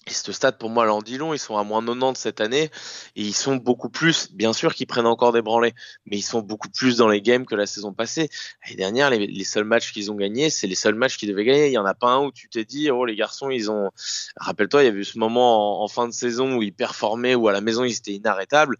Et 0.06 0.12
ce 0.12 0.32
stade, 0.32 0.56
pour 0.56 0.70
moi, 0.70 0.86
l'en 0.86 1.02
dit 1.02 1.18
long. 1.18 1.34
Ils 1.34 1.38
sont 1.38 1.58
à 1.58 1.64
moins 1.64 1.84
90 1.84 2.18
cette 2.18 2.40
année. 2.40 2.70
Et 3.16 3.22
ils 3.22 3.34
sont 3.34 3.56
beaucoup 3.56 3.90
plus, 3.90 4.32
bien 4.32 4.52
sûr 4.52 4.74
qu'ils 4.74 4.86
prennent 4.86 5.06
encore 5.06 5.32
des 5.32 5.42
branlés, 5.42 5.74
mais 6.06 6.16
ils 6.16 6.22
sont 6.22 6.40
beaucoup 6.40 6.70
plus 6.70 6.96
dans 6.96 7.08
les 7.08 7.20
games 7.20 7.44
que 7.44 7.54
la 7.54 7.66
saison 7.66 7.92
passée. 7.92 8.30
L'année 8.64 8.76
dernière, 8.76 9.10
les, 9.10 9.44
seuls 9.44 9.64
matchs 9.64 9.92
qu'ils 9.92 10.10
ont 10.10 10.14
gagnés, 10.14 10.48
c'est 10.48 10.66
les 10.66 10.74
seuls 10.74 10.94
matchs 10.94 11.18
qu'ils 11.18 11.28
devaient 11.28 11.44
gagner. 11.44 11.66
Il 11.66 11.72
y 11.72 11.78
en 11.78 11.84
a 11.84 11.94
pas 11.94 12.08
un 12.08 12.24
où 12.24 12.32
tu 12.32 12.48
t'es 12.48 12.64
dit, 12.64 12.90
oh, 12.90 13.04
les 13.04 13.14
garçons, 13.14 13.50
ils 13.50 13.70
ont, 13.70 13.90
rappelle-toi, 14.36 14.82
il 14.82 14.86
y 14.86 14.88
avait 14.88 15.00
eu 15.00 15.04
ce 15.04 15.18
moment 15.18 15.82
en, 15.82 15.88
fin 15.88 16.08
de 16.08 16.12
saison 16.12 16.56
où 16.56 16.62
ils 16.62 16.72
performaient, 16.72 17.34
où 17.34 17.48
à 17.48 17.52
la 17.52 17.60
maison, 17.60 17.84
ils 17.84 17.96
étaient 17.96 18.12
inarrêtables 18.12 18.76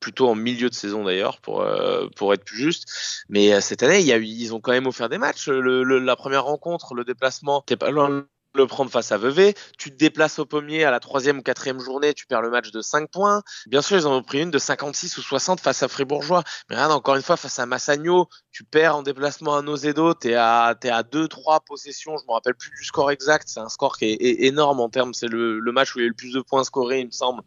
plutôt 0.00 0.28
en 0.28 0.34
milieu 0.34 0.68
de 0.68 0.74
saison 0.74 1.04
d'ailleurs 1.04 1.40
pour 1.40 1.62
euh, 1.62 2.06
pour 2.14 2.34
être 2.34 2.44
plus 2.44 2.58
juste 2.58 3.24
mais 3.30 3.54
euh, 3.54 3.60
cette 3.60 3.82
année 3.82 4.02
y 4.02 4.12
a 4.12 4.18
ils 4.18 4.54
ont 4.54 4.60
quand 4.60 4.72
même 4.72 4.86
offert 4.86 5.08
des 5.08 5.16
matchs 5.16 5.48
le, 5.48 5.82
la 5.82 6.16
première 6.16 6.44
rencontre 6.44 6.94
le 6.94 7.02
déplacement 7.02 7.62
t'es 7.62 7.76
pas 7.76 7.90
loin 7.90 8.26
le 8.56 8.66
prendre 8.66 8.90
face 8.90 9.12
à 9.12 9.18
Vevey. 9.18 9.54
Tu 9.78 9.90
te 9.90 9.96
déplaces 9.96 10.38
au 10.38 10.46
pommier 10.46 10.84
à 10.84 10.90
la 10.90 11.00
troisième 11.00 11.38
ou 11.38 11.42
quatrième 11.42 11.80
journée, 11.80 12.14
tu 12.14 12.26
perds 12.26 12.42
le 12.42 12.50
match 12.50 12.70
de 12.70 12.80
5 12.80 13.10
points. 13.10 13.42
Bien 13.66 13.82
sûr, 13.82 13.96
ils 13.96 14.06
en 14.06 14.16
ont 14.16 14.22
pris 14.22 14.42
une 14.42 14.50
de 14.50 14.58
56 14.58 15.16
ou 15.18 15.22
60 15.22 15.60
face 15.60 15.82
à 15.82 15.88
Fribourgeois. 15.88 16.42
Mais 16.68 16.76
regarde, 16.76 16.92
encore 16.92 17.16
une 17.16 17.22
fois, 17.22 17.36
face 17.36 17.58
à 17.58 17.66
Massagno, 17.66 18.28
tu 18.50 18.64
perds 18.64 18.96
en 18.96 19.02
déplacement 19.02 19.56
à 19.56 19.62
Nozedo, 19.62 20.14
t'es 20.14 20.34
à, 20.34 20.74
t'es 20.80 20.90
à 20.90 21.02
2-3 21.02 21.60
possessions, 21.64 22.16
je 22.16 22.24
me 22.26 22.32
rappelle 22.32 22.54
plus 22.54 22.70
du 22.70 22.84
score 22.84 23.10
exact. 23.10 23.48
C'est 23.48 23.60
un 23.60 23.68
score 23.68 23.98
qui 23.98 24.06
est, 24.06 24.46
énorme 24.46 24.80
en 24.80 24.88
termes, 24.88 25.14
c'est 25.14 25.28
le, 25.28 25.58
le 25.58 25.72
match 25.72 25.94
où 25.94 25.98
il 25.98 26.02
y 26.02 26.04
a 26.04 26.06
eu 26.06 26.10
le 26.10 26.14
plus 26.14 26.32
de 26.32 26.40
points 26.40 26.64
scorés, 26.64 27.00
il 27.00 27.06
me 27.06 27.12
semble. 27.12 27.42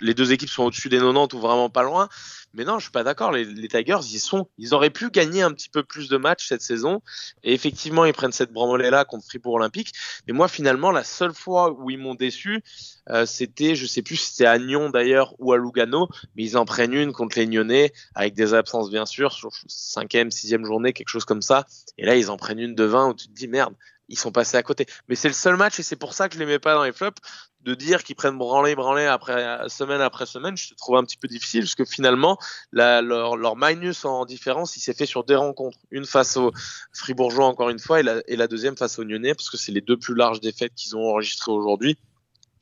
Les 0.00 0.14
deux 0.14 0.32
équipes 0.32 0.48
sont 0.48 0.64
au-dessus 0.64 0.88
des 0.88 0.98
90 0.98 1.34
ou 1.34 1.40
vraiment 1.40 1.70
pas 1.70 1.82
loin. 1.82 2.08
Mais 2.54 2.64
non, 2.64 2.78
je 2.78 2.84
suis 2.84 2.92
pas 2.92 3.04
d'accord. 3.04 3.32
Les, 3.32 3.44
les, 3.44 3.68
Tigers, 3.68 4.00
ils 4.10 4.20
sont, 4.20 4.48
ils 4.58 4.74
auraient 4.74 4.90
pu 4.90 5.10
gagner 5.10 5.42
un 5.42 5.52
petit 5.52 5.68
peu 5.68 5.82
plus 5.82 6.08
de 6.08 6.16
matchs 6.16 6.48
cette 6.48 6.62
saison. 6.62 7.02
Et 7.42 7.54
effectivement, 7.54 8.04
ils 8.04 8.12
prennent 8.12 8.32
cette 8.32 8.52
branlée 8.52 8.90
là 8.90 9.04
contre 9.04 9.24
Fribourg 9.26 9.54
Olympique. 9.54 9.92
Mais 10.26 10.32
moi, 10.32 10.48
finalement, 10.48 10.90
la 10.90 11.04
seule 11.04 11.32
fois 11.32 11.72
où 11.72 11.90
ils 11.90 11.98
m'ont 11.98 12.14
déçu, 12.14 12.62
euh, 13.08 13.26
c'était, 13.26 13.74
je 13.74 13.86
sais 13.86 14.02
plus 14.02 14.16
si 14.16 14.32
c'était 14.32 14.46
à 14.46 14.58
Nyon 14.58 14.90
d'ailleurs 14.90 15.34
ou 15.38 15.52
à 15.52 15.56
Lugano, 15.56 16.08
mais 16.36 16.44
ils 16.44 16.56
en 16.56 16.64
prennent 16.64 16.94
une 16.94 17.12
contre 17.12 17.38
les 17.38 17.46
Nyonnais 17.46 17.92
avec 18.14 18.34
des 18.34 18.54
absences 18.54 18.90
bien 18.90 19.06
sûr 19.06 19.32
sur 19.32 19.50
cinquième, 19.66 20.30
sixième 20.30 20.64
journée, 20.64 20.92
quelque 20.92 21.08
chose 21.08 21.24
comme 21.24 21.42
ça. 21.42 21.66
Et 21.98 22.04
là, 22.04 22.16
ils 22.16 22.30
en 22.30 22.36
prennent 22.36 22.60
une 22.60 22.74
de 22.74 22.84
20 22.84 23.08
où 23.08 23.14
tu 23.14 23.28
te 23.28 23.32
dis 23.32 23.48
merde, 23.48 23.74
ils 24.08 24.18
sont 24.18 24.30
passés 24.30 24.56
à 24.56 24.62
côté. 24.62 24.86
Mais 25.08 25.14
c'est 25.14 25.28
le 25.28 25.34
seul 25.34 25.56
match 25.56 25.80
et 25.80 25.82
c'est 25.82 25.96
pour 25.96 26.14
ça 26.14 26.28
que 26.28 26.34
je 26.34 26.38
les 26.38 26.46
mets 26.46 26.58
pas 26.58 26.74
dans 26.74 26.84
les 26.84 26.92
flops. 26.92 27.20
De 27.62 27.74
dire 27.74 28.02
qu'ils 28.02 28.16
prennent 28.16 28.38
branler, 28.38 28.74
branler 28.74 29.06
après 29.06 29.68
semaine 29.68 30.00
après 30.00 30.26
semaine, 30.26 30.56
je 30.56 30.74
trouve 30.74 30.96
un 30.96 31.04
petit 31.04 31.16
peu 31.16 31.28
difficile 31.28 31.60
parce 31.60 31.76
que 31.76 31.84
finalement, 31.84 32.36
leur, 32.72 33.36
leur 33.36 33.56
minus 33.56 34.04
en 34.04 34.24
différence, 34.24 34.76
il 34.76 34.80
s'est 34.80 34.94
fait 34.94 35.06
sur 35.06 35.22
des 35.22 35.36
rencontres. 35.36 35.78
Une 35.92 36.04
face 36.04 36.36
aux 36.36 36.52
Fribourgeois 36.92 37.46
encore 37.46 37.70
une 37.70 37.78
fois 37.78 38.00
et 38.00 38.02
la, 38.02 38.20
et 38.26 38.34
la 38.34 38.48
deuxième 38.48 38.76
face 38.76 38.98
aux 38.98 39.04
Nyonnais 39.04 39.34
parce 39.34 39.48
que 39.48 39.56
c'est 39.56 39.70
les 39.70 39.80
deux 39.80 39.96
plus 39.96 40.16
larges 40.16 40.40
défaites 40.40 40.74
qu'ils 40.74 40.96
ont 40.96 41.08
enregistrées 41.08 41.52
aujourd'hui. 41.52 41.96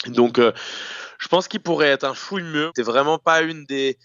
Donc, 0.07 0.39
euh, 0.39 0.53
je 1.19 1.29
pense 1.29 1.49
qu'il 1.49 1.61
pourrait 1.61 1.89
être 1.89 2.05
un 2.05 2.15
fouille 2.15 2.43
mieux. 2.43 2.71
C'est 2.77 2.83
vraiment 2.83 3.19
pas 3.19 3.43
une 3.43 3.65
des 3.67 3.99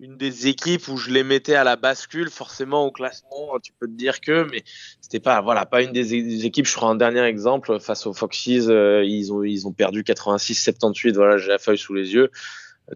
une 0.00 0.16
des 0.16 0.46
équipes 0.48 0.88
où 0.88 0.96
je 0.96 1.10
les 1.10 1.22
mettais 1.22 1.54
à 1.54 1.64
la 1.64 1.76
bascule 1.76 2.30
forcément 2.30 2.86
au 2.86 2.90
classement 2.90 3.58
tu 3.62 3.72
peux 3.78 3.86
te 3.86 3.92
dire 3.92 4.20
que 4.20 4.48
mais 4.50 4.62
c'était 5.00 5.20
pas 5.20 5.40
voilà 5.42 5.66
pas 5.66 5.82
une 5.82 5.92
des 5.92 6.46
équipes 6.46 6.66
je 6.66 6.74
crois 6.74 6.88
un 6.88 6.94
dernier 6.94 7.22
exemple 7.22 7.78
face 7.80 8.06
aux 8.06 8.14
Foxes 8.14 8.48
euh, 8.68 9.04
ils 9.04 9.32
ont 9.32 9.42
ils 9.42 9.66
ont 9.66 9.72
perdu 9.72 10.02
86 10.02 10.54
78 10.54 11.16
voilà 11.16 11.36
j'ai 11.36 11.48
la 11.48 11.58
feuille 11.58 11.78
sous 11.78 11.94
les 11.94 12.14
yeux. 12.14 12.30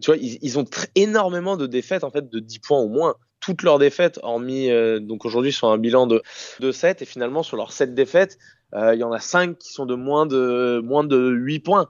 Tu 0.01 0.07
vois 0.07 0.17
ils, 0.17 0.39
ils 0.41 0.59
ont 0.59 0.65
énormément 0.95 1.57
de 1.57 1.67
défaites 1.67 2.03
en 2.03 2.09
fait 2.09 2.29
de 2.29 2.39
10 2.39 2.59
points 2.59 2.79
au 2.79 2.89
moins. 2.89 3.15
Toutes 3.39 3.61
leurs 3.61 3.79
défaites 3.79 4.19
hormis 4.23 4.71
euh, 4.71 4.99
donc 4.99 5.25
aujourd'hui 5.25 5.51
sur 5.51 5.69
un 5.69 5.77
bilan 5.77 6.07
de 6.07 6.21
de 6.59 6.71
7 6.71 7.01
et 7.01 7.05
finalement 7.05 7.43
sur 7.43 7.55
leurs 7.55 7.71
7 7.71 7.93
défaites 7.93 8.37
euh, 8.73 8.95
il 8.95 8.99
y 8.99 9.03
en 9.03 9.11
a 9.11 9.19
5 9.19 9.57
qui 9.57 9.71
sont 9.71 9.85
de 9.85 9.95
moins 9.95 10.25
de 10.25 10.81
moins 10.83 11.03
de 11.03 11.29
8 11.29 11.59
points. 11.59 11.87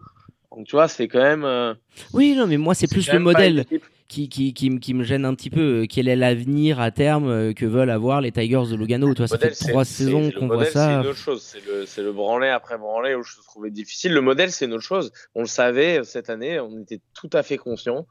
Donc 0.51 0.67
tu 0.67 0.75
vois 0.75 0.89
c'est 0.89 1.07
quand 1.07 1.21
même 1.21 1.75
oui 2.13 2.35
non 2.35 2.47
mais 2.47 2.57
moi 2.57 2.75
c'est 2.75 2.87
plus 2.87 3.09
le 3.11 3.19
modèle 3.19 3.65
qui, 4.07 4.29
qui, 4.29 4.53
qui, 4.53 4.79
qui, 4.79 4.93
me 4.93 5.03
gêne 5.03 5.25
un 5.25 5.33
petit 5.33 5.49
peu. 5.49 5.81
Euh, 5.81 5.85
quel 5.89 6.07
est 6.07 6.15
l'avenir 6.15 6.79
à 6.79 6.91
terme 6.91 7.27
euh, 7.27 7.53
que 7.53 7.65
veulent 7.65 7.89
avoir 7.89 8.21
les 8.21 8.31
Tigers 8.31 8.69
de 8.69 8.75
Lugano 8.75 9.13
Toi, 9.13 9.27
ça 9.27 9.37
fait 9.37 9.51
trois 9.51 9.85
saisons 9.85 10.31
qu'on 10.31 10.47
voit 10.47 10.65
ça. 10.65 10.87
C'est 10.87 11.01
une 11.01 11.07
autre 11.07 11.17
chose. 11.17 11.41
C'est 11.87 12.01
le, 12.01 12.11
le 12.11 12.51
après 12.51 12.77
branlet 12.77 13.15
où 13.15 13.23
je 13.23 13.35
trouvais 13.41 13.71
difficile. 13.71 14.13
Le 14.13 14.21
modèle, 14.21 14.51
c'est 14.51 14.65
une 14.65 14.73
autre 14.73 14.83
chose. 14.83 15.11
On 15.33 15.41
le 15.41 15.47
savait 15.47 15.99
euh, 15.99 16.03
cette 16.03 16.29
année, 16.29 16.59
on 16.59 16.81
était 16.81 17.01
tout 17.13 17.29
à 17.33 17.41
fait 17.41 17.57
conscient. 17.57 18.05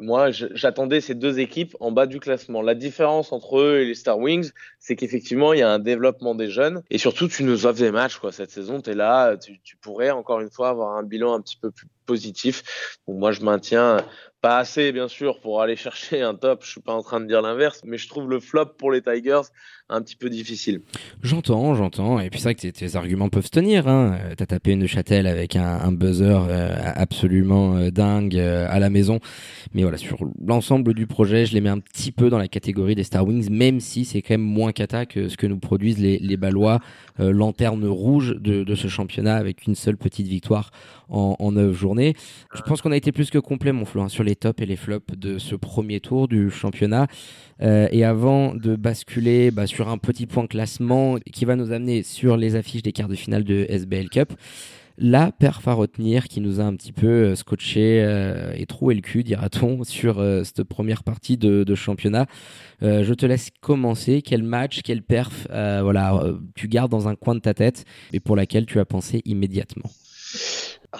moi, 0.00 0.30
j'attendais 0.30 1.00
ces 1.00 1.14
deux 1.14 1.40
équipes 1.40 1.76
en 1.80 1.90
bas 1.90 2.06
du 2.06 2.20
classement. 2.20 2.62
La 2.62 2.74
différence 2.74 3.32
entre 3.32 3.58
eux 3.58 3.80
et 3.80 3.84
les 3.84 3.94
Star 3.94 4.18
Wings, 4.18 4.50
c'est 4.78 4.94
qu'effectivement, 4.94 5.52
il 5.52 5.58
y 5.58 5.62
a 5.62 5.70
un 5.70 5.80
développement 5.80 6.34
des 6.36 6.50
jeunes. 6.50 6.82
Et 6.90 6.98
surtout, 6.98 7.26
tu 7.28 7.42
nous 7.42 7.66
offres 7.66 7.80
des 7.80 7.92
matchs 7.92 8.18
quoi. 8.18 8.30
cette 8.30 8.50
saison. 8.50 8.80
Tu 8.80 8.90
es 8.90 8.94
là, 8.94 9.36
tu, 9.36 9.60
tu, 9.62 9.76
pourrais 9.76 10.10
encore 10.10 10.40
une 10.40 10.50
fois 10.50 10.68
avoir 10.68 10.96
un 10.96 11.02
bilan 11.02 11.34
un 11.34 11.40
petit 11.40 11.56
peu 11.56 11.70
plus 11.70 11.88
positif. 12.06 12.98
Donc, 13.06 13.18
moi, 13.18 13.32
je 13.32 13.42
maintiens 13.42 13.98
pas 14.40 14.58
assez, 14.58 14.92
bien 14.92 15.08
sûr, 15.08 15.40
pour 15.40 15.60
aller 15.60 15.76
chercher 15.86 16.22
un 16.22 16.34
top. 16.34 16.64
Je 16.64 16.70
suis 16.70 16.80
pas 16.80 16.94
en 16.94 17.02
train 17.02 17.20
de 17.20 17.26
dire 17.26 17.42
l'inverse, 17.42 17.82
mais 17.84 17.98
je 17.98 18.08
trouve 18.08 18.28
le 18.28 18.40
flop 18.40 18.66
pour 18.78 18.92
les 18.92 19.02
Tigers 19.02 19.42
un 19.88 20.02
petit 20.02 20.16
peu 20.16 20.28
difficile. 20.28 20.82
J'entends, 21.22 21.74
j'entends. 21.74 22.18
Et 22.18 22.28
puis 22.28 22.40
c'est 22.40 22.46
vrai 22.46 22.54
que 22.54 22.66
tes, 22.68 22.96
arguments 22.96 23.28
peuvent 23.28 23.46
se 23.46 23.50
tenir. 23.50 23.86
Hein. 23.86 24.18
Euh, 24.20 24.34
t'as 24.36 24.46
tapé 24.46 24.72
une 24.72 24.86
châtelle 24.86 25.26
avec 25.26 25.54
un, 25.54 25.92
buzzer 25.92 26.46
euh, 26.48 26.74
absolument 26.94 27.76
euh, 27.76 27.90
dingue 27.90 28.36
à 28.36 28.78
la 28.80 28.90
maison. 28.90 29.20
Mais 29.74 29.82
voilà, 29.82 29.96
sur 29.96 30.18
l'ensemble 30.44 30.92
du 30.94 31.06
projet, 31.06 31.46
je 31.46 31.54
les 31.54 31.60
mets 31.60 31.70
un 31.70 31.78
petit 31.78 32.10
peu 32.10 32.30
dans 32.30 32.38
la 32.38 32.48
catégorie 32.48 32.94
des 32.94 33.04
Star 33.04 33.26
Wings, 33.26 33.48
même 33.50 33.78
si 33.80 34.04
c'est 34.04 34.22
quand 34.22 34.34
même 34.34 34.40
moins 34.40 34.72
cata 34.72 35.06
que 35.06 35.28
ce 35.28 35.36
que 35.36 35.46
nous 35.46 35.58
produisent 35.58 35.98
les, 35.98 36.18
les 36.18 36.36
Ballois, 36.36 36.80
lanterne 37.18 37.86
rouge 37.86 38.36
de, 38.36 38.62
de, 38.62 38.74
ce 38.74 38.88
championnat 38.88 39.36
avec 39.36 39.66
une 39.66 39.74
seule 39.74 39.96
petite 39.96 40.26
victoire 40.26 40.70
en, 41.08 41.36
en 41.38 41.52
9 41.52 41.72
journées. 41.72 41.95
Je 42.54 42.62
pense 42.62 42.82
qu'on 42.82 42.92
a 42.92 42.96
été 42.96 43.12
plus 43.12 43.30
que 43.30 43.38
complet, 43.38 43.72
mon 43.72 43.84
Flo, 43.84 44.02
hein, 44.02 44.08
sur 44.08 44.24
les 44.24 44.36
tops 44.36 44.60
et 44.62 44.66
les 44.66 44.76
flops 44.76 45.16
de 45.16 45.38
ce 45.38 45.54
premier 45.54 46.00
tour 46.00 46.28
du 46.28 46.50
championnat. 46.50 47.06
Euh, 47.62 47.88
et 47.90 48.04
avant 48.04 48.54
de 48.54 48.76
basculer 48.76 49.50
bah, 49.50 49.66
sur 49.66 49.88
un 49.88 49.98
petit 49.98 50.26
point 50.26 50.46
classement 50.46 51.16
qui 51.32 51.44
va 51.44 51.56
nous 51.56 51.72
amener 51.72 52.02
sur 52.02 52.36
les 52.36 52.54
affiches 52.56 52.82
des 52.82 52.92
quarts 52.92 53.08
de 53.08 53.14
finale 53.14 53.44
de 53.44 53.66
SBL 53.68 54.08
Cup, 54.10 54.32
la 54.98 55.30
perf 55.30 55.68
à 55.68 55.74
retenir 55.74 56.26
qui 56.26 56.40
nous 56.40 56.58
a 56.58 56.64
un 56.64 56.74
petit 56.74 56.92
peu 56.92 57.34
scotché 57.34 57.98
et 58.56 58.64
troué 58.64 58.94
le 58.94 59.02
cul, 59.02 59.24
dira-t-on, 59.24 59.84
sur 59.84 60.24
cette 60.42 60.64
première 60.64 61.04
partie 61.04 61.36
de, 61.36 61.74
championnat. 61.74 62.24
je 62.80 63.12
te 63.12 63.26
laisse 63.26 63.50
commencer. 63.60 64.22
Quel 64.22 64.42
match, 64.42 64.80
quel 64.82 65.02
perf, 65.02 65.46
voilà, 65.50 66.24
tu 66.54 66.66
gardes 66.68 66.90
dans 66.90 67.08
un 67.08 67.14
coin 67.14 67.34
de 67.34 67.40
ta 67.40 67.52
tête 67.52 67.84
et 68.14 68.20
pour 68.20 68.36
laquelle 68.36 68.64
tu 68.64 68.80
as 68.80 68.86
pensé 68.86 69.20
immédiatement? 69.26 69.90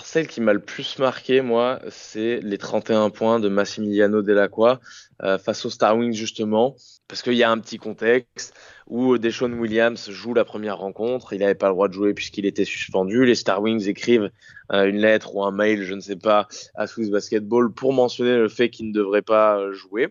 Celle 0.05 0.27
qui 0.27 0.41
m'a 0.41 0.53
le 0.53 0.61
plus 0.61 0.99
marqué, 0.99 1.41
moi, 1.41 1.81
c'est 1.89 2.41
les 2.43 2.59
31 2.59 3.11
points 3.11 3.41
de 3.41 3.49
Massimiliano 3.49 4.23
Delacroix 4.23 4.81
euh, 5.23 5.39
face 5.39 5.65
aux 5.65 5.71
Star 5.71 5.97
Wings, 5.97 6.13
justement, 6.13 6.77
parce 7.09 7.23
qu'il 7.23 7.35
y 7.35 7.43
a 7.43 7.51
un 7.51 7.59
petit 7.59 7.79
contexte 7.79 8.55
où 8.87 9.17
Deshaun 9.19 9.53
Williams 9.55 10.11
joue 10.11 10.35
la 10.35 10.45
première 10.45 10.79
rencontre, 10.79 11.33
il 11.33 11.41
n'avait 11.41 11.55
pas 11.55 11.69
le 11.69 11.75
droit 11.75 11.89
de 11.89 11.93
jouer 11.93 12.15
puisqu'il 12.15 12.47
était 12.47 12.65
suspendu. 12.65 13.25
Les 13.25 13.35
Star 13.35 13.63
Wings 13.63 13.89
écrivent 13.89 14.31
euh, 14.73 14.85
une 14.85 14.99
lettre 14.99 15.35
ou 15.35 15.43
un 15.43 15.53
mail, 15.53 15.83
je 15.83 15.95
ne 15.95 16.01
sais 16.01 16.17
pas, 16.17 16.49
à 16.75 16.87
Swiss 16.87 17.11
Basketball 17.11 17.73
pour 17.73 17.93
mentionner 17.93 18.37
le 18.37 18.49
fait 18.49 18.71
qu'il 18.71 18.89
ne 18.89 18.93
devrait 18.93 19.23
pas 19.23 19.59
euh, 19.59 19.73
jouer. 19.73 20.09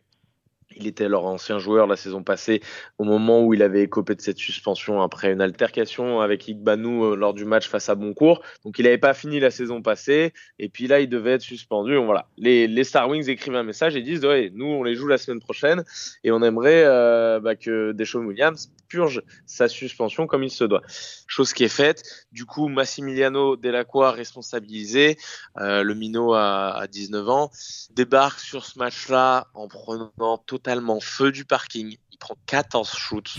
Il 0.76 0.88
était 0.88 1.08
leur 1.08 1.26
ancien 1.26 1.60
joueur 1.60 1.88
la 1.88 1.96
saison 1.96 2.24
passée 2.24 2.62
au 2.98 3.04
moment 3.04 3.44
où 3.44 3.54
il 3.54 3.62
avait 3.62 3.84
écopé 3.84 4.16
de 4.16 4.22
cette 4.22 4.38
suspension 4.38 5.02
après 5.02 5.32
une 5.32 5.42
altercation 5.42 6.22
avec 6.22 6.48
Igbanou 6.48 7.06
euh, 7.06 7.16
lors 7.16 7.34
du 7.34 7.46
match 7.46 7.68
face 7.68 7.90
à 7.90 7.96
Boncourt. 7.96 8.42
Donc 8.64 8.80
il 8.80 8.84
n'avait 8.84 8.98
pas 8.98 9.14
fini 9.14 9.40
la 9.40 9.52
saison 9.52 9.82
passée 9.82 10.34
et 10.60 10.70
puis 10.70 10.88
là 10.88 11.00
il 11.00 11.10
devait 11.10 11.34
être 11.34 11.42
suspendu. 11.42 11.96
Voilà, 11.98 12.28
les, 12.38 12.68
les 12.68 12.84
Star 12.84 13.10
Wings 13.10 13.30
écrivent 13.30 13.56
un 13.56 13.64
message 13.64 13.96
et 13.96 14.02
disent 14.02 14.26
ouais, 14.26 14.52
nous 14.54 14.66
on 14.66 14.84
les 14.84 14.96
joue 14.96 15.08
la 15.08 15.18
semaine 15.18 15.40
prochaine 15.40 15.84
et 16.24 16.32
on 16.32 16.42
aimerait 16.42 16.84
euh, 16.86 17.40
bah, 17.40 17.56
que 17.56 17.92
Deshaun 17.92 18.26
Williams 18.26 18.72
purge 18.88 19.24
sa 19.46 19.68
suspension 19.68 20.28
comme 20.28 20.44
il 20.44 20.52
se 20.52 20.64
doit. 20.64 20.82
Chose 21.28 21.54
qui 21.54 21.64
est 21.64 21.70
faite. 21.70 22.04
Du 22.32 22.46
coup, 22.46 22.68
Massimiliano 22.68 23.56
Delacroix 23.56 24.12
responsabilisé, 24.12 25.18
euh, 25.58 25.84
le 25.84 25.94
minot 25.96 26.34
à, 26.34 26.78
à 26.78 26.88
19 26.88 27.30
ans, 27.30 27.52
débarque 27.92 28.40
sur 28.40 28.66
ce 28.66 28.78
match-là 28.78 29.48
en 29.54 29.68
prenant 29.68 30.38
totalement 30.66 31.00
feu 31.00 31.32
du 31.32 31.46
parking. 31.46 31.96
Il 32.12 32.18
prend 32.18 32.36
14 32.48 32.90
shoots 32.90 33.36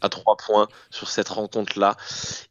à 0.00 0.08
3 0.08 0.36
points 0.36 0.68
sur 0.90 1.08
cette 1.08 1.28
rencontre-là. 1.28 1.96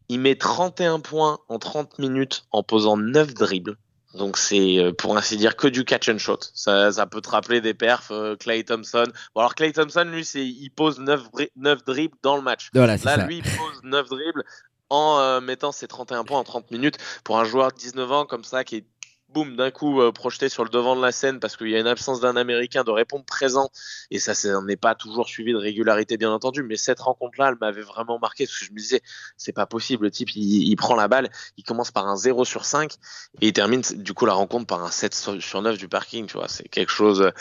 Il 0.09 0.19
met 0.19 0.35
31 0.35 0.99
points 0.99 1.39
en 1.47 1.57
30 1.57 1.99
minutes 1.99 2.43
en 2.51 2.61
posant 2.61 2.97
9 2.97 3.33
dribbles. 3.33 3.77
Donc 4.13 4.37
c'est 4.37 4.79
euh, 4.79 4.91
pour 4.91 5.15
ainsi 5.15 5.37
dire 5.37 5.55
que 5.55 5.67
du 5.67 5.85
catch 5.85 6.09
and 6.09 6.17
shot. 6.17 6.39
Ça, 6.53 6.91
ça 6.91 7.05
peut 7.05 7.21
te 7.21 7.29
rappeler 7.29 7.61
des 7.61 7.73
perfs 7.73 8.11
euh, 8.11 8.35
Clay 8.35 8.63
Thompson. 8.63 9.05
Bon 9.35 9.41
alors 9.41 9.55
Clay 9.55 9.71
Thompson 9.71 10.05
lui 10.11 10.25
c'est 10.25 10.45
il 10.45 10.69
pose 10.71 10.99
9, 10.99 11.21
9 11.55 11.85
dribbles 11.85 12.17
dans 12.23 12.35
le 12.35 12.41
match. 12.41 12.71
Là 13.05 13.25
lui 13.25 13.37
il 13.37 13.43
pose 13.43 13.83
9 13.83 14.09
dribbles 14.09 14.43
en 14.89 15.19
euh, 15.19 15.41
mettant 15.41 15.71
ses 15.71 15.87
31 15.87 16.23
points 16.25 16.39
en 16.39 16.43
30 16.43 16.71
minutes 16.71 16.97
pour 17.23 17.39
un 17.39 17.45
joueur 17.45 17.71
de 17.71 17.77
19 17.77 18.11
ans 18.11 18.25
comme 18.25 18.43
ça 18.43 18.63
qui 18.63 18.77
est 18.77 18.85
boum, 19.29 19.55
d'un 19.55 19.71
coup 19.71 20.01
euh, 20.01 20.11
projeté 20.11 20.49
sur 20.49 20.63
le 20.63 20.69
devant 20.69 20.95
de 20.95 21.01
la 21.01 21.11
scène 21.11 21.39
parce 21.39 21.55
qu'il 21.57 21.69
y 21.69 21.75
a 21.75 21.79
une 21.79 21.87
absence 21.87 22.19
d'un 22.19 22.35
Américain 22.35 22.83
de 22.83 22.91
répondre 22.91 23.25
présent. 23.25 23.69
Et 24.11 24.19
ça 24.19 24.33
n'est 24.61 24.75
pas 24.75 24.95
toujours 24.95 25.27
suivi 25.27 25.51
de 25.53 25.57
régularité 25.57 26.17
bien 26.17 26.31
entendu. 26.31 26.63
Mais 26.63 26.75
cette 26.75 26.99
rencontre 26.99 27.39
là 27.39 27.49
elle 27.49 27.57
m'avait 27.59 27.81
vraiment 27.81 28.19
marqué 28.19 28.45
parce 28.45 28.59
que 28.59 28.65
je 28.65 28.71
me 28.71 28.77
disais 28.77 29.01
c'est 29.37 29.53
pas 29.53 29.65
possible. 29.65 30.05
Le 30.05 30.11
type 30.11 30.29
il, 30.35 30.75
prend 30.75 30.95
la 30.95 31.07
balle 31.07 31.29
il 31.57 31.63
commence 31.63 31.91
par 31.91 32.07
un 32.07 32.15
0 32.15 32.45
sur 32.45 32.65
5 32.65 32.93
et 33.41 33.47
il 33.47 33.53
termine 33.53 33.81
du 33.81 34.13
coup 34.13 34.25
la 34.25 34.33
rencontre 34.33 34.65
par 34.65 34.83
un 34.83 34.91
7 34.91 35.13
sur 35.39 35.61
9 35.61 35.77
du 35.77 35.87
parking 35.87 36.25
tu 36.27 36.37
vois. 36.37 36.47
C'est 36.47 36.67
quelque 36.67 36.91
chose 36.91 37.31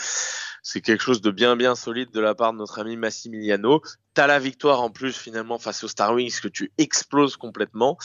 c'est 0.62 0.81
quelque 0.81 1.03
chose 1.03 1.21
de 1.21 1.31
bien 1.31 1.57
bien 1.57 1.75
solide 1.75 2.11
de 2.12 2.21
la 2.21 2.35
part 2.35 2.53
de 2.53 2.59
notre 2.59 2.79
ami 2.79 2.97
Massimiliano. 2.97 3.83
T'as 4.14 4.27
la 4.27 4.38
victoire 4.38 4.83
en 4.83 4.90
plus 4.90 5.16
finalement 5.16 5.59
face 5.59 5.85
aux 5.85 5.88
Star 5.88 6.12
Wings 6.12 6.40
que 6.40 6.49
tu 6.49 6.73
exploses 6.77 7.37
complètement. 7.37 7.97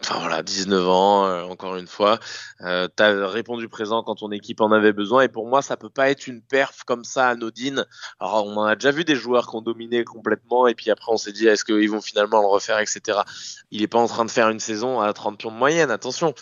Enfin 0.00 0.18
voilà, 0.20 0.42
19 0.42 0.86
ans 0.86 1.26
euh, 1.26 1.42
encore 1.44 1.76
une 1.76 1.86
fois. 1.86 2.20
Euh, 2.60 2.88
t'as 2.94 3.26
répondu 3.26 3.68
présent 3.68 4.02
quand 4.02 4.16
ton 4.16 4.30
équipe 4.32 4.60
en 4.60 4.70
avait 4.72 4.92
besoin 4.92 5.22
et 5.22 5.28
pour 5.28 5.48
moi 5.48 5.62
ça 5.62 5.76
peut 5.76 5.88
pas 5.88 6.10
être 6.10 6.26
une 6.26 6.42
perf 6.42 6.84
comme 6.84 7.04
ça 7.04 7.28
anodine. 7.28 7.86
Alors 8.20 8.46
on 8.46 8.56
en 8.56 8.64
a 8.64 8.74
déjà 8.76 8.90
vu 8.90 9.04
des 9.04 9.16
joueurs 9.16 9.48
qui 9.48 9.56
ont 9.56 9.62
dominé 9.62 10.04
complètement 10.04 10.66
et 10.66 10.74
puis 10.74 10.90
après 10.90 11.10
on 11.10 11.16
s'est 11.16 11.32
dit 11.32 11.46
est-ce 11.46 11.64
qu'ils 11.64 11.90
vont 11.90 12.02
finalement 12.02 12.40
le 12.40 12.48
refaire 12.48 12.78
etc. 12.78 13.20
Il 13.70 13.82
est 13.82 13.88
pas 13.88 13.98
en 13.98 14.08
train 14.08 14.24
de 14.24 14.30
faire 14.30 14.50
une 14.50 14.60
saison 14.60 15.00
à 15.00 15.12
30 15.12 15.38
pions 15.38 15.52
de 15.52 15.56
moyenne, 15.56 15.90
attention. 15.90 16.34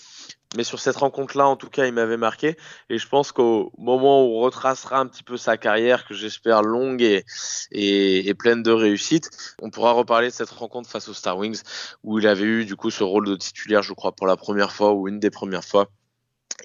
Mais 0.57 0.65
sur 0.65 0.81
cette 0.81 0.97
rencontre-là, 0.97 1.47
en 1.47 1.55
tout 1.55 1.69
cas, 1.69 1.87
il 1.87 1.93
m'avait 1.93 2.17
marqué. 2.17 2.57
Et 2.89 2.99
je 2.99 3.09
pense 3.09 3.31
qu'au 3.31 3.71
moment 3.79 4.25
où 4.25 4.39
on 4.39 4.41
retracera 4.41 4.99
un 4.99 5.07
petit 5.07 5.23
peu 5.23 5.37
sa 5.37 5.57
carrière, 5.57 6.05
que 6.05 6.15
j'espère 6.15 6.63
longue 6.63 7.03
et, 7.03 7.25
et, 7.71 8.35
pleine 8.35 8.63
de 8.65 8.73
réussite, 8.73 9.31
on 9.63 9.71
pourra 9.71 9.93
reparler 9.93 10.29
de 10.29 10.33
cette 10.33 10.51
rencontre 10.51 10.91
face 10.91 11.09
aux 11.09 11.15
Star 11.15 11.39
Wings, 11.39 11.63
où 12.03 12.19
il 12.19 12.27
avait 12.27 12.45
eu 12.45 12.65
du 12.65 12.75
coup 12.75 12.91
ce 12.91 13.05
rôle 13.05 13.29
de 13.29 13.37
titulaire, 13.37 13.83
je 13.83 13.93
crois, 13.93 14.11
pour 14.11 14.27
la 14.27 14.37
première 14.37 14.73
fois 14.73 14.93
ou 14.93 15.07
une 15.07 15.21
des 15.21 15.31
premières 15.31 15.65
fois, 15.65 15.89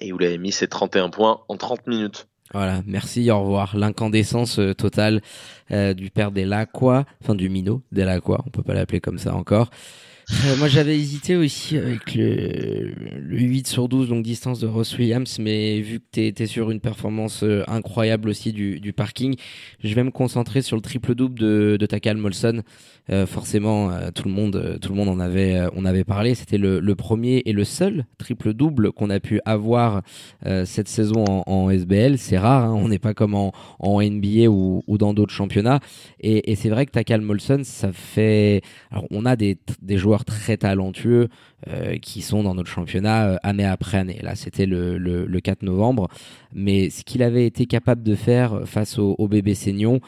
et 0.00 0.12
où 0.12 0.16
il 0.20 0.26
avait 0.26 0.38
mis 0.38 0.52
ses 0.52 0.66
31 0.66 1.10
points 1.10 1.42
en 1.48 1.56
30 1.56 1.86
minutes. 1.86 2.26
Voilà, 2.52 2.82
merci, 2.86 3.30
au 3.30 3.40
revoir. 3.40 3.76
L'incandescence 3.76 4.58
euh, 4.58 4.74
totale 4.74 5.20
euh, 5.70 5.94
du 5.94 6.10
père 6.10 6.30
Delacroix, 6.30 7.04
enfin 7.22 7.34
du 7.34 7.48
minot 7.48 7.82
Delacroix, 7.92 8.42
on 8.46 8.50
peut 8.50 8.62
pas 8.62 8.74
l'appeler 8.74 9.00
comme 9.00 9.18
ça 9.18 9.34
encore. 9.34 9.70
Euh, 10.32 10.56
moi, 10.56 10.66
j'avais 10.66 10.98
hésité 10.98 11.36
aussi 11.36 11.76
avec 11.76 12.16
le, 12.16 12.92
le 13.16 13.38
8 13.38 13.68
sur 13.68 13.88
12, 13.88 14.08
donc 14.08 14.24
distance 14.24 14.58
de 14.58 14.66
Ross 14.66 14.98
Williams, 14.98 15.38
mais 15.38 15.80
vu 15.80 16.00
que 16.00 16.04
tu 16.10 16.26
étais 16.26 16.46
sur 16.46 16.72
une 16.72 16.80
performance 16.80 17.44
euh, 17.44 17.62
incroyable 17.68 18.28
aussi 18.28 18.52
du, 18.52 18.92
parking, 18.92 19.36
je 19.84 19.94
vais 19.94 20.02
me 20.02 20.10
concentrer 20.10 20.62
sur 20.62 20.74
le 20.74 20.82
triple-double 20.82 21.38
de, 21.38 21.76
de 21.78 21.86
Takal 21.86 22.16
Molson. 22.16 22.62
Euh, 23.08 23.24
forcément, 23.24 23.92
tout 24.16 24.26
le 24.26 24.34
monde, 24.34 24.78
tout 24.82 24.88
le 24.88 24.96
monde 24.96 25.08
en 25.08 25.20
avait, 25.20 25.60
on 25.76 25.84
avait 25.84 26.02
parlé. 26.02 26.34
C'était 26.34 26.58
le, 26.58 26.94
premier 26.96 27.42
et 27.46 27.52
le 27.52 27.62
seul 27.62 28.04
triple-double 28.18 28.90
qu'on 28.90 29.10
a 29.10 29.20
pu 29.20 29.40
avoir 29.44 30.02
cette 30.64 30.88
saison 30.88 31.24
en, 31.46 31.70
SBL. 31.70 32.18
C'est 32.18 32.38
rare, 32.38 32.64
hein, 32.64 32.74
on 32.74 32.88
n'est 32.88 32.98
pas 32.98 33.14
comme 33.14 33.34
en, 33.34 33.52
NBA 33.80 34.48
ou, 34.48 34.82
dans 34.98 35.14
d'autres 35.14 35.32
championnats. 35.32 35.78
Et, 36.18 36.56
c'est 36.56 36.68
vrai 36.68 36.86
que 36.86 36.90
Takal 36.90 37.20
Molson, 37.20 37.60
ça 37.62 37.92
fait. 37.92 38.62
Alors, 38.90 39.06
on 39.10 39.24
a 39.24 39.36
des 39.36 39.58
joueurs 39.90 40.15
très 40.24 40.56
talentueux 40.56 41.28
euh, 41.68 41.96
qui 41.96 42.20
sont 42.20 42.42
dans 42.42 42.54
notre 42.54 42.68
championnat 42.68 43.28
euh, 43.28 43.36
année 43.42 43.64
après 43.64 43.96
année. 43.96 44.18
Là, 44.22 44.36
c'était 44.36 44.66
le, 44.66 44.98
le, 44.98 45.24
le, 45.24 45.40
4 45.40 45.62
novembre. 45.62 46.06
Mais 46.52 46.90
ce 46.90 47.02
qu'il 47.02 47.22
avait 47.22 47.46
été 47.46 47.64
capable 47.64 48.02
de 48.02 48.14
faire 48.14 48.60
face 48.66 48.98
au, 48.98 49.16
au 49.18 49.26
bébé 49.26 49.54
Seignon, 49.54 50.00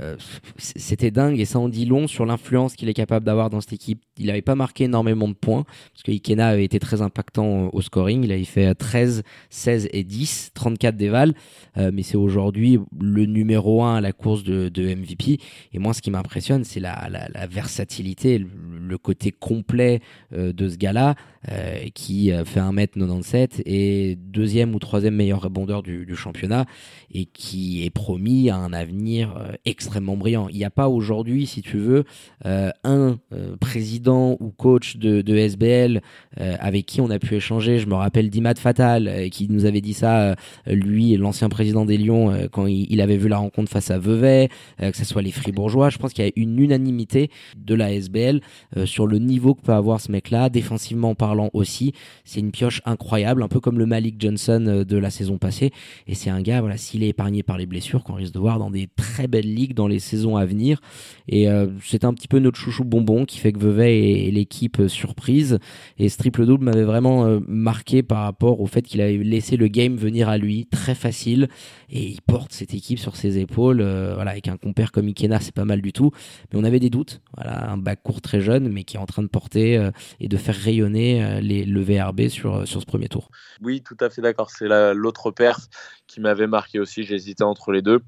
euh, 0.00 0.16
c'était 0.58 1.12
dingue 1.12 1.38
et 1.38 1.44
ça 1.44 1.60
en 1.60 1.68
dit 1.68 1.84
long 1.84 2.08
sur 2.08 2.26
l'influence 2.26 2.74
qu'il 2.74 2.88
est 2.88 2.94
capable 2.94 3.24
d'avoir 3.24 3.50
dans 3.50 3.60
cette 3.60 3.74
équipe. 3.74 4.02
Il 4.18 4.26
n'avait 4.26 4.42
pas 4.42 4.56
marqué 4.56 4.84
énormément 4.84 5.28
de 5.28 5.34
points 5.34 5.62
parce 5.92 6.02
que 6.02 6.10
Ikena 6.10 6.48
avait 6.48 6.64
été 6.64 6.80
très 6.80 7.00
impactant 7.02 7.70
au 7.72 7.80
scoring. 7.82 8.24
Il 8.24 8.32
avait 8.32 8.42
fait 8.42 8.74
13, 8.74 9.22
16 9.48 9.88
et 9.92 10.02
10, 10.02 10.50
34 10.54 10.96
déval. 10.96 11.34
mais 11.76 12.02
c'est 12.02 12.16
aujourd'hui 12.16 12.80
le 13.00 13.26
numéro 13.26 13.84
1 13.84 13.96
à 13.96 14.00
la 14.00 14.12
course 14.12 14.42
de, 14.42 14.70
MVP. 14.76 15.38
Et 15.72 15.78
moi, 15.78 15.94
ce 15.94 16.02
qui 16.02 16.10
m'impressionne, 16.10 16.64
c'est 16.64 16.80
la, 16.80 17.08
la, 17.08 17.46
versatilité, 17.46 18.38
le, 18.38 18.48
le 18.80 18.98
côté 18.98 19.30
complet 19.30 20.00
de 20.32 20.68
ce 20.68 20.76
gars-là 20.96 21.14
euh, 21.52 21.86
qui 21.94 22.32
fait 22.44 22.58
1m97 22.58 23.62
et 23.66 24.18
deuxième 24.20 24.74
ou 24.74 24.80
troisième 24.80 25.14
meilleur 25.14 25.42
rebondeur 25.42 25.84
du, 25.84 26.16
championnat 26.16 26.66
et 27.12 27.26
qui 27.26 27.84
est 27.84 27.90
promis 27.90 28.50
à 28.50 28.56
un 28.56 28.72
avenir 28.72 29.36
euh, 29.36 29.52
extrêmement 29.64 30.16
brillant. 30.16 30.48
Il 30.48 30.56
n'y 30.56 30.64
a 30.64 30.70
pas 30.70 30.88
aujourd'hui, 30.88 31.46
si 31.46 31.62
tu 31.62 31.78
veux, 31.78 32.04
euh, 32.46 32.70
un 32.82 33.18
président 33.60 34.36
ou 34.40 34.50
coach 34.50 34.96
de, 34.96 35.22
de 35.22 35.36
SBL 35.36 36.00
avec 36.36 36.86
qui 36.86 37.00
on 37.00 37.10
a 37.10 37.18
pu 37.18 37.36
échanger. 37.36 37.78
Je 37.78 37.86
me 37.86 37.94
rappelle 37.94 38.30
d'Imad 38.30 38.58
Fatal 38.58 39.28
qui 39.30 39.48
nous 39.48 39.64
avait 39.66 39.80
dit 39.80 39.94
ça, 39.94 40.34
lui, 40.66 41.16
l'ancien 41.16 41.48
président 41.48 41.84
des 41.84 41.98
Lions, 41.98 42.48
quand 42.50 42.66
il, 42.66 42.86
il, 42.90 43.00
avait 43.00 43.16
vu 43.16 43.28
la 43.28 43.38
rencontre 43.38 43.70
face 43.70 43.90
à 43.90 43.98
Vevey, 43.98 44.48
que 44.78 44.96
ce 44.96 45.04
soit 45.04 45.22
les 45.22 45.30
Fribourgeois. 45.30 45.90
Je 45.90 45.98
pense 45.98 46.12
qu'il 46.12 46.24
y 46.24 46.28
a 46.28 46.32
une 46.36 46.58
unanimité 46.58 47.30
de 47.56 47.74
la 47.74 47.92
SBL 47.92 48.40
sur 48.84 49.06
le 49.06 49.18
niveau 49.18 49.54
que 49.54 49.62
peut 49.62 49.72
avoir 49.72 50.00
ce 50.00 50.10
mec-là, 50.10 50.48
défensivement 50.48 51.14
parlant 51.14 51.35
aussi. 51.52 51.92
C'est 52.24 52.40
une 52.40 52.50
pioche 52.50 52.82
incroyable, 52.84 53.42
un 53.42 53.48
peu 53.48 53.60
comme 53.60 53.78
le 53.78 53.86
Malik 53.86 54.16
Johnson 54.18 54.64
euh, 54.66 54.84
de 54.84 54.96
la 54.96 55.10
saison 55.10 55.38
passée. 55.38 55.72
Et 56.06 56.14
c'est 56.14 56.30
un 56.30 56.40
gars, 56.40 56.60
voilà, 56.60 56.76
s'il 56.76 57.02
est 57.02 57.08
épargné 57.08 57.42
par 57.42 57.58
les 57.58 57.66
blessures, 57.66 58.04
qu'on 58.04 58.14
risque 58.14 58.34
de 58.34 58.38
voir 58.38 58.58
dans 58.58 58.70
des 58.70 58.88
très 58.96 59.26
belles 59.26 59.52
ligues 59.52 59.74
dans 59.74 59.88
les 59.88 59.98
saisons 59.98 60.36
à 60.36 60.44
venir. 60.44 60.80
Et 61.28 61.48
euh, 61.48 61.68
c'est 61.82 62.04
un 62.04 62.14
petit 62.14 62.28
peu 62.28 62.38
notre 62.38 62.58
chouchou 62.58 62.84
bonbon 62.84 63.24
qui 63.24 63.38
fait 63.38 63.52
que 63.52 63.58
Vevey 63.58 64.26
est, 64.26 64.30
l'équipe 64.30 64.80
euh, 64.80 64.88
surprise. 64.88 65.58
Et 65.98 66.08
ce 66.08 66.18
triple 66.18 66.46
double 66.46 66.64
m'avait 66.64 66.84
vraiment 66.84 67.40
marqué 67.46 68.02
par 68.02 68.22
rapport 68.22 68.60
au 68.60 68.66
fait 68.66 68.82
qu'il 68.82 69.00
avait 69.00 69.16
laissé 69.18 69.56
le 69.56 69.68
game 69.68 69.96
venir 69.96 70.28
à 70.28 70.38
lui 70.38 70.66
très 70.66 70.94
facile. 70.94 71.48
Et 71.90 72.04
il 72.04 72.20
porte 72.22 72.52
cette 72.52 72.74
équipe 72.74 72.98
sur 72.98 73.16
ses 73.16 73.38
épaules. 73.38 73.82
voilà, 73.82 74.30
avec 74.30 74.48
un 74.48 74.56
compère 74.56 74.92
comme 74.92 75.08
Ikena, 75.08 75.40
c'est 75.40 75.54
pas 75.54 75.64
mal 75.64 75.80
du 75.80 75.92
tout. 75.92 76.10
Mais 76.52 76.58
on 76.58 76.64
avait 76.64 76.80
des 76.80 76.90
doutes. 76.90 77.20
Voilà, 77.36 77.70
un 77.70 77.76
bac 77.76 78.00
court 78.02 78.20
très 78.20 78.40
jeune, 78.40 78.68
mais 78.68 78.84
qui 78.84 78.96
est 78.96 79.00
en 79.00 79.06
train 79.06 79.22
de 79.22 79.28
porter 79.28 79.90
et 80.20 80.28
de 80.28 80.36
faire 80.36 80.54
rayonner 80.54 81.24
euh, 81.24 81.40
les, 81.40 81.64
le 81.64 81.80
VRB 81.82 82.28
sur, 82.28 82.56
euh, 82.56 82.64
sur 82.64 82.80
ce 82.80 82.86
premier 82.86 83.08
tour. 83.08 83.30
Oui, 83.62 83.82
tout 83.82 83.96
à 84.00 84.10
fait 84.10 84.22
d'accord. 84.22 84.50
C'est 84.50 84.68
l'autre 84.94 85.30
perf 85.30 85.68
qui 86.06 86.20
m'avait 86.20 86.46
marqué 86.46 86.78
aussi. 86.78 87.02
J'hésitais 87.02 87.44
entre 87.44 87.72
les 87.72 87.82
deux. 87.82 88.00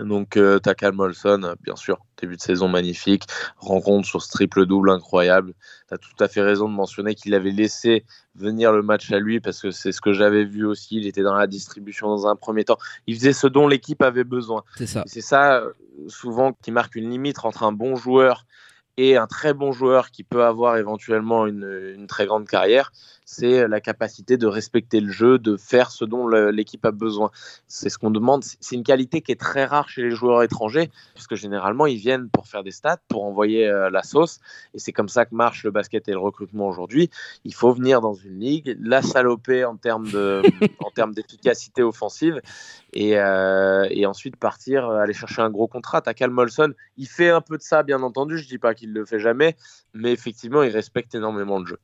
Donc, 0.00 0.36
euh, 0.36 0.58
Takal 0.58 0.92
Molson, 0.92 1.54
bien 1.62 1.76
sûr, 1.76 1.98
début 2.20 2.36
de 2.36 2.42
saison 2.42 2.68
magnifique, 2.68 3.24
rencontre 3.56 4.06
sur 4.06 4.22
ce 4.22 4.30
triple-double 4.30 4.90
incroyable. 4.90 5.54
Tu 5.88 5.94
as 5.94 5.98
tout 5.98 6.14
à 6.20 6.28
fait 6.28 6.42
raison 6.42 6.68
de 6.68 6.74
mentionner 6.74 7.14
qu'il 7.14 7.34
avait 7.34 7.50
laissé 7.50 8.04
venir 8.34 8.72
le 8.72 8.82
match 8.82 9.10
à 9.12 9.18
lui 9.18 9.40
parce 9.40 9.60
que 9.60 9.70
c'est 9.70 9.92
ce 9.92 10.00
que 10.00 10.12
j'avais 10.12 10.44
vu 10.44 10.66
aussi. 10.66 10.96
Il 10.96 11.06
était 11.06 11.22
dans 11.22 11.34
la 11.34 11.46
distribution 11.46 12.08
dans 12.08 12.26
un 12.26 12.36
premier 12.36 12.64
temps. 12.64 12.78
Il 13.06 13.16
faisait 13.16 13.32
ce 13.32 13.46
dont 13.46 13.66
l'équipe 13.66 14.02
avait 14.02 14.24
besoin. 14.24 14.62
C'est 14.76 14.86
ça. 14.86 15.04
C'est 15.06 15.22
ça, 15.22 15.56
euh, 15.56 15.72
souvent, 16.06 16.52
qui 16.62 16.70
marque 16.70 16.94
une 16.94 17.10
limite 17.10 17.44
entre 17.44 17.62
un 17.62 17.72
bon 17.72 17.96
joueur 17.96 18.44
et 18.98 19.16
un 19.16 19.26
très 19.26 19.54
bon 19.54 19.72
joueur 19.72 20.10
qui 20.10 20.24
peut 20.24 20.44
avoir 20.44 20.76
éventuellement 20.76 21.46
une, 21.46 21.94
une 21.96 22.08
très 22.08 22.26
grande 22.26 22.46
carrière, 22.46 22.92
c'est 23.30 23.68
la 23.68 23.82
capacité 23.82 24.38
de 24.38 24.46
respecter 24.46 25.00
le 25.00 25.12
jeu, 25.12 25.38
de 25.38 25.58
faire 25.58 25.90
ce 25.90 26.06
dont 26.06 26.26
l'équipe 26.26 26.84
a 26.86 26.92
besoin. 26.92 27.30
C'est 27.66 27.90
ce 27.90 27.98
qu'on 27.98 28.10
demande. 28.10 28.42
C'est 28.42 28.74
une 28.74 28.82
qualité 28.82 29.20
qui 29.20 29.32
est 29.32 29.40
très 29.40 29.66
rare 29.66 29.90
chez 29.90 30.00
les 30.00 30.12
joueurs 30.12 30.42
étrangers, 30.42 30.90
puisque 31.12 31.34
généralement 31.34 31.84
ils 31.84 31.98
viennent 31.98 32.30
pour 32.30 32.46
faire 32.46 32.64
des 32.64 32.70
stats, 32.70 33.00
pour 33.06 33.24
envoyer 33.24 33.68
euh, 33.68 33.90
la 33.90 34.02
sauce, 34.02 34.40
et 34.72 34.78
c'est 34.78 34.94
comme 34.94 35.10
ça 35.10 35.26
que 35.26 35.34
marche 35.34 35.62
le 35.64 35.70
basket 35.70 36.08
et 36.08 36.12
le 36.12 36.18
recrutement 36.18 36.68
aujourd'hui. 36.68 37.10
Il 37.44 37.52
faut 37.52 37.70
venir 37.70 38.00
dans 38.00 38.14
une 38.14 38.40
ligue, 38.40 38.78
la 38.80 39.02
saloper 39.02 39.66
en 39.66 39.76
termes 39.76 40.08
de, 40.08 40.40
en 40.80 40.90
termes 40.90 41.12
d'efficacité 41.12 41.82
offensive, 41.82 42.40
et, 42.94 43.18
euh, 43.18 43.86
et, 43.90 44.06
ensuite 44.06 44.36
partir 44.36 44.88
euh, 44.88 45.00
aller 45.00 45.12
chercher 45.12 45.42
un 45.42 45.50
gros 45.50 45.68
contrat. 45.68 46.00
Takal 46.00 46.30
Molson, 46.30 46.72
il 46.96 47.06
fait 47.06 47.28
un 47.28 47.42
peu 47.42 47.58
de 47.58 47.62
ça, 47.62 47.82
bien 47.82 48.02
entendu. 48.02 48.38
Je 48.38 48.48
dis 48.48 48.56
pas 48.56 48.72
qu'il 48.72 48.94
le 48.94 49.04
fait 49.04 49.20
jamais, 49.20 49.54
mais 49.92 50.12
effectivement, 50.12 50.62
il 50.62 50.70
respecte 50.70 51.14
énormément 51.14 51.58
le 51.58 51.66
jeu. 51.66 51.78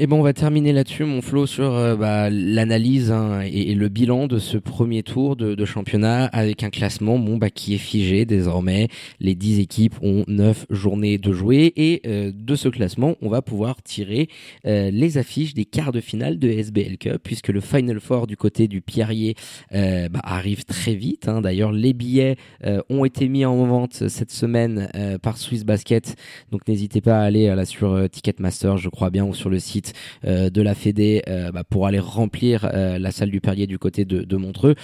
Et 0.00 0.06
bon, 0.06 0.20
on 0.20 0.22
va 0.22 0.32
terminer 0.32 0.72
là-dessus, 0.72 1.02
mon 1.02 1.20
Flo, 1.20 1.44
sur 1.48 1.74
euh, 1.74 1.96
bah, 1.96 2.30
l'analyse 2.30 3.10
hein, 3.10 3.40
et, 3.40 3.74
le 3.74 3.88
bilan 3.88 4.28
de 4.28 4.38
ce 4.38 4.56
premier 4.56 5.02
tour 5.02 5.34
de, 5.34 5.56
de 5.56 5.64
championnat 5.64 6.26
avec 6.26 6.62
un 6.62 6.70
classement 6.70 7.18
bon, 7.18 7.36
bah, 7.36 7.50
qui 7.50 7.74
est 7.74 7.78
figé 7.78 8.24
désormais. 8.24 8.86
Les 9.18 9.34
10 9.34 9.58
équipes 9.58 9.96
ont 10.00 10.22
9 10.28 10.66
journées 10.70 11.18
de 11.18 11.32
jouer 11.32 11.72
et 11.74 12.02
euh, 12.06 12.30
de 12.32 12.54
ce 12.54 12.68
classement, 12.68 13.16
on 13.22 13.28
va 13.28 13.42
pouvoir 13.42 13.82
tirer 13.82 14.28
euh, 14.66 14.92
les 14.92 15.18
affiches 15.18 15.52
des 15.52 15.64
quarts 15.64 15.90
de 15.90 16.00
finale 16.00 16.38
de 16.38 16.48
SBL 16.48 16.96
Cup 16.98 17.20
puisque 17.24 17.48
le 17.48 17.60
Final 17.60 17.98
Four 17.98 18.28
du 18.28 18.36
côté 18.36 18.68
du 18.68 18.80
Pierrier 18.80 19.34
bah, 19.72 20.20
arrive 20.22 20.64
très 20.64 20.94
vite. 20.94 21.26
Hein. 21.26 21.40
D'ailleurs, 21.40 21.72
les 21.72 21.92
billets 21.92 22.36
ont 22.88 23.04
été 23.04 23.28
mis 23.28 23.44
en 23.44 23.66
vente 23.66 24.08
cette 24.08 24.30
semaine 24.30 24.88
par 25.22 25.38
Swiss 25.38 25.64
Basket, 25.64 26.14
donc 26.52 26.66
n'hésitez 26.68 27.00
pas 27.00 27.18
à 27.18 27.22
aller 27.22 27.46
là 27.46 27.64
sur 27.64 28.08
Ticketmaster, 28.10 28.76
je 28.76 28.88
crois 28.88 29.10
bien, 29.10 29.24
ou 29.24 29.34
sur 29.34 29.50
le 29.50 29.58
site 29.58 29.87
euh, 30.24 30.50
de 30.50 30.62
la 30.62 30.74
Fédé 30.74 31.22
euh, 31.28 31.52
bah, 31.52 31.64
pour 31.64 31.86
aller 31.86 31.98
remplir 31.98 32.68
euh, 32.72 32.98
la 32.98 33.10
salle 33.10 33.30
du 33.30 33.40
Perrier 33.40 33.66
du 33.66 33.78
côté 33.78 34.04
de, 34.04 34.36
Montreux. 34.36 34.76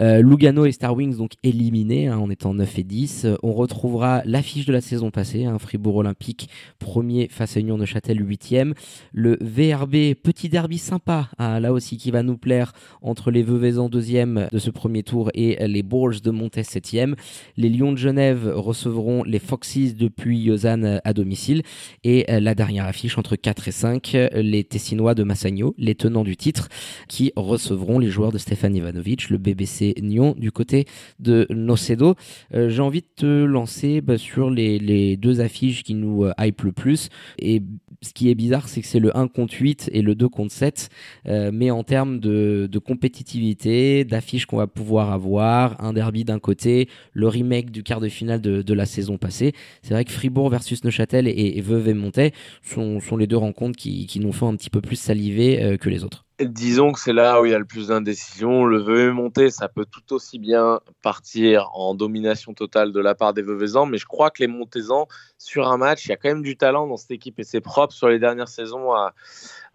Lugano 0.00 0.66
et 0.66 0.72
Star 0.72 0.94
Wings 0.94 1.16
donc 1.16 1.32
éliminés 1.44 2.08
hein, 2.08 2.18
en 2.18 2.28
étant 2.28 2.54
9 2.54 2.78
et 2.80 2.82
10. 2.82 3.26
On 3.44 3.52
retrouvera 3.52 4.22
l'affiche 4.24 4.66
de 4.66 4.72
la 4.72 4.80
saison 4.80 5.12
passée, 5.12 5.44
hein, 5.44 5.58
Fribourg 5.58 5.96
Olympique 5.96 6.48
premier 6.80 7.28
face 7.28 7.56
à 7.56 7.60
Union 7.60 7.78
de 7.78 7.84
Châtel 7.84 8.20
8e. 8.20 8.74
Le 9.12 9.38
VRB, 9.40 10.14
petit 10.20 10.48
derby 10.48 10.78
sympa, 10.78 11.28
hein, 11.38 11.60
là 11.60 11.72
aussi 11.72 11.98
qui 11.98 12.10
va 12.10 12.24
nous 12.24 12.36
plaire 12.36 12.72
entre 13.00 13.30
les 13.30 13.44
Veuvezans 13.44 13.88
deuxième 13.88 14.48
de 14.50 14.58
ce 14.58 14.70
premier 14.70 15.04
tour 15.04 15.30
et 15.34 15.56
les 15.68 15.84
Bourges 15.84 16.20
de 16.20 16.32
Montes 16.32 16.56
7e. 16.56 17.14
Les 17.56 17.68
Lions 17.68 17.92
de 17.92 17.98
Genève 17.98 18.52
recevront 18.54 19.22
les 19.22 19.38
Foxes 19.38 19.94
depuis 19.94 20.44
Lausanne 20.44 21.00
à 21.04 21.12
domicile. 21.12 21.62
Et 22.02 22.24
la 22.28 22.54
dernière 22.54 22.86
affiche 22.86 23.18
entre 23.18 23.36
4 23.36 23.68
et 23.68 23.72
5, 23.72 24.16
les 24.50 24.64
Tessinois 24.64 25.14
de 25.14 25.22
Massagno, 25.22 25.74
les 25.78 25.94
tenants 25.94 26.24
du 26.24 26.36
titre, 26.36 26.68
qui 27.08 27.32
recevront 27.36 27.98
les 27.98 28.08
joueurs 28.08 28.32
de 28.32 28.38
Stefan 28.38 28.74
Ivanovic, 28.74 29.30
le 29.30 29.38
BBC 29.38 29.94
Nyon 30.00 30.34
du 30.36 30.52
côté 30.52 30.86
de 31.18 31.46
Nocedo. 31.50 32.14
Euh, 32.54 32.68
j'ai 32.68 32.82
envie 32.82 33.00
de 33.00 33.06
te 33.14 33.44
lancer 33.44 34.00
bah, 34.00 34.18
sur 34.18 34.50
les, 34.50 35.16
deux 35.16 35.40
affiches 35.40 35.82
qui 35.82 35.94
nous 35.94 36.24
euh, 36.24 36.32
hype 36.38 36.62
le 36.62 36.72
plus. 36.72 37.08
Et 37.38 37.62
ce 38.02 38.12
qui 38.12 38.30
est 38.30 38.34
bizarre, 38.34 38.68
c'est 38.68 38.80
que 38.80 38.86
c'est 38.86 39.00
le 39.00 39.16
1 39.16 39.28
contre 39.28 39.54
8 39.58 39.90
et 39.92 40.02
le 40.02 40.14
2 40.14 40.28
contre 40.28 40.52
7. 40.52 40.88
Euh, 41.26 41.50
mais 41.52 41.70
en 41.70 41.82
termes 41.82 42.20
de, 42.20 42.68
compétitivité, 42.84 44.04
d'affiches 44.04 44.46
qu'on 44.46 44.58
va 44.58 44.66
pouvoir 44.66 45.10
avoir, 45.10 45.82
un 45.82 45.92
derby 45.92 46.24
d'un 46.24 46.38
côté, 46.38 46.88
le 47.12 47.26
remake 47.26 47.70
du 47.70 47.82
quart 47.82 48.00
de 48.00 48.08
finale 48.08 48.40
de, 48.40 48.74
la 48.76 48.84
saison 48.84 49.16
passée. 49.16 49.54
C'est 49.82 49.94
vrai 49.94 50.04
que 50.04 50.12
Fribourg 50.12 50.50
versus 50.50 50.84
Neuchâtel 50.84 51.26
et, 51.26 51.32
et 51.56 51.60
Veuve 51.62 51.88
et 51.88 52.32
sont, 52.62 53.00
sont 53.00 53.16
les 53.16 53.26
deux 53.26 53.36
rencontres 53.36 53.76
qui, 53.76 54.06
qui 54.06 54.20
nous 54.20 54.32
un 54.44 54.56
petit 54.56 54.70
peu 54.70 54.80
plus 54.80 54.96
saliver 54.96 55.62
euh, 55.62 55.76
que 55.76 55.88
les 55.88 56.04
autres. 56.04 56.24
Disons 56.38 56.92
que 56.92 57.00
c'est 57.00 57.14
là 57.14 57.40
où 57.40 57.46
il 57.46 57.52
y 57.52 57.54
a 57.54 57.58
le 57.58 57.64
plus 57.64 57.88
d'indécision. 57.88 58.66
Le 58.66 58.78
veuve 58.78 59.12
monter, 59.12 59.50
ça 59.50 59.68
peut 59.68 59.86
tout 59.86 60.12
aussi 60.12 60.38
bien 60.38 60.80
partir 61.02 61.70
en 61.72 61.94
domination 61.94 62.52
totale 62.52 62.92
de 62.92 63.00
la 63.00 63.14
part 63.14 63.32
des 63.32 63.40
Veuvezans, 63.40 63.86
mais 63.86 63.96
je 63.96 64.04
crois 64.04 64.30
que 64.30 64.42
les 64.42 64.46
Montezans, 64.46 65.08
sur 65.38 65.68
un 65.68 65.78
match, 65.78 66.04
il 66.04 66.10
y 66.10 66.12
a 66.12 66.16
quand 66.16 66.28
même 66.28 66.42
du 66.42 66.58
talent 66.58 66.86
dans 66.86 66.98
cette 66.98 67.12
équipe 67.12 67.38
et 67.38 67.44
c'est 67.44 67.62
propre 67.62 67.94
sur 67.94 68.08
les 68.08 68.18
dernières 68.18 68.48
saisons 68.48 68.92
à, 68.92 69.14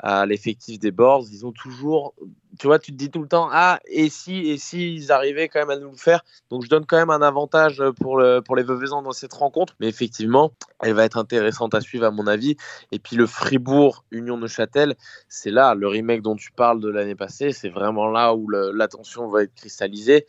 à 0.02 0.26
l'effectif 0.26 0.80
des 0.80 0.92
Boards. 0.92 1.26
Ils 1.32 1.46
ont 1.46 1.52
toujours, 1.52 2.14
tu 2.60 2.68
vois, 2.68 2.80
tu 2.80 2.92
te 2.92 2.98
dis 2.98 3.10
tout 3.10 3.22
le 3.22 3.28
temps, 3.28 3.50
ah, 3.52 3.80
et 3.86 4.10
si, 4.10 4.50
et 4.50 4.58
si 4.58 4.96
ils 4.96 5.12
arrivaient 5.12 5.48
quand 5.48 5.60
même 5.60 5.70
à 5.70 5.78
nous 5.78 5.92
le 5.92 5.98
faire? 5.98 6.24
Donc 6.50 6.64
je 6.64 6.70
donne 6.70 6.86
quand 6.86 6.98
même 6.98 7.12
un 7.12 7.22
avantage 7.22 7.82
pour, 8.00 8.18
le, 8.18 8.42
pour 8.42 8.56
les 8.56 8.64
dans 8.64 9.12
cette 9.12 9.34
rencontre. 9.34 9.76
Mais 9.80 9.88
effectivement, 9.88 10.52
elle 10.82 10.94
va 10.94 11.06
être 11.06 11.18
intéressante 11.18 11.76
à 11.76 11.82
suivre 11.82 12.06
à 12.06 12.12
mon 12.12 12.28
avis. 12.28 12.58
Et 12.92 13.00
puis 13.00 13.16
le 13.16 13.28
Fribourg 13.28 14.04
Union 14.12 14.38
de 14.38 14.48
Châtel, 14.48 14.96
c'est 15.30 15.52
là, 15.52 15.76
le 15.76 15.88
remake 15.88 16.22
dont 16.22 16.36
tu 16.36 16.52
parles 16.52 16.80
de 16.80 16.90
l'année 16.90 17.16
passée, 17.16 17.52
c'est 17.52 17.70
vraiment 17.70 18.08
là 18.08 18.34
où 18.34 18.50
l'attention 18.50 19.28
va 19.30 19.44
être 19.44 19.54
cristallisée. 19.54 20.26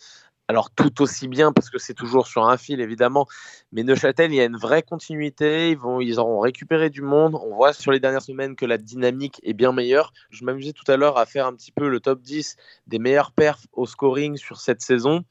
Alors 0.53 0.71
tout 0.71 1.01
aussi 1.01 1.29
bien 1.29 1.51
parce 1.51 1.71
que 1.71 1.79
c'est 1.79 1.95
toujours 1.95 2.27
sur 2.27 2.47
un 2.47 2.59
fil 2.59 2.83
évidemment, 2.83 3.27
mais 3.73 3.85
Neuchâtel 3.85 4.33
il 4.33 4.35
y 4.35 4.41
a 4.43 4.45
une 4.45 4.59
vraie 4.59 4.83
continuité. 4.83 5.71
Ils 5.71 5.79
vont, 5.79 6.03
ils 6.03 6.21
auront 6.21 6.41
récupéré 6.41 6.91
du 6.91 7.01
monde. 7.01 7.37
On 7.37 7.55
voit 7.55 7.73
sur 7.73 7.91
les 7.91 8.01
dernières 8.01 8.21
semaines 8.21 8.55
que 8.55 8.67
la 8.67 8.77
dynamique 8.77 9.41
est 9.45 9.55
bien 9.55 9.73
meilleure. 9.73 10.13
Je 10.29 10.45
m'amusais 10.45 10.75
tout 10.75 10.85
à 10.93 10.99
l'heure 10.99 11.17
à 11.17 11.25
faire 11.25 11.47
un 11.47 11.55
petit 11.55 11.73
peu 11.73 11.89
le 11.89 12.01
top 12.01 12.21
10 12.21 12.57
des 12.87 12.99
meilleurs 12.99 13.33
perfs 13.33 13.67
au 13.73 13.87
scoring 13.87 14.37
sur 14.37 14.61
cette 14.61 14.83
saison. 14.83 15.25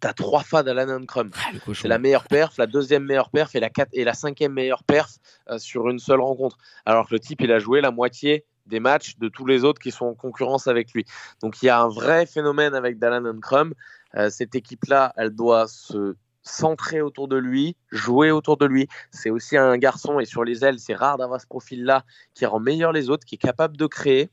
T'as 0.00 0.14
trois 0.14 0.42
fans 0.42 0.64
d'Alan 0.64 1.06
Crum. 1.06 1.30
Ah, 1.36 1.52
c'est 1.72 1.86
la 1.86 2.00
meilleure 2.00 2.24
perf, 2.24 2.58
la 2.58 2.66
deuxième 2.66 3.04
meilleure 3.04 3.30
perf 3.30 3.54
et 3.54 3.60
la, 3.60 3.70
quatre, 3.70 3.90
et 3.92 4.02
la 4.02 4.14
cinquième 4.14 4.52
meilleure 4.52 4.82
perf 4.82 5.18
euh, 5.48 5.58
sur 5.58 5.88
une 5.88 6.00
seule 6.00 6.20
rencontre. 6.20 6.58
Alors 6.84 7.08
que 7.08 7.14
le 7.14 7.20
type, 7.20 7.40
il 7.40 7.52
a 7.52 7.60
joué 7.60 7.80
la 7.80 7.92
moitié 7.92 8.44
des 8.70 8.80
matchs 8.80 9.18
de 9.18 9.28
tous 9.28 9.44
les 9.44 9.64
autres 9.64 9.80
qui 9.80 9.90
sont 9.90 10.06
en 10.06 10.14
concurrence 10.14 10.66
avec 10.66 10.92
lui. 10.92 11.04
Donc 11.42 11.62
il 11.62 11.66
y 11.66 11.68
a 11.68 11.80
un 11.80 11.88
vrai 11.88 12.24
phénomène 12.24 12.74
avec 12.74 12.98
Dallin 12.98 13.38
Crum. 13.40 13.74
Euh, 14.16 14.30
cette 14.30 14.54
équipe-là, 14.54 15.12
elle 15.16 15.30
doit 15.30 15.68
se 15.68 16.16
centrer 16.42 17.00
autour 17.00 17.28
de 17.28 17.36
lui, 17.36 17.76
jouer 17.90 18.30
autour 18.30 18.56
de 18.56 18.66
lui. 18.66 18.88
C'est 19.10 19.30
aussi 19.30 19.56
un 19.56 19.76
garçon, 19.76 20.20
et 20.20 20.24
sur 20.24 20.44
les 20.44 20.64
ailes, 20.64 20.78
c'est 20.78 20.94
rare 20.94 21.18
d'avoir 21.18 21.40
ce 21.40 21.46
profil-là 21.46 22.04
qui 22.34 22.46
rend 22.46 22.60
meilleur 22.60 22.92
les 22.92 23.10
autres, 23.10 23.24
qui 23.26 23.34
est 23.34 23.38
capable 23.38 23.76
de 23.76 23.86
créer. 23.86 24.30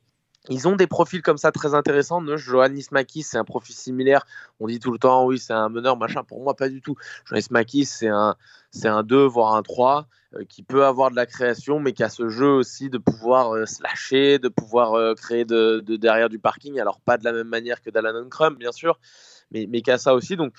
Ils 0.50 0.68
ont 0.68 0.76
des 0.76 0.88
profils 0.88 1.22
comme 1.22 1.38
ça 1.38 1.52
très 1.52 1.74
intéressants. 1.74 2.24
Johannes 2.38 2.80
Makis, 2.92 3.24
c'est 3.24 3.38
un 3.38 3.44
profil 3.44 3.76
similaire. 3.76 4.26
On 4.60 4.68
dit 4.68 4.80
tout 4.80 4.92
le 4.92 5.00
temps, 5.00 5.26
oui, 5.26 5.40
c'est 5.40 5.54
un 5.54 5.70
meneur, 5.70 5.98
machin. 5.98 6.24
Pour 6.24 6.42
moi, 6.42 6.56
pas 6.56 6.70
du 6.70 6.82
tout. 6.82 6.96
Johannes 7.26 7.44
Makis, 7.52 7.86
c'est 7.86 8.08
un, 8.08 8.36
c'est 8.72 8.88
un 8.88 9.04
2, 9.04 9.26
voire 9.26 9.56
un 9.56 9.62
3, 9.62 10.08
euh, 10.36 10.44
qui 10.48 10.64
peut 10.64 10.86
avoir 10.86 11.12
de 11.12 11.16
la 11.16 11.26
création, 11.26 11.80
mais 11.80 11.94
qui 11.94 12.04
a 12.04 12.10
ce 12.10 12.30
jeu 12.30 12.50
aussi 12.50 12.90
de 12.90 12.98
pouvoir 12.98 13.54
euh, 13.54 13.66
se 13.66 13.82
lâcher, 13.84 14.40
de 14.40 14.50
pouvoir 14.50 15.16
créer 15.16 15.46
de, 15.46 15.84
de, 15.86 15.96
derrière 15.96 16.30
du 16.30 16.40
parking. 16.40 16.80
Alors, 16.80 17.02
pas 17.02 17.18
de 17.18 17.24
la 17.24 17.34
même 17.34 17.48
manière 17.48 17.82
que 17.82 17.90
Dalanon 17.90 18.30
Crum, 18.30 18.56
bien 18.56 18.72
sûr, 18.72 19.00
mais, 19.52 19.68
mais 19.68 19.82
ça 19.98 20.14
aussi. 20.14 20.36
Donc, 20.36 20.54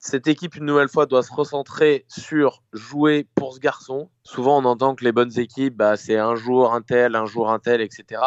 cette 0.00 0.28
équipe, 0.28 0.54
une 0.54 0.64
nouvelle 0.64 0.88
fois, 0.88 1.06
doit 1.06 1.24
se 1.24 1.32
recentrer 1.32 2.04
sur 2.08 2.62
jouer 2.72 3.26
pour 3.34 3.54
ce 3.54 3.58
garçon. 3.58 4.10
Souvent, 4.22 4.58
on 4.58 4.64
entend 4.64 4.94
que 4.94 5.04
les 5.04 5.12
bonnes 5.12 5.36
équipes, 5.38 5.76
bah, 5.76 5.96
c'est 5.96 6.16
un 6.16 6.36
jour 6.36 6.72
un 6.72 6.82
tel, 6.82 7.16
un 7.16 7.26
jour 7.26 7.50
un 7.50 7.58
tel, 7.58 7.80
etc. 7.80 8.20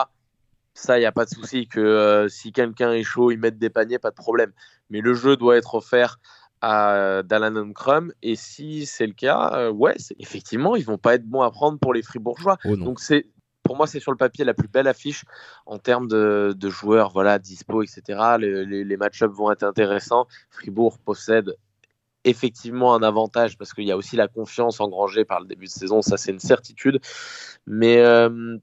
Ça, 0.81 0.97
il 0.97 1.01
n'y 1.01 1.05
a 1.05 1.11
pas 1.11 1.25
de 1.25 1.29
souci 1.29 1.67
que 1.67 1.79
euh, 1.79 2.27
si 2.27 2.51
quelqu'un 2.51 2.91
est 2.91 3.03
chaud, 3.03 3.29
il 3.29 3.37
mette 3.37 3.59
des 3.59 3.69
paniers, 3.69 3.99
pas 3.99 4.09
de 4.09 4.15
problème. 4.15 4.51
Mais 4.89 4.99
le 4.99 5.13
jeu 5.13 5.37
doit 5.37 5.55
être 5.55 5.75
offert 5.75 6.17
à 6.59 7.21
Dalanon 7.23 7.71
Crum. 7.71 8.11
Et 8.23 8.35
si 8.35 8.87
c'est 8.87 9.05
le 9.05 9.13
cas, 9.13 9.51
euh, 9.53 9.71
ouais, 9.71 9.95
effectivement, 10.17 10.75
ils 10.75 10.83
vont 10.83 10.97
pas 10.97 11.13
être 11.13 11.25
bons 11.25 11.43
à 11.43 11.51
prendre 11.51 11.77
pour 11.77 11.93
les 11.93 12.01
Fribourgeois. 12.01 12.57
Oh 12.65 12.75
Donc 12.75 12.99
c'est 12.99 13.27
pour 13.61 13.77
moi, 13.77 13.85
c'est 13.85 13.99
sur 13.99 14.11
le 14.11 14.17
papier 14.17 14.43
la 14.43 14.55
plus 14.55 14.67
belle 14.67 14.87
affiche 14.87 15.23
en 15.67 15.77
termes 15.77 16.07
de, 16.07 16.55
joueurs, 16.63 17.11
voilà, 17.11 17.37
dispo, 17.37 17.83
etc. 17.83 18.37
Les, 18.39 18.83
les, 18.83 18.97
match-ups 18.97 19.35
vont 19.35 19.51
être 19.51 19.61
intéressants. 19.61 20.25
Fribourg 20.49 20.97
possède 20.97 21.55
effectivement 22.23 22.95
un 22.95 23.03
avantage 23.03 23.59
parce 23.59 23.73
qu'il 23.73 23.85
y 23.85 23.91
a 23.91 23.97
aussi 23.97 24.15
la 24.15 24.27
confiance 24.27 24.79
engrangée 24.79 25.25
par 25.25 25.41
le 25.41 25.45
début 25.45 25.65
de 25.65 25.71
saison, 25.71 26.01
ça 26.01 26.17
c'est 26.17 26.31
une 26.31 26.39
certitude. 26.39 26.99
Mais 27.67 27.99
euh, 27.99 28.57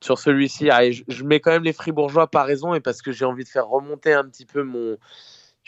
sur 0.00 0.18
celui-ci, 0.18 0.68
je, 1.08 1.24
mets 1.24 1.40
quand 1.40 1.50
même 1.50 1.64
les 1.64 1.72
Fribourgeois 1.72 2.28
par 2.28 2.46
raison 2.46 2.74
et 2.74 2.80
parce 2.80 3.02
que 3.02 3.12
j'ai 3.12 3.24
envie 3.24 3.44
de 3.44 3.48
faire 3.48 3.66
remonter 3.66 4.12
un 4.12 4.24
petit 4.24 4.46
peu 4.46 4.62
mon, 4.62 4.96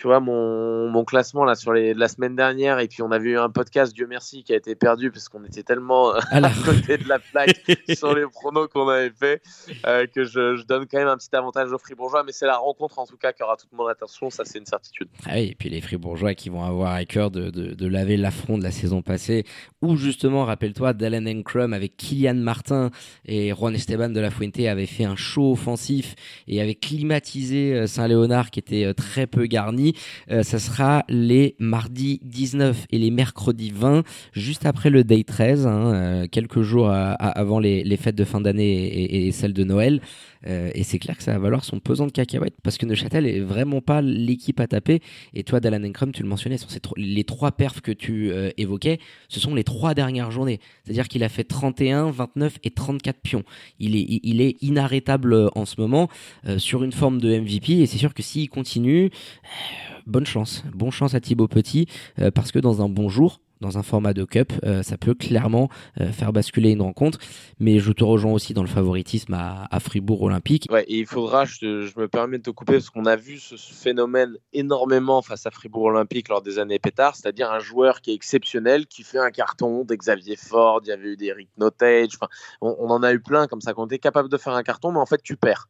tu 0.00 0.06
vois, 0.06 0.18
mon, 0.18 0.88
mon 0.88 1.04
classement 1.04 1.44
là 1.44 1.54
sur 1.54 1.74
les, 1.74 1.92
la 1.92 2.08
semaine 2.08 2.34
dernière, 2.34 2.78
et 2.78 2.88
puis 2.88 3.02
on 3.02 3.10
avait 3.10 3.32
eu 3.32 3.38
un 3.38 3.50
podcast, 3.50 3.92
Dieu 3.94 4.06
merci, 4.08 4.42
qui 4.42 4.54
a 4.54 4.56
été 4.56 4.74
perdu 4.74 5.10
parce 5.10 5.28
qu'on 5.28 5.44
était 5.44 5.62
tellement 5.62 6.14
euh, 6.14 6.20
à, 6.30 6.50
côté 6.64 6.96
de 6.96 7.06
la 7.06 7.18
plaque 7.18 7.60
sur 7.94 8.14
les 8.14 8.22
pronos 8.22 8.66
qu'on 8.68 8.88
avait 8.88 9.10
fait 9.10 9.42
euh, 9.86 10.06
que 10.06 10.24
je, 10.24 10.56
je, 10.56 10.64
donne 10.64 10.86
quand 10.90 10.96
même 10.96 11.08
un 11.08 11.18
petit 11.18 11.36
avantage 11.36 11.70
aux 11.70 11.76
Fribourgeois, 11.76 12.24
mais 12.24 12.32
c'est 12.32 12.46
la 12.46 12.56
rencontre 12.56 12.98
en 12.98 13.04
tout 13.04 13.18
cas 13.18 13.34
qui 13.34 13.42
aura 13.42 13.58
toute 13.58 13.70
mon 13.74 13.86
attention, 13.88 14.30
ça 14.30 14.46
c'est 14.46 14.58
une 14.58 14.64
certitude. 14.64 15.08
Ah 15.26 15.32
oui, 15.34 15.48
et 15.50 15.54
puis 15.54 15.68
les 15.68 15.82
Fribourgeois 15.82 16.32
qui 16.32 16.48
vont 16.48 16.64
avoir 16.64 16.94
à 16.94 17.04
cœur 17.04 17.30
de, 17.30 17.50
de, 17.50 17.74
de 17.74 17.86
laver 17.86 18.16
l'affront 18.16 18.56
de 18.56 18.62
la 18.62 18.70
saison 18.70 19.02
passée, 19.02 19.44
où 19.82 19.96
justement, 19.96 20.46
rappelle-toi, 20.46 20.94
Dallin 20.94 21.26
Encrum 21.26 21.74
avec 21.74 21.98
Kylian 21.98 22.36
Martin 22.36 22.90
et 23.26 23.50
Juan 23.50 23.74
Esteban 23.74 24.08
de 24.08 24.20
la 24.20 24.30
Fuente 24.30 24.60
avaient 24.60 24.86
fait 24.86 25.04
un 25.04 25.16
show 25.16 25.52
offensif 25.52 26.14
et 26.48 26.62
avaient 26.62 26.74
climatisé 26.74 27.74
euh, 27.74 27.86
Saint-Léonard 27.86 28.50
qui 28.50 28.60
était 28.60 28.94
très 28.94 29.26
peu 29.26 29.44
garni. 29.44 29.89
Euh, 30.30 30.42
ça 30.42 30.58
sera 30.58 31.04
les 31.08 31.56
mardis 31.58 32.20
19 32.22 32.86
et 32.90 32.98
les 32.98 33.10
mercredis 33.10 33.70
20, 33.70 34.02
juste 34.32 34.66
après 34.66 34.90
le 34.90 35.04
day 35.04 35.24
13, 35.24 35.66
hein, 35.66 35.94
euh, 35.94 36.26
quelques 36.30 36.62
jours 36.62 36.90
avant 36.90 37.58
les, 37.58 37.96
fêtes 37.96 38.16
de 38.16 38.24
fin 38.24 38.40
d'année 38.40 38.86
et, 38.86 39.26
et, 39.26 39.32
celles 39.32 39.52
de 39.52 39.64
Noël. 39.64 40.00
Euh, 40.46 40.70
et 40.74 40.84
c'est 40.84 40.98
clair 40.98 41.18
que 41.18 41.22
ça 41.22 41.32
va 41.32 41.38
valoir 41.38 41.64
son 41.64 41.80
pesant 41.80 42.06
de 42.06 42.12
cacahuètes 42.12 42.56
parce 42.62 42.78
que 42.78 42.86
Neuchâtel 42.86 43.26
est 43.26 43.40
vraiment 43.40 43.82
pas 43.82 44.00
l'équipe 44.00 44.58
à 44.60 44.66
taper. 44.66 45.00
Et 45.34 45.44
toi, 45.44 45.60
Dallan 45.60 45.84
Enkrum, 45.84 46.12
tu 46.12 46.22
le 46.22 46.28
mentionnais, 46.28 46.56
sur 46.56 46.70
ces 46.70 46.80
les 46.96 47.24
trois 47.24 47.52
perfs 47.52 47.82
que 47.82 47.92
tu 47.92 48.32
évoquais, 48.56 48.98
ce 49.28 49.38
sont 49.38 49.54
les 49.54 49.64
trois 49.64 49.94
dernières 49.94 50.30
journées. 50.30 50.60
C'est-à-dire 50.84 51.08
qu'il 51.08 51.22
a 51.24 51.28
fait 51.28 51.44
31, 51.44 52.10
29 52.10 52.58
et 52.64 52.70
34 52.70 53.20
pions. 53.20 53.44
Il 53.78 53.96
est, 53.96 54.56
inarrêtable 54.62 55.50
en 55.54 55.64
ce 55.64 55.80
moment 55.80 56.08
sur 56.58 56.82
une 56.82 56.92
forme 56.92 57.20
de 57.20 57.38
MVP. 57.38 57.80
Et 57.80 57.86
c'est 57.86 57.98
sûr 57.98 58.14
que 58.14 58.22
s'il 58.22 58.48
continue, 58.48 59.10
bonne 60.06 60.26
chance. 60.26 60.64
Bonne 60.74 60.90
chance 60.90 61.14
à 61.14 61.20
Thibaut 61.20 61.48
Petit 61.48 61.86
parce 62.34 62.52
que 62.52 62.58
dans 62.58 62.82
un 62.82 62.88
bon 62.88 63.08
jour, 63.08 63.40
dans 63.60 63.78
un 63.78 63.82
format 63.82 64.14
de 64.14 64.24
cup, 64.24 64.52
euh, 64.64 64.82
ça 64.82 64.96
peut 64.96 65.14
clairement 65.14 65.68
euh, 66.00 66.10
faire 66.12 66.32
basculer 66.32 66.70
une 66.70 66.82
rencontre. 66.82 67.18
Mais 67.58 67.78
je 67.78 67.92
te 67.92 68.02
rejoins 68.02 68.32
aussi 68.32 68.54
dans 68.54 68.62
le 68.62 68.68
favoritisme 68.68 69.34
à, 69.34 69.80
Fribourg 69.80 70.22
Olympique. 70.22 70.66
Ouais, 70.70 70.84
et 70.84 70.98
il 70.98 71.06
faudra, 71.06 71.44
je, 71.44 71.98
me 71.98 72.06
permets 72.06 72.38
de 72.38 72.42
te 72.42 72.50
couper, 72.50 72.74
parce 72.74 72.90
qu'on 72.90 73.06
a 73.06 73.16
vu 73.16 73.38
ce 73.38 73.56
phénomène 73.56 74.36
énormément 74.52 75.22
face 75.22 75.46
à 75.46 75.50
Fribourg 75.50 75.84
Olympique 75.84 76.28
lors 76.28 76.42
des 76.42 76.58
années 76.58 76.78
pétard, 76.78 77.16
c'est-à-dire 77.16 77.50
un 77.50 77.58
joueur 77.58 78.00
qui 78.00 78.10
est 78.10 78.14
exceptionnel, 78.14 78.86
qui 78.86 79.02
fait 79.02 79.18
un 79.18 79.30
carton, 79.30 79.84
d'Xavier 79.84 80.36
Ford, 80.36 80.80
il 80.84 80.88
y 80.88 80.92
avait 80.92 81.12
eu 81.12 81.16
des 81.16 81.32
Rick 81.32 81.48
Notage, 81.58 82.18
on, 82.60 82.76
on, 82.78 82.90
en 82.90 83.02
a 83.02 83.12
eu 83.12 83.20
plein 83.20 83.46
comme 83.46 83.60
ça, 83.60 83.72
qu'on 83.72 83.86
était 83.86 83.98
capable 83.98 84.28
de 84.28 84.36
faire 84.36 84.52
un 84.52 84.62
carton, 84.62 84.92
mais 84.92 84.98
en 84.98 85.06
fait 85.06 85.22
tu 85.22 85.36
perds. 85.36 85.68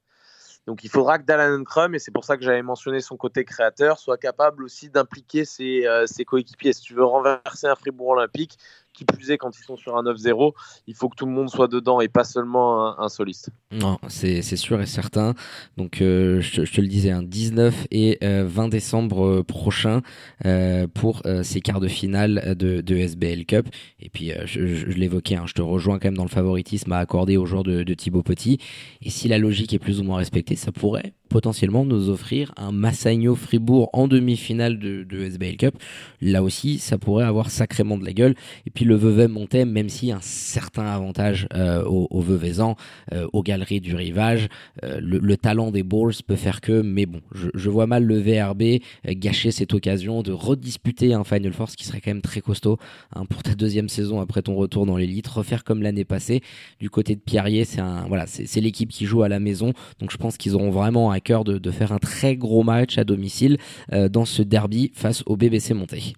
Donc 0.70 0.84
il 0.84 0.88
faudra 0.88 1.18
que 1.18 1.24
Dallin 1.24 1.64
Crum, 1.64 1.96
et 1.96 1.98
c'est 1.98 2.12
pour 2.12 2.22
ça 2.22 2.36
que 2.36 2.44
j'avais 2.44 2.62
mentionné 2.62 3.00
son 3.00 3.16
côté 3.16 3.44
créateur, 3.44 3.98
soit 3.98 4.18
capable 4.18 4.62
aussi 4.62 4.88
d'impliquer 4.88 5.44
ses, 5.44 5.84
euh, 5.84 6.06
ses, 6.06 6.24
coéquipiers. 6.24 6.72
Si 6.72 6.82
tu 6.82 6.94
veux 6.94 7.04
renverser 7.04 7.66
un 7.66 7.74
Fribourg 7.74 8.10
Olympique, 8.10 8.56
qui 8.93 9.05
plus 9.05 9.30
est 9.30 9.38
quand 9.38 9.57
ils 9.57 9.62
sont 9.62 9.76
sur 9.76 9.97
un 9.97 10.03
9-0, 10.03 10.53
il 10.86 10.95
faut 10.95 11.09
que 11.09 11.16
tout 11.16 11.26
le 11.26 11.32
monde 11.32 11.49
soit 11.49 11.68
dedans 11.68 12.01
et 12.01 12.09
pas 12.09 12.24
seulement 12.24 12.99
un, 12.99 13.09
soliste. 13.09 13.51
Non, 13.72 13.99
c'est 14.09 14.43
sûr 14.43 14.80
et 14.80 14.86
certain. 14.86 15.34
Donc 15.76 16.01
euh, 16.01 16.41
je, 16.41 16.62
te 16.62 16.80
le 16.80 16.86
disais, 16.86 17.11
un 17.11 17.22
19 17.22 17.86
et 17.91 18.18
euh, 18.22 18.45
20 18.47 18.68
décembre 18.68 19.26
euh, 19.26 19.43
prochain 19.43 20.03
euh, 20.45 20.86
pour 20.86 21.22
euh, 21.26 21.43
ces 21.43 21.61
quarts 21.61 21.80
de 21.80 21.88
finale 21.88 22.55
de, 22.57 22.97
SBL 22.97 23.47
Cup. 23.47 23.68
Et 24.01 24.11
puis 24.11 24.32
je, 24.45 24.61
l'évoquais, 24.61 25.36
hein, 25.36 25.45
je 25.47 25.55
te 25.55 25.62
rejoins 25.62 25.99
quand 25.99 26.09
même 26.09 26.16
dans 26.16 26.24
le 26.24 26.28
favoritisme 26.28 26.93
à 26.93 26.99
accorder 26.99 27.36
au 27.36 27.47
joueur 27.47 27.62
de, 27.62 27.82
de 27.82 27.95
Thibaut 27.95 28.22
Petit. 28.22 28.59
Et 29.03 29.11
si 29.11 29.28
la 29.28 29.38
logique 29.38 29.72
est 29.72 29.78
plus 29.78 30.01
ou 30.01 30.05
moins 30.05 30.18
respectée, 30.18 30.57
ça 30.57 30.72
pourrait 30.72 31.14
potentiellement 31.31 31.87
nous 31.87 32.11
offrir 32.11 32.53
un 32.57 32.72
Massagno 32.72 33.35
Fribourg 33.35 33.89
en 33.93 34.09
demi-finale 34.09 34.78
de, 34.78 35.05
de, 35.05 35.24
SBL 35.24 35.57
Cup. 35.57 35.76
Là 36.20 36.43
aussi, 36.43 36.78
ça 36.78 36.99
pourrait 36.99 37.24
avoir 37.24 37.51
sacrément 37.51 37.97
de 37.97 38.05
la 38.05 38.12
gueule. 38.12 38.35
Et 38.66 38.70
puis 38.70 38.85
le 38.85 38.97
Vevey 38.97 39.28
montait, 39.28 39.64
même 39.64 39.89
si 39.89 40.12
un 40.12 40.20
certain 40.20 40.87
avantage 40.87 41.47
euh, 41.55 41.85
au, 41.85 42.09
au 42.11 42.20
Veuvezan, 42.20 42.76
euh, 43.12 43.26
aux 43.33 43.43
galeries 43.43 43.81
du 43.81 43.95
rivage, 43.95 44.49
euh, 44.85 45.01
le, 45.01 45.18
le, 45.18 45.37
talent 45.37 45.70
des 45.70 45.85
Bulls 45.85 46.14
peut 46.26 46.37
faire 46.37 46.61
que, 46.61 46.83
mais 46.83 47.07
bon, 47.07 47.20
je, 47.33 47.70
vois 47.70 47.87
mal 47.87 48.05
le 48.05 48.18
VRB 48.18 48.62
euh, 48.62 48.78
gâcher 49.11 49.53
cette 49.53 49.72
occasion 49.72 50.22
de 50.22 50.33
redisputer 50.33 51.14
un 51.14 51.22
Final 51.22 51.53
Force 51.53 51.76
qui 51.76 51.85
serait 51.85 52.01
quand 52.01 52.11
même 52.11 52.22
très 52.22 52.41
costaud 52.41 52.76
hein, 53.14 53.24
pour 53.24 53.45
ta 53.45 53.55
deuxième 53.55 53.89
saison 53.89 54.20
après 54.20 54.43
ton 54.43 54.57
retour 54.57 54.85
dans 54.85 54.97
l'élite, 54.97 55.28
refaire 55.28 55.62
comme 55.62 55.81
l'année 55.81 56.05
passée. 56.05 56.43
Du 56.81 56.91
côté 56.91 57.14
de 57.14 57.20
Pierrier, 57.20 57.64
c'est 57.64 57.81
voilà, 58.09 58.26
c'est 58.26 58.61
l'équipe 58.61 58.91
qui 58.91 59.07
joue 59.07 59.22
à 59.22 59.28
la 59.28 59.39
maison, 59.39 59.72
donc 60.01 60.11
je 60.11 60.16
pense 60.16 60.37
qu'ils 60.37 60.55
auront 60.55 60.70
vraiment 60.70 61.11
à 61.11 61.19
de, 61.28 61.58
de, 61.58 61.70
faire 61.70 61.92
un 61.92 61.98
très 61.98 62.36
gros 62.36 62.62
match 62.62 62.98
à 62.98 63.04
domicile 63.04 63.58
euh, 63.92 64.08
dans 64.08 64.24
ce 64.24 64.42
derby 64.42 64.90
face 64.94 65.22
au 65.26 65.36
BBC 65.36 65.74
Monté. 65.74 66.14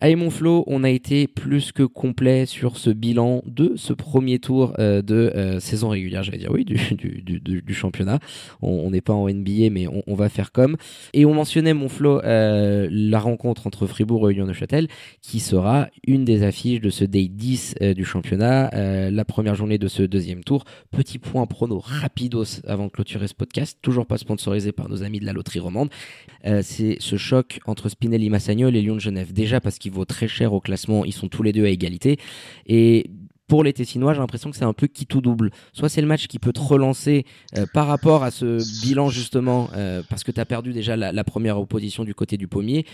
Allez 0.00 0.14
mon 0.14 0.30
Flo, 0.30 0.62
on 0.68 0.84
a 0.84 0.90
été 0.90 1.26
plus 1.26 1.72
que 1.72 1.82
complet 1.82 2.46
sur 2.46 2.76
ce 2.76 2.90
bilan 2.90 3.42
de 3.46 3.72
ce 3.74 3.92
premier 3.92 4.38
tour 4.38 4.74
euh, 4.78 5.02
de 5.02 5.32
euh, 5.34 5.58
saison 5.58 5.88
régulière, 5.88 6.22
j'allais 6.22 6.38
dire 6.38 6.52
oui, 6.52 6.64
du, 6.64 6.78
championnat. 7.74 8.20
On 8.62 8.92
n'est 8.92 9.00
pas 9.00 9.12
en 9.12 9.28
NBA, 9.28 9.70
mais 9.72 9.86
on, 10.06 10.14
va 10.14 10.28
faire 10.28 10.52
comme. 10.52 10.76
Et 11.14 11.24
on 11.24 11.34
mentionnait 11.34 11.74
mon 11.74 11.88
Flo 11.88 12.20
euh, 12.22 12.86
la 12.92 13.18
rencontre 13.18 13.66
entre 13.66 13.88
Fribourg 13.88 14.30
et 14.30 14.34
Union 14.34 14.46
de 14.46 14.52
Châtel, 14.52 14.86
qui 15.20 15.40
sera 15.40 15.88
une 16.06 16.24
des 16.24 16.44
affiches 16.44 16.80
de 16.80 16.90
ce 16.90 17.04
day 17.04 17.26
10 17.26 17.74
euh, 17.82 17.92
du 17.92 18.04
championnat, 18.04 18.70
la 19.10 19.24
première 19.24 19.56
journée 19.56 19.78
de 19.78 19.88
ce 19.88 20.04
deuxième 20.04 20.44
tour. 20.44 20.62
Petit 20.92 21.18
point 21.18 21.44
prono 21.46 21.80
rapidos 21.80 22.60
avant 22.68 22.86
de 22.86 22.92
clôturer 22.92 23.26
ce 23.26 23.34
podcast, 23.34 23.76
toujours 23.82 24.06
pas 24.06 24.18
sponsorisé 24.18 24.70
par 24.70 24.88
nos 24.88 25.02
amis 25.02 25.18
de 25.18 25.26
la 25.26 25.32
loterie 25.32 25.58
romande. 25.58 25.90
C'est 26.62 26.96
ce 27.00 27.16
choc 27.16 27.58
entre 27.66 27.88
Spinelli 27.88 28.30
Massagno 28.30 28.68
et 28.68 28.82
Lions 28.82 28.94
de 28.94 29.00
Genève. 29.00 29.32
Déjà 29.32 29.60
parce 29.60 29.78
qu'il 29.78 29.87
vaut 29.90 30.04
très 30.04 30.28
cher 30.28 30.52
au 30.52 30.60
classement. 30.60 31.04
Ils 31.04 31.12
sont 31.12 31.28
tous 31.28 31.42
les 31.42 31.52
deux 31.52 31.64
à 31.64 31.68
égalité. 31.68 32.18
Et 32.66 33.10
pour 33.48 33.64
les 33.64 33.72
Tessinois, 33.72 34.12
j'ai 34.12 34.20
l'impression 34.20 34.50
que 34.50 34.56
c'est 34.56 34.64
un 34.64 34.74
peu 34.74 34.86
qui 34.86 35.06
tout 35.06 35.22
double. 35.22 35.50
Soit 35.72 35.88
c'est 35.88 36.02
le 36.02 36.06
match 36.06 36.26
qui 36.26 36.38
peut 36.38 36.52
te 36.52 36.60
relancer 36.60 37.24
euh, 37.56 37.64
par 37.72 37.86
rapport 37.86 38.22
à 38.22 38.30
ce 38.30 38.58
bilan 38.82 39.08
justement, 39.08 39.70
euh, 39.74 40.02
parce 40.08 40.22
que 40.22 40.30
tu 40.30 40.38
as 40.38 40.44
perdu 40.44 40.74
déjà 40.74 40.96
la, 40.96 41.12
la, 41.12 41.24
première 41.24 41.58
opposition 41.58 42.04
du 42.04 42.14
côté 42.14 42.36
du 42.36 42.46
pommier, 42.46 42.84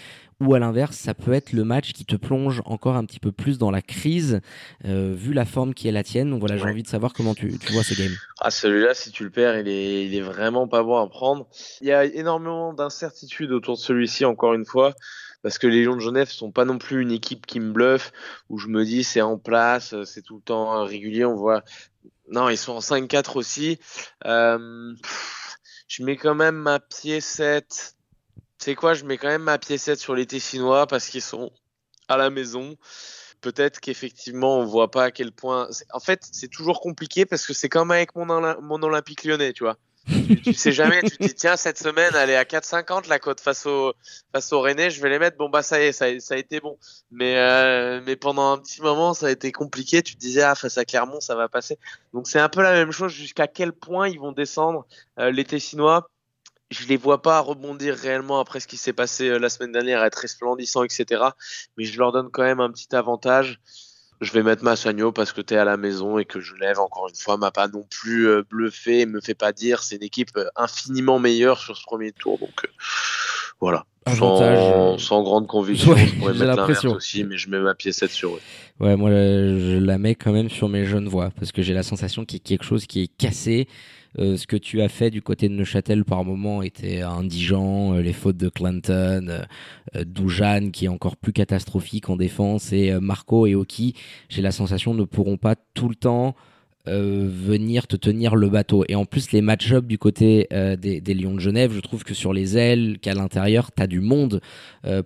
ou 0.41 0.55
à 0.55 0.61
l'inverse, 0.61 0.97
ça 0.97 1.13
peut 1.13 1.33
être 1.33 1.53
le 1.53 1.65
match 1.65 1.93
qui 1.93 2.05
te 2.05 2.15
plonge 2.15 2.63
encore 2.67 2.95
un 2.95 3.05
petit 3.05 3.19
peu 3.19 3.33
plus 3.33 3.59
dans 3.59 3.73
la 3.73 3.83
crise, 3.83 4.41
euh, 4.85 5.13
vu 5.17 5.33
la 5.33 5.45
forme 5.45 5.75
qui 5.75 5.89
est 5.89 5.93
la 5.93 6.05
tienne. 6.05 6.31
Donc 6.31 6.39
voilà, 6.39 6.57
j'ai 6.57 6.65
envie 6.65 6.85
de 6.85 6.89
savoir 6.89 7.13
comment 7.13 7.35
tu, 7.35 7.59
tu 7.59 7.73
vois 7.73 7.83
ce 7.83 7.95
game. 7.95 8.13
Ah, 8.41 8.53
celui-là, 8.53 8.95
si 8.95 9.11
tu 9.11 9.25
le 9.25 9.31
perds, 9.31 9.59
il 9.59 9.69
est, 9.69 10.07
il 10.07 10.15
est 10.15 10.21
vraiment 10.21 10.69
pas 10.69 10.85
bon 10.85 10.97
à 10.97 11.09
prendre. 11.09 11.49
Il 11.81 11.89
y 11.89 11.93
a 11.93 12.05
énormément 12.05 12.73
d'incertitudes 12.73 13.51
autour 13.51 13.75
de 13.75 13.81
celui-ci, 13.81 14.25
encore 14.25 14.55
une 14.55 14.65
fois 14.65 14.95
parce 15.45 15.59
que 15.59 15.67
les 15.67 15.85
Lions 15.85 15.95
de 15.95 16.01
Genève 16.01 16.31
sont 16.31 16.51
pas 16.51 16.65
non 16.65 16.79
plus 16.79 17.03
une 17.03 17.13
équipe 17.13 17.45
qui 17.45 17.61
me 17.61 17.71
bluffe, 17.71 18.13
où 18.49 18.57
je 18.57 18.69
me 18.69 18.83
dis 18.83 19.05
c'est 19.05 19.21
en 19.21 19.37
place, 19.37 19.95
c'est 20.05 20.23
tout 20.23 20.37
le 20.37 20.41
temps 20.41 20.83
régulier, 20.87 21.27
on 21.27 21.35
voit. 21.35 21.63
Non, 22.31 22.49
ils 22.49 22.57
sont 22.57 22.73
en 22.73 22.79
5-4 22.79 23.37
aussi. 23.37 23.79
Euh, 24.25 24.95
je 25.87 26.03
mets 26.03 26.17
quand 26.17 26.35
même 26.35 26.57
ma 26.57 26.81
pied 26.81 27.21
7. 27.21 27.95
Tu 28.59 28.65
sais 28.65 28.75
quoi, 28.75 28.95
je 28.95 29.05
mets 29.05 29.19
quand 29.19 29.29
même 29.29 29.43
ma 29.43 29.59
pied 29.59 29.77
7 29.77 29.99
sur 29.99 30.15
les 30.15 30.25
Tessinois 30.25 30.87
parce 30.87 31.09
qu'ils 31.09 31.21
sont 31.21 31.53
à 32.09 32.17
la 32.17 32.31
maison. 32.31 32.79
Peut-être 33.43 33.81
qu'effectivement, 33.81 34.61
on 34.61 34.65
voit 34.65 34.91
pas 34.91 35.05
à 35.05 35.11
quel 35.11 35.31
point. 35.31 35.69
En 35.93 36.01
fait, 36.01 36.27
c'est 36.33 36.49
toujours 36.49 36.81
compliqué 36.81 37.27
parce 37.27 37.47
que 37.47 37.53
c'est 37.53 37.69
comme 37.69 37.91
avec 37.91 38.15
mon 38.15 38.83
Olympique 38.83 39.25
lyonnais, 39.25 39.53
tu 39.53 39.65
vois 39.65 39.77
tu, 40.07 40.53
sais 40.53 40.73
jamais, 40.73 41.03
tu 41.03 41.17
te 41.17 41.23
dis 41.23 41.35
tiens 41.35 41.57
cette 41.57 41.79
semaine 41.79 42.13
elle 42.15 42.31
est 42.31 42.37
à 42.37 42.45
4,50 42.45 43.09
la 43.09 43.19
cote 43.19 43.41
face 43.41 43.65
au 43.65 43.95
face 44.33 44.53
au 44.53 44.61
René, 44.61 44.91
je 44.91 45.01
vais 45.01 45.09
les 45.09 45.19
mettre. 45.19 45.37
Bon 45.39 45.49
bah 45.49 45.63
ça 45.63 45.81
y 45.81 45.87
est, 45.87 45.93
ça, 45.93 46.05
a 46.07 46.37
été 46.37 46.61
bon. 46.61 46.79
Mais 47.11 47.39
euh, 47.39 48.03
mais 48.05 48.17
pendant 48.17 48.53
un 48.53 48.59
petit 48.59 48.83
moment 48.83 49.15
ça 49.15 49.27
a 49.27 49.31
été 49.31 49.51
compliqué. 49.53 50.03
Tu 50.03 50.15
te 50.15 50.21
disais 50.21 50.43
ah 50.43 50.55
face 50.55 50.77
à 50.77 50.85
Clermont 50.85 51.21
ça 51.21 51.35
va 51.35 51.49
passer. 51.49 51.79
Donc 52.13 52.29
c'est 52.29 52.39
un 52.39 52.49
peu 52.49 52.63
la 52.63 52.73
même 52.73 52.93
chose. 52.93 53.13
Jusqu'à 53.13 53.47
quel 53.47 53.73
point 53.73 54.09
ils 54.09 54.21
vont 54.21 54.33
descendre 54.33 54.87
euh, 55.19 55.31
les 55.31 55.45
Tessinois? 55.45 56.11
Je 56.71 56.87
les 56.87 56.97
vois 56.97 57.23
pas 57.23 57.41
rebondir 57.41 57.95
réellement 57.95 58.41
après 58.41 58.59
ce 58.59 58.67
qui 58.67 58.77
s'est 58.77 58.93
passé 58.93 59.29
euh, 59.29 59.39
la 59.39 59.49
semaine 59.49 59.73
dernière, 59.73 60.03
être 60.03 60.17
resplendissant, 60.17 60.83
etc. 60.83 61.23
Mais 61.77 61.85
je 61.85 61.99
leur 61.99 62.13
donne 62.13 62.31
quand 62.31 62.43
même 62.43 62.61
un 62.61 62.71
petit 62.71 62.95
avantage 62.95 63.61
je 64.21 64.33
vais 64.33 64.43
mettre 64.43 64.65
Massagno 64.65 65.13
parce 65.13 65.33
que 65.33 65.41
tu 65.41 65.55
es 65.55 65.57
à 65.57 65.65
la 65.65 65.77
maison 65.77 66.19
et 66.19 66.25
que 66.25 66.41
je 66.41 66.55
lève 66.55 66.79
encore 66.79 67.09
une 67.09 67.15
fois 67.15 67.37
m'a 67.37 67.51
pas 67.51 67.69
non 67.69 67.83
plus 67.83 68.29
euh, 68.29 68.43
bluffé 68.43 69.01
et 69.01 69.07
me 69.07 69.21
fait 69.21 69.35
pas 69.35 69.53
dire 69.53 69.83
c'est 69.83 69.97
une 69.97 70.03
équipe 70.03 70.37
euh, 70.37 70.49
infiniment 70.57 71.19
meilleure 71.19 71.59
sur 71.59 71.77
ce 71.77 71.83
premier 71.85 72.13
tour 72.13 72.39
donc 72.39 72.65
euh, 72.65 72.69
voilà. 73.61 73.85
Sans, 74.07 74.99
sans, 74.99 75.23
grande 75.23 75.47
conviction 75.47 75.93
ouais, 75.93 76.07
je 76.07 76.15
pourrais 76.17 76.35
mettre 76.35 76.45
l'inverse 76.45 76.85
aussi 76.85 77.25
mais 77.25 77.39
je 77.39 77.49
mets 77.49 77.59
ma 77.59 77.75
pièce 77.75 78.05
sur 78.09 78.35
eux. 78.35 78.41
Ouais 78.79 78.97
moi 78.97 79.09
je 79.11 79.79
la 79.79 79.97
mets 79.97 80.15
quand 80.15 80.33
même 80.33 80.51
sur 80.51 80.69
mes 80.69 80.85
jeunes 80.85 81.09
voix 81.09 81.31
parce 81.31 81.53
que 81.53 81.63
j'ai 81.63 81.73
la 81.73 81.83
sensation 81.83 82.27
qu'il 82.27 82.39
y 82.39 82.43
a 82.43 82.45
quelque 82.45 82.65
chose 82.65 82.87
qui 82.87 83.03
est 83.03 83.17
cassé. 83.17 83.67
Euh, 84.19 84.37
ce 84.37 84.47
que 84.47 84.57
tu 84.57 84.81
as 84.81 84.89
fait 84.89 85.11
du 85.11 85.23
côté 85.23 85.49
de 85.49 85.55
Neuchâtel 85.55 86.05
par 86.05 86.25
moment 86.25 86.63
était 86.63 87.03
indigent, 87.03 87.95
euh, 87.95 88.01
les 88.01 88.13
fautes 88.13 88.37
de 88.37 88.49
Clinton, 88.49 89.45
euh, 89.97 90.05
Doujan 90.05 90.71
qui 90.71 90.85
est 90.85 90.89
encore 90.89 91.17
plus 91.17 91.33
catastrophique 91.33 92.09
en 92.11 92.17
défense 92.17 92.73
et 92.73 92.93
Marco 93.01 93.47
et 93.47 93.55
Oki, 93.55 93.95
j'ai 94.29 94.43
la 94.43 94.53
sensation 94.53 94.95
ne 94.95 95.05
pourront 95.05 95.37
pas 95.37 95.57
tout 95.75 95.89
le 95.89 95.97
temps 95.97 96.37
venir 96.87 97.87
te 97.87 97.97
tenir 97.97 98.37
le 98.37 98.49
bateau. 98.49 98.85
Et 98.89 98.95
en 98.95 99.05
plus, 99.05 99.33
les 99.33 99.41
match-up 99.41 99.87
du 99.87 99.99
côté 99.99 100.49
des, 100.51 101.01
des, 101.01 101.15
Lions 101.15 101.35
de 101.35 101.41
Genève, 101.41 101.73
je 101.73 101.81
trouve 101.81 102.05
que 102.05 102.15
sur 102.15 102.33
les 102.33 102.59
ailes, 102.59 102.99
qu'à 103.01 103.15
l'intérieur, 103.15 103.71
tu 103.75 103.83
as 103.83 103.87
du 103.87 104.01
monde 104.01 104.41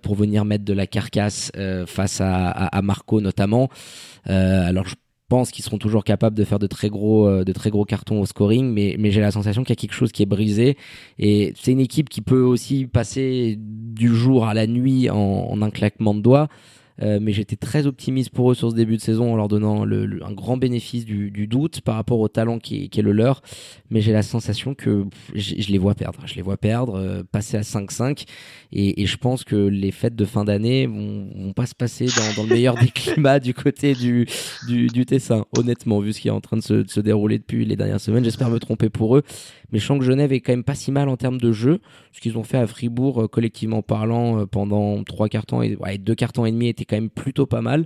pour 0.01 0.15
venir 0.15 0.45
mettre 0.45 0.65
de 0.65 0.73
la 0.73 0.87
carcasse 0.87 1.51
face 1.87 2.21
à, 2.21 2.49
à, 2.49 2.77
à, 2.77 2.81
Marco 2.81 3.21
notamment. 3.21 3.69
alors, 4.25 4.87
je 4.87 4.95
pense 5.29 5.51
qu'ils 5.51 5.63
seront 5.63 5.77
toujours 5.77 6.03
capables 6.03 6.35
de 6.35 6.43
faire 6.43 6.59
de 6.59 6.67
très 6.67 6.89
gros, 6.89 7.27
euh, 7.27 7.45
de 7.45 7.53
très 7.53 7.69
gros 7.69 7.85
cartons 7.85 8.19
au 8.19 8.25
scoring, 8.25 8.73
mais, 8.73 8.95
mais 8.99 9.11
j'ai 9.11 9.21
la 9.21 9.31
sensation 9.31 9.63
qu'il 9.63 9.69
y 9.69 9.77
a 9.77 9.81
quelque 9.81 9.93
chose 9.93 10.11
qui 10.11 10.23
est 10.23 10.25
brisé. 10.25 10.75
Et 11.19 11.53
c'est 11.55 11.71
une 11.71 11.79
équipe 11.79 12.09
qui 12.09 12.21
peut 12.21 12.41
aussi 12.41 12.87
passer 12.87 13.55
du 13.57 14.13
jour 14.13 14.45
à 14.47 14.53
la 14.53 14.67
nuit 14.67 15.09
en, 15.09 15.15
en 15.15 15.61
un 15.61 15.69
claquement 15.69 16.13
de 16.13 16.21
doigts. 16.21 16.49
Euh, 17.01 17.19
mais 17.21 17.31
j'étais 17.31 17.55
très 17.55 17.87
optimiste 17.87 18.31
pour 18.31 18.51
eux 18.51 18.55
sur 18.55 18.71
ce 18.71 18.75
début 18.75 18.97
de 18.97 19.01
saison 19.01 19.33
en 19.33 19.35
leur 19.35 19.47
donnant 19.47 19.85
le, 19.85 20.23
un 20.23 20.33
grand 20.33 20.57
bénéfice 20.57 21.05
du, 21.05 21.31
du, 21.31 21.47
doute 21.47 21.81
par 21.81 21.95
rapport 21.95 22.19
au 22.19 22.27
talent 22.27 22.59
qui, 22.59 22.89
qui 22.89 22.99
est 22.99 23.03
le 23.03 23.11
leur. 23.11 23.41
Mais 23.89 24.01
j'ai 24.01 24.11
la 24.11 24.21
sensation 24.21 24.75
que 24.75 25.05
je 25.33 25.71
les 25.71 25.77
vois 25.77 25.95
perdre. 25.95 26.19
Je 26.25 26.35
les 26.35 26.41
vois 26.41 26.57
perdre, 26.57 26.95
euh, 26.95 27.23
passer 27.23 27.57
à 27.57 27.61
5-5. 27.61 28.25
Et, 28.71 29.01
et, 29.01 29.05
je 29.05 29.17
pense 29.17 29.43
que 29.43 29.55
les 29.55 29.91
fêtes 29.91 30.15
de 30.15 30.25
fin 30.25 30.43
d'année 30.43 30.87
vont, 30.87 31.29
vont 31.35 31.53
pas 31.53 31.65
se 31.65 31.75
passer 31.75 32.05
dans, 32.05 32.35
dans 32.35 32.43
le 32.43 32.49
meilleur 32.53 32.75
des 32.75 32.87
climats 32.93 33.39
du 33.39 33.53
côté 33.53 33.93
du, 33.93 34.27
du, 34.67 34.87
du, 34.87 35.05
Tessin, 35.05 35.45
honnêtement, 35.57 35.99
vu 35.99 36.13
ce 36.13 36.19
qui 36.19 36.27
est 36.27 36.31
en 36.31 36.41
train 36.41 36.57
de 36.57 36.61
se, 36.61 36.73
de 36.73 36.89
se 36.89 36.99
dérouler 36.99 37.39
depuis 37.39 37.65
les 37.65 37.75
dernières 37.75 38.01
semaines. 38.01 38.23
J'espère 38.23 38.49
me 38.49 38.59
tromper 38.59 38.89
pour 38.89 39.17
eux. 39.17 39.23
Mais 39.71 39.79
je 39.79 39.85
sens 39.85 39.99
que 39.99 40.05
Genève 40.05 40.33
est 40.33 40.41
quand 40.41 40.53
même 40.53 40.63
pas 40.63 40.75
si 40.75 40.91
mal 40.91 41.09
en 41.09 41.17
termes 41.17 41.39
de 41.39 41.51
jeu. 41.51 41.79
Ce 42.11 42.21
qu'ils 42.21 42.37
ont 42.37 42.43
fait 42.43 42.57
à 42.57 42.67
Fribourg, 42.67 43.23
euh, 43.23 43.27
collectivement 43.27 43.81
parlant, 43.81 44.45
pendant 44.47 45.03
trois 45.03 45.29
cartons 45.29 45.61
et 45.61 45.75
ouais, 45.75 45.97
deux 45.97 46.15
cartons 46.15 46.45
et 46.45 46.51
demi 46.51 46.67
était 46.67 46.85
quand 46.85 46.97
même 46.97 47.09
plutôt 47.09 47.45
pas 47.45 47.61
mal. 47.61 47.85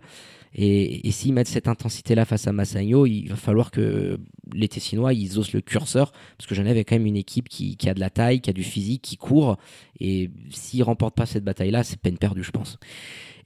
Et, 0.56 1.08
et 1.08 1.12
s'ils 1.12 1.34
mettent 1.34 1.48
cette 1.48 1.68
intensité-là 1.68 2.26
face 2.26 2.48
à 2.48 2.52
Massagno, 2.52 3.06
il 3.06 3.28
va 3.28 3.36
falloir 3.36 3.72
que 3.72 4.20
les 4.54 4.68
Tessinois, 4.68 5.14
ils 5.14 5.40
osent 5.40 5.54
le 5.54 5.62
curseur, 5.62 6.12
parce 6.38 6.48
que 6.48 6.54
Genève 6.54 6.78
est 6.78 6.84
quand 6.84 6.96
même 6.96 7.08
une 7.08 7.18
équipe 7.18 7.50
qui, 7.50 7.76
qui, 7.76 7.90
a 7.90 7.94
de 7.94 8.00
la 8.00 8.10
taille, 8.10 8.40
qui 8.40 8.50
a 8.50 8.54
du 8.54 8.64
physique, 8.64 9.02
qui 9.02 9.18
court, 9.18 9.58
et 10.00 10.30
s'ils 10.52 10.84
remportent 10.84 11.16
pas 11.16 11.26
cette 11.26 11.44
bataille-là, 11.44 11.84
c'est 11.84 12.00
peine 12.00 12.18
perdue, 12.18 12.44
je 12.44 12.52
pense. 12.52 12.78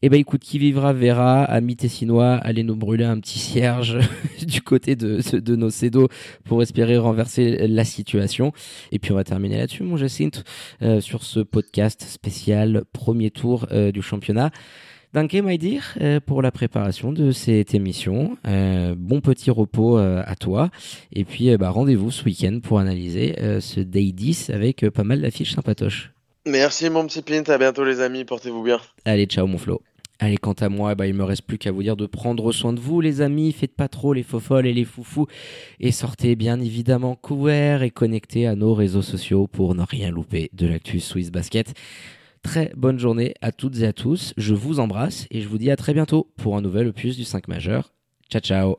Eh 0.02 0.10
ben 0.10 0.20
écoute, 0.20 0.42
qui 0.42 0.60
vivra 0.60 0.94
verra, 0.94 1.44
amis 1.44 1.76
tessinois, 1.76 2.36
allez 2.36 2.64
nous 2.64 2.76
brûler 2.76 3.06
un 3.06 3.20
petit 3.20 3.40
cierge 3.40 4.00
du 4.46 4.62
côté 4.62 4.96
de, 4.96 5.22
de 5.38 5.56
nos 5.56 5.70
cédos 5.70 6.08
pour 6.44 6.62
espérer 6.62 6.98
renverser 6.98 7.68
la 7.68 7.84
situation. 7.84 8.52
Et 8.92 9.00
puis 9.00 9.12
on 9.12 9.16
va 9.16 9.24
terminer 9.24 9.58
là-dessus, 9.58 9.84
mon 9.84 9.98
Jacinthe, 9.98 10.44
euh, 10.82 11.02
sur 11.02 11.24
ce 11.24 11.40
podcast 11.40 12.04
spécial 12.04 12.84
premier 12.94 13.32
tour 13.32 13.68
euh, 13.72 13.92
du 13.92 14.02
championnat. 14.02 14.52
Danke, 15.14 15.36
my 15.36 15.58
dear, 15.58 15.82
euh, 16.02 16.20
pour 16.20 16.42
la 16.42 16.52
préparation 16.52 17.14
de 17.14 17.32
cette 17.32 17.74
émission. 17.74 18.38
Euh, 18.46 18.94
bon 18.98 19.22
petit 19.22 19.50
repos 19.50 19.98
euh, 19.98 20.22
à 20.26 20.36
toi. 20.36 20.70
Et 21.14 21.24
puis, 21.24 21.56
bah, 21.58 21.70
rendez-vous 21.70 22.12
ce 22.12 22.26
week-end 22.26 22.60
pour 22.62 22.80
analyser 22.80 23.36
ce 23.62 23.80
Day 23.80 24.12
10 24.12 24.50
avec 24.50 24.88
pas 24.90 25.04
mal 25.04 25.22
d'affiches 25.22 25.56
sympatoches. 25.56 26.17
Merci, 26.48 26.90
mon 26.90 27.06
petit 27.06 27.22
Pint. 27.22 27.44
À 27.48 27.58
bientôt, 27.58 27.84
les 27.84 28.00
amis. 28.00 28.24
Portez-vous 28.26 28.64
bien. 28.64 28.80
Allez, 29.06 29.26
ciao, 29.26 29.48
mon 29.48 29.58
Flo. 29.58 29.82
Allez, 30.20 30.38
quant 30.38 30.54
à 30.54 30.70
moi, 30.70 30.96
bah, 30.96 31.06
il 31.06 31.14
me 31.14 31.24
reste 31.24 31.44
plus 31.44 31.60
qu'à 31.60 31.72
vous 31.72 31.84
dire 31.84 31.96
de 31.96 32.08
prendre 32.08 32.52
soin 32.52 32.74
de 32.74 32.80
vous, 32.80 33.02
les 33.02 33.22
amis. 33.22 33.52
Faites 33.52 33.76
pas 33.76 33.88
trop 33.88 34.14
les 34.14 34.24
faux 34.24 34.40
et 34.60 34.74
les 34.74 34.86
foufous. 34.86 35.28
Et 35.80 35.92
sortez 35.92 36.36
bien 36.36 36.60
évidemment 36.60 37.16
couverts 37.16 37.84
et 37.84 37.92
connectés 37.92 38.48
à 38.48 38.56
nos 38.56 38.74
réseaux 38.74 39.04
sociaux 39.04 39.48
pour 39.48 39.76
ne 39.76 39.84
rien 39.84 40.10
louper 40.10 40.50
de 40.54 40.66
l'actu 40.66 41.00
Swiss 41.00 41.32
Basket. 41.32 41.74
Très 42.42 42.72
bonne 42.76 42.98
journée 42.98 43.36
à 43.42 43.52
toutes 43.52 43.80
et 43.80 43.86
à 43.86 43.94
tous. 43.94 44.34
Je 44.38 44.56
vous 44.56 44.80
embrasse 44.80 45.28
et 45.30 45.42
je 45.42 45.48
vous 45.48 45.58
dis 45.58 45.70
à 45.70 45.76
très 45.76 45.94
bientôt 45.94 46.32
pour 46.38 46.56
un 46.58 46.62
nouvel 46.62 46.88
opus 46.88 47.16
du 47.16 47.24
5 47.24 47.48
majeur. 47.48 47.92
Ciao 48.30 48.42
ciao 48.42 48.78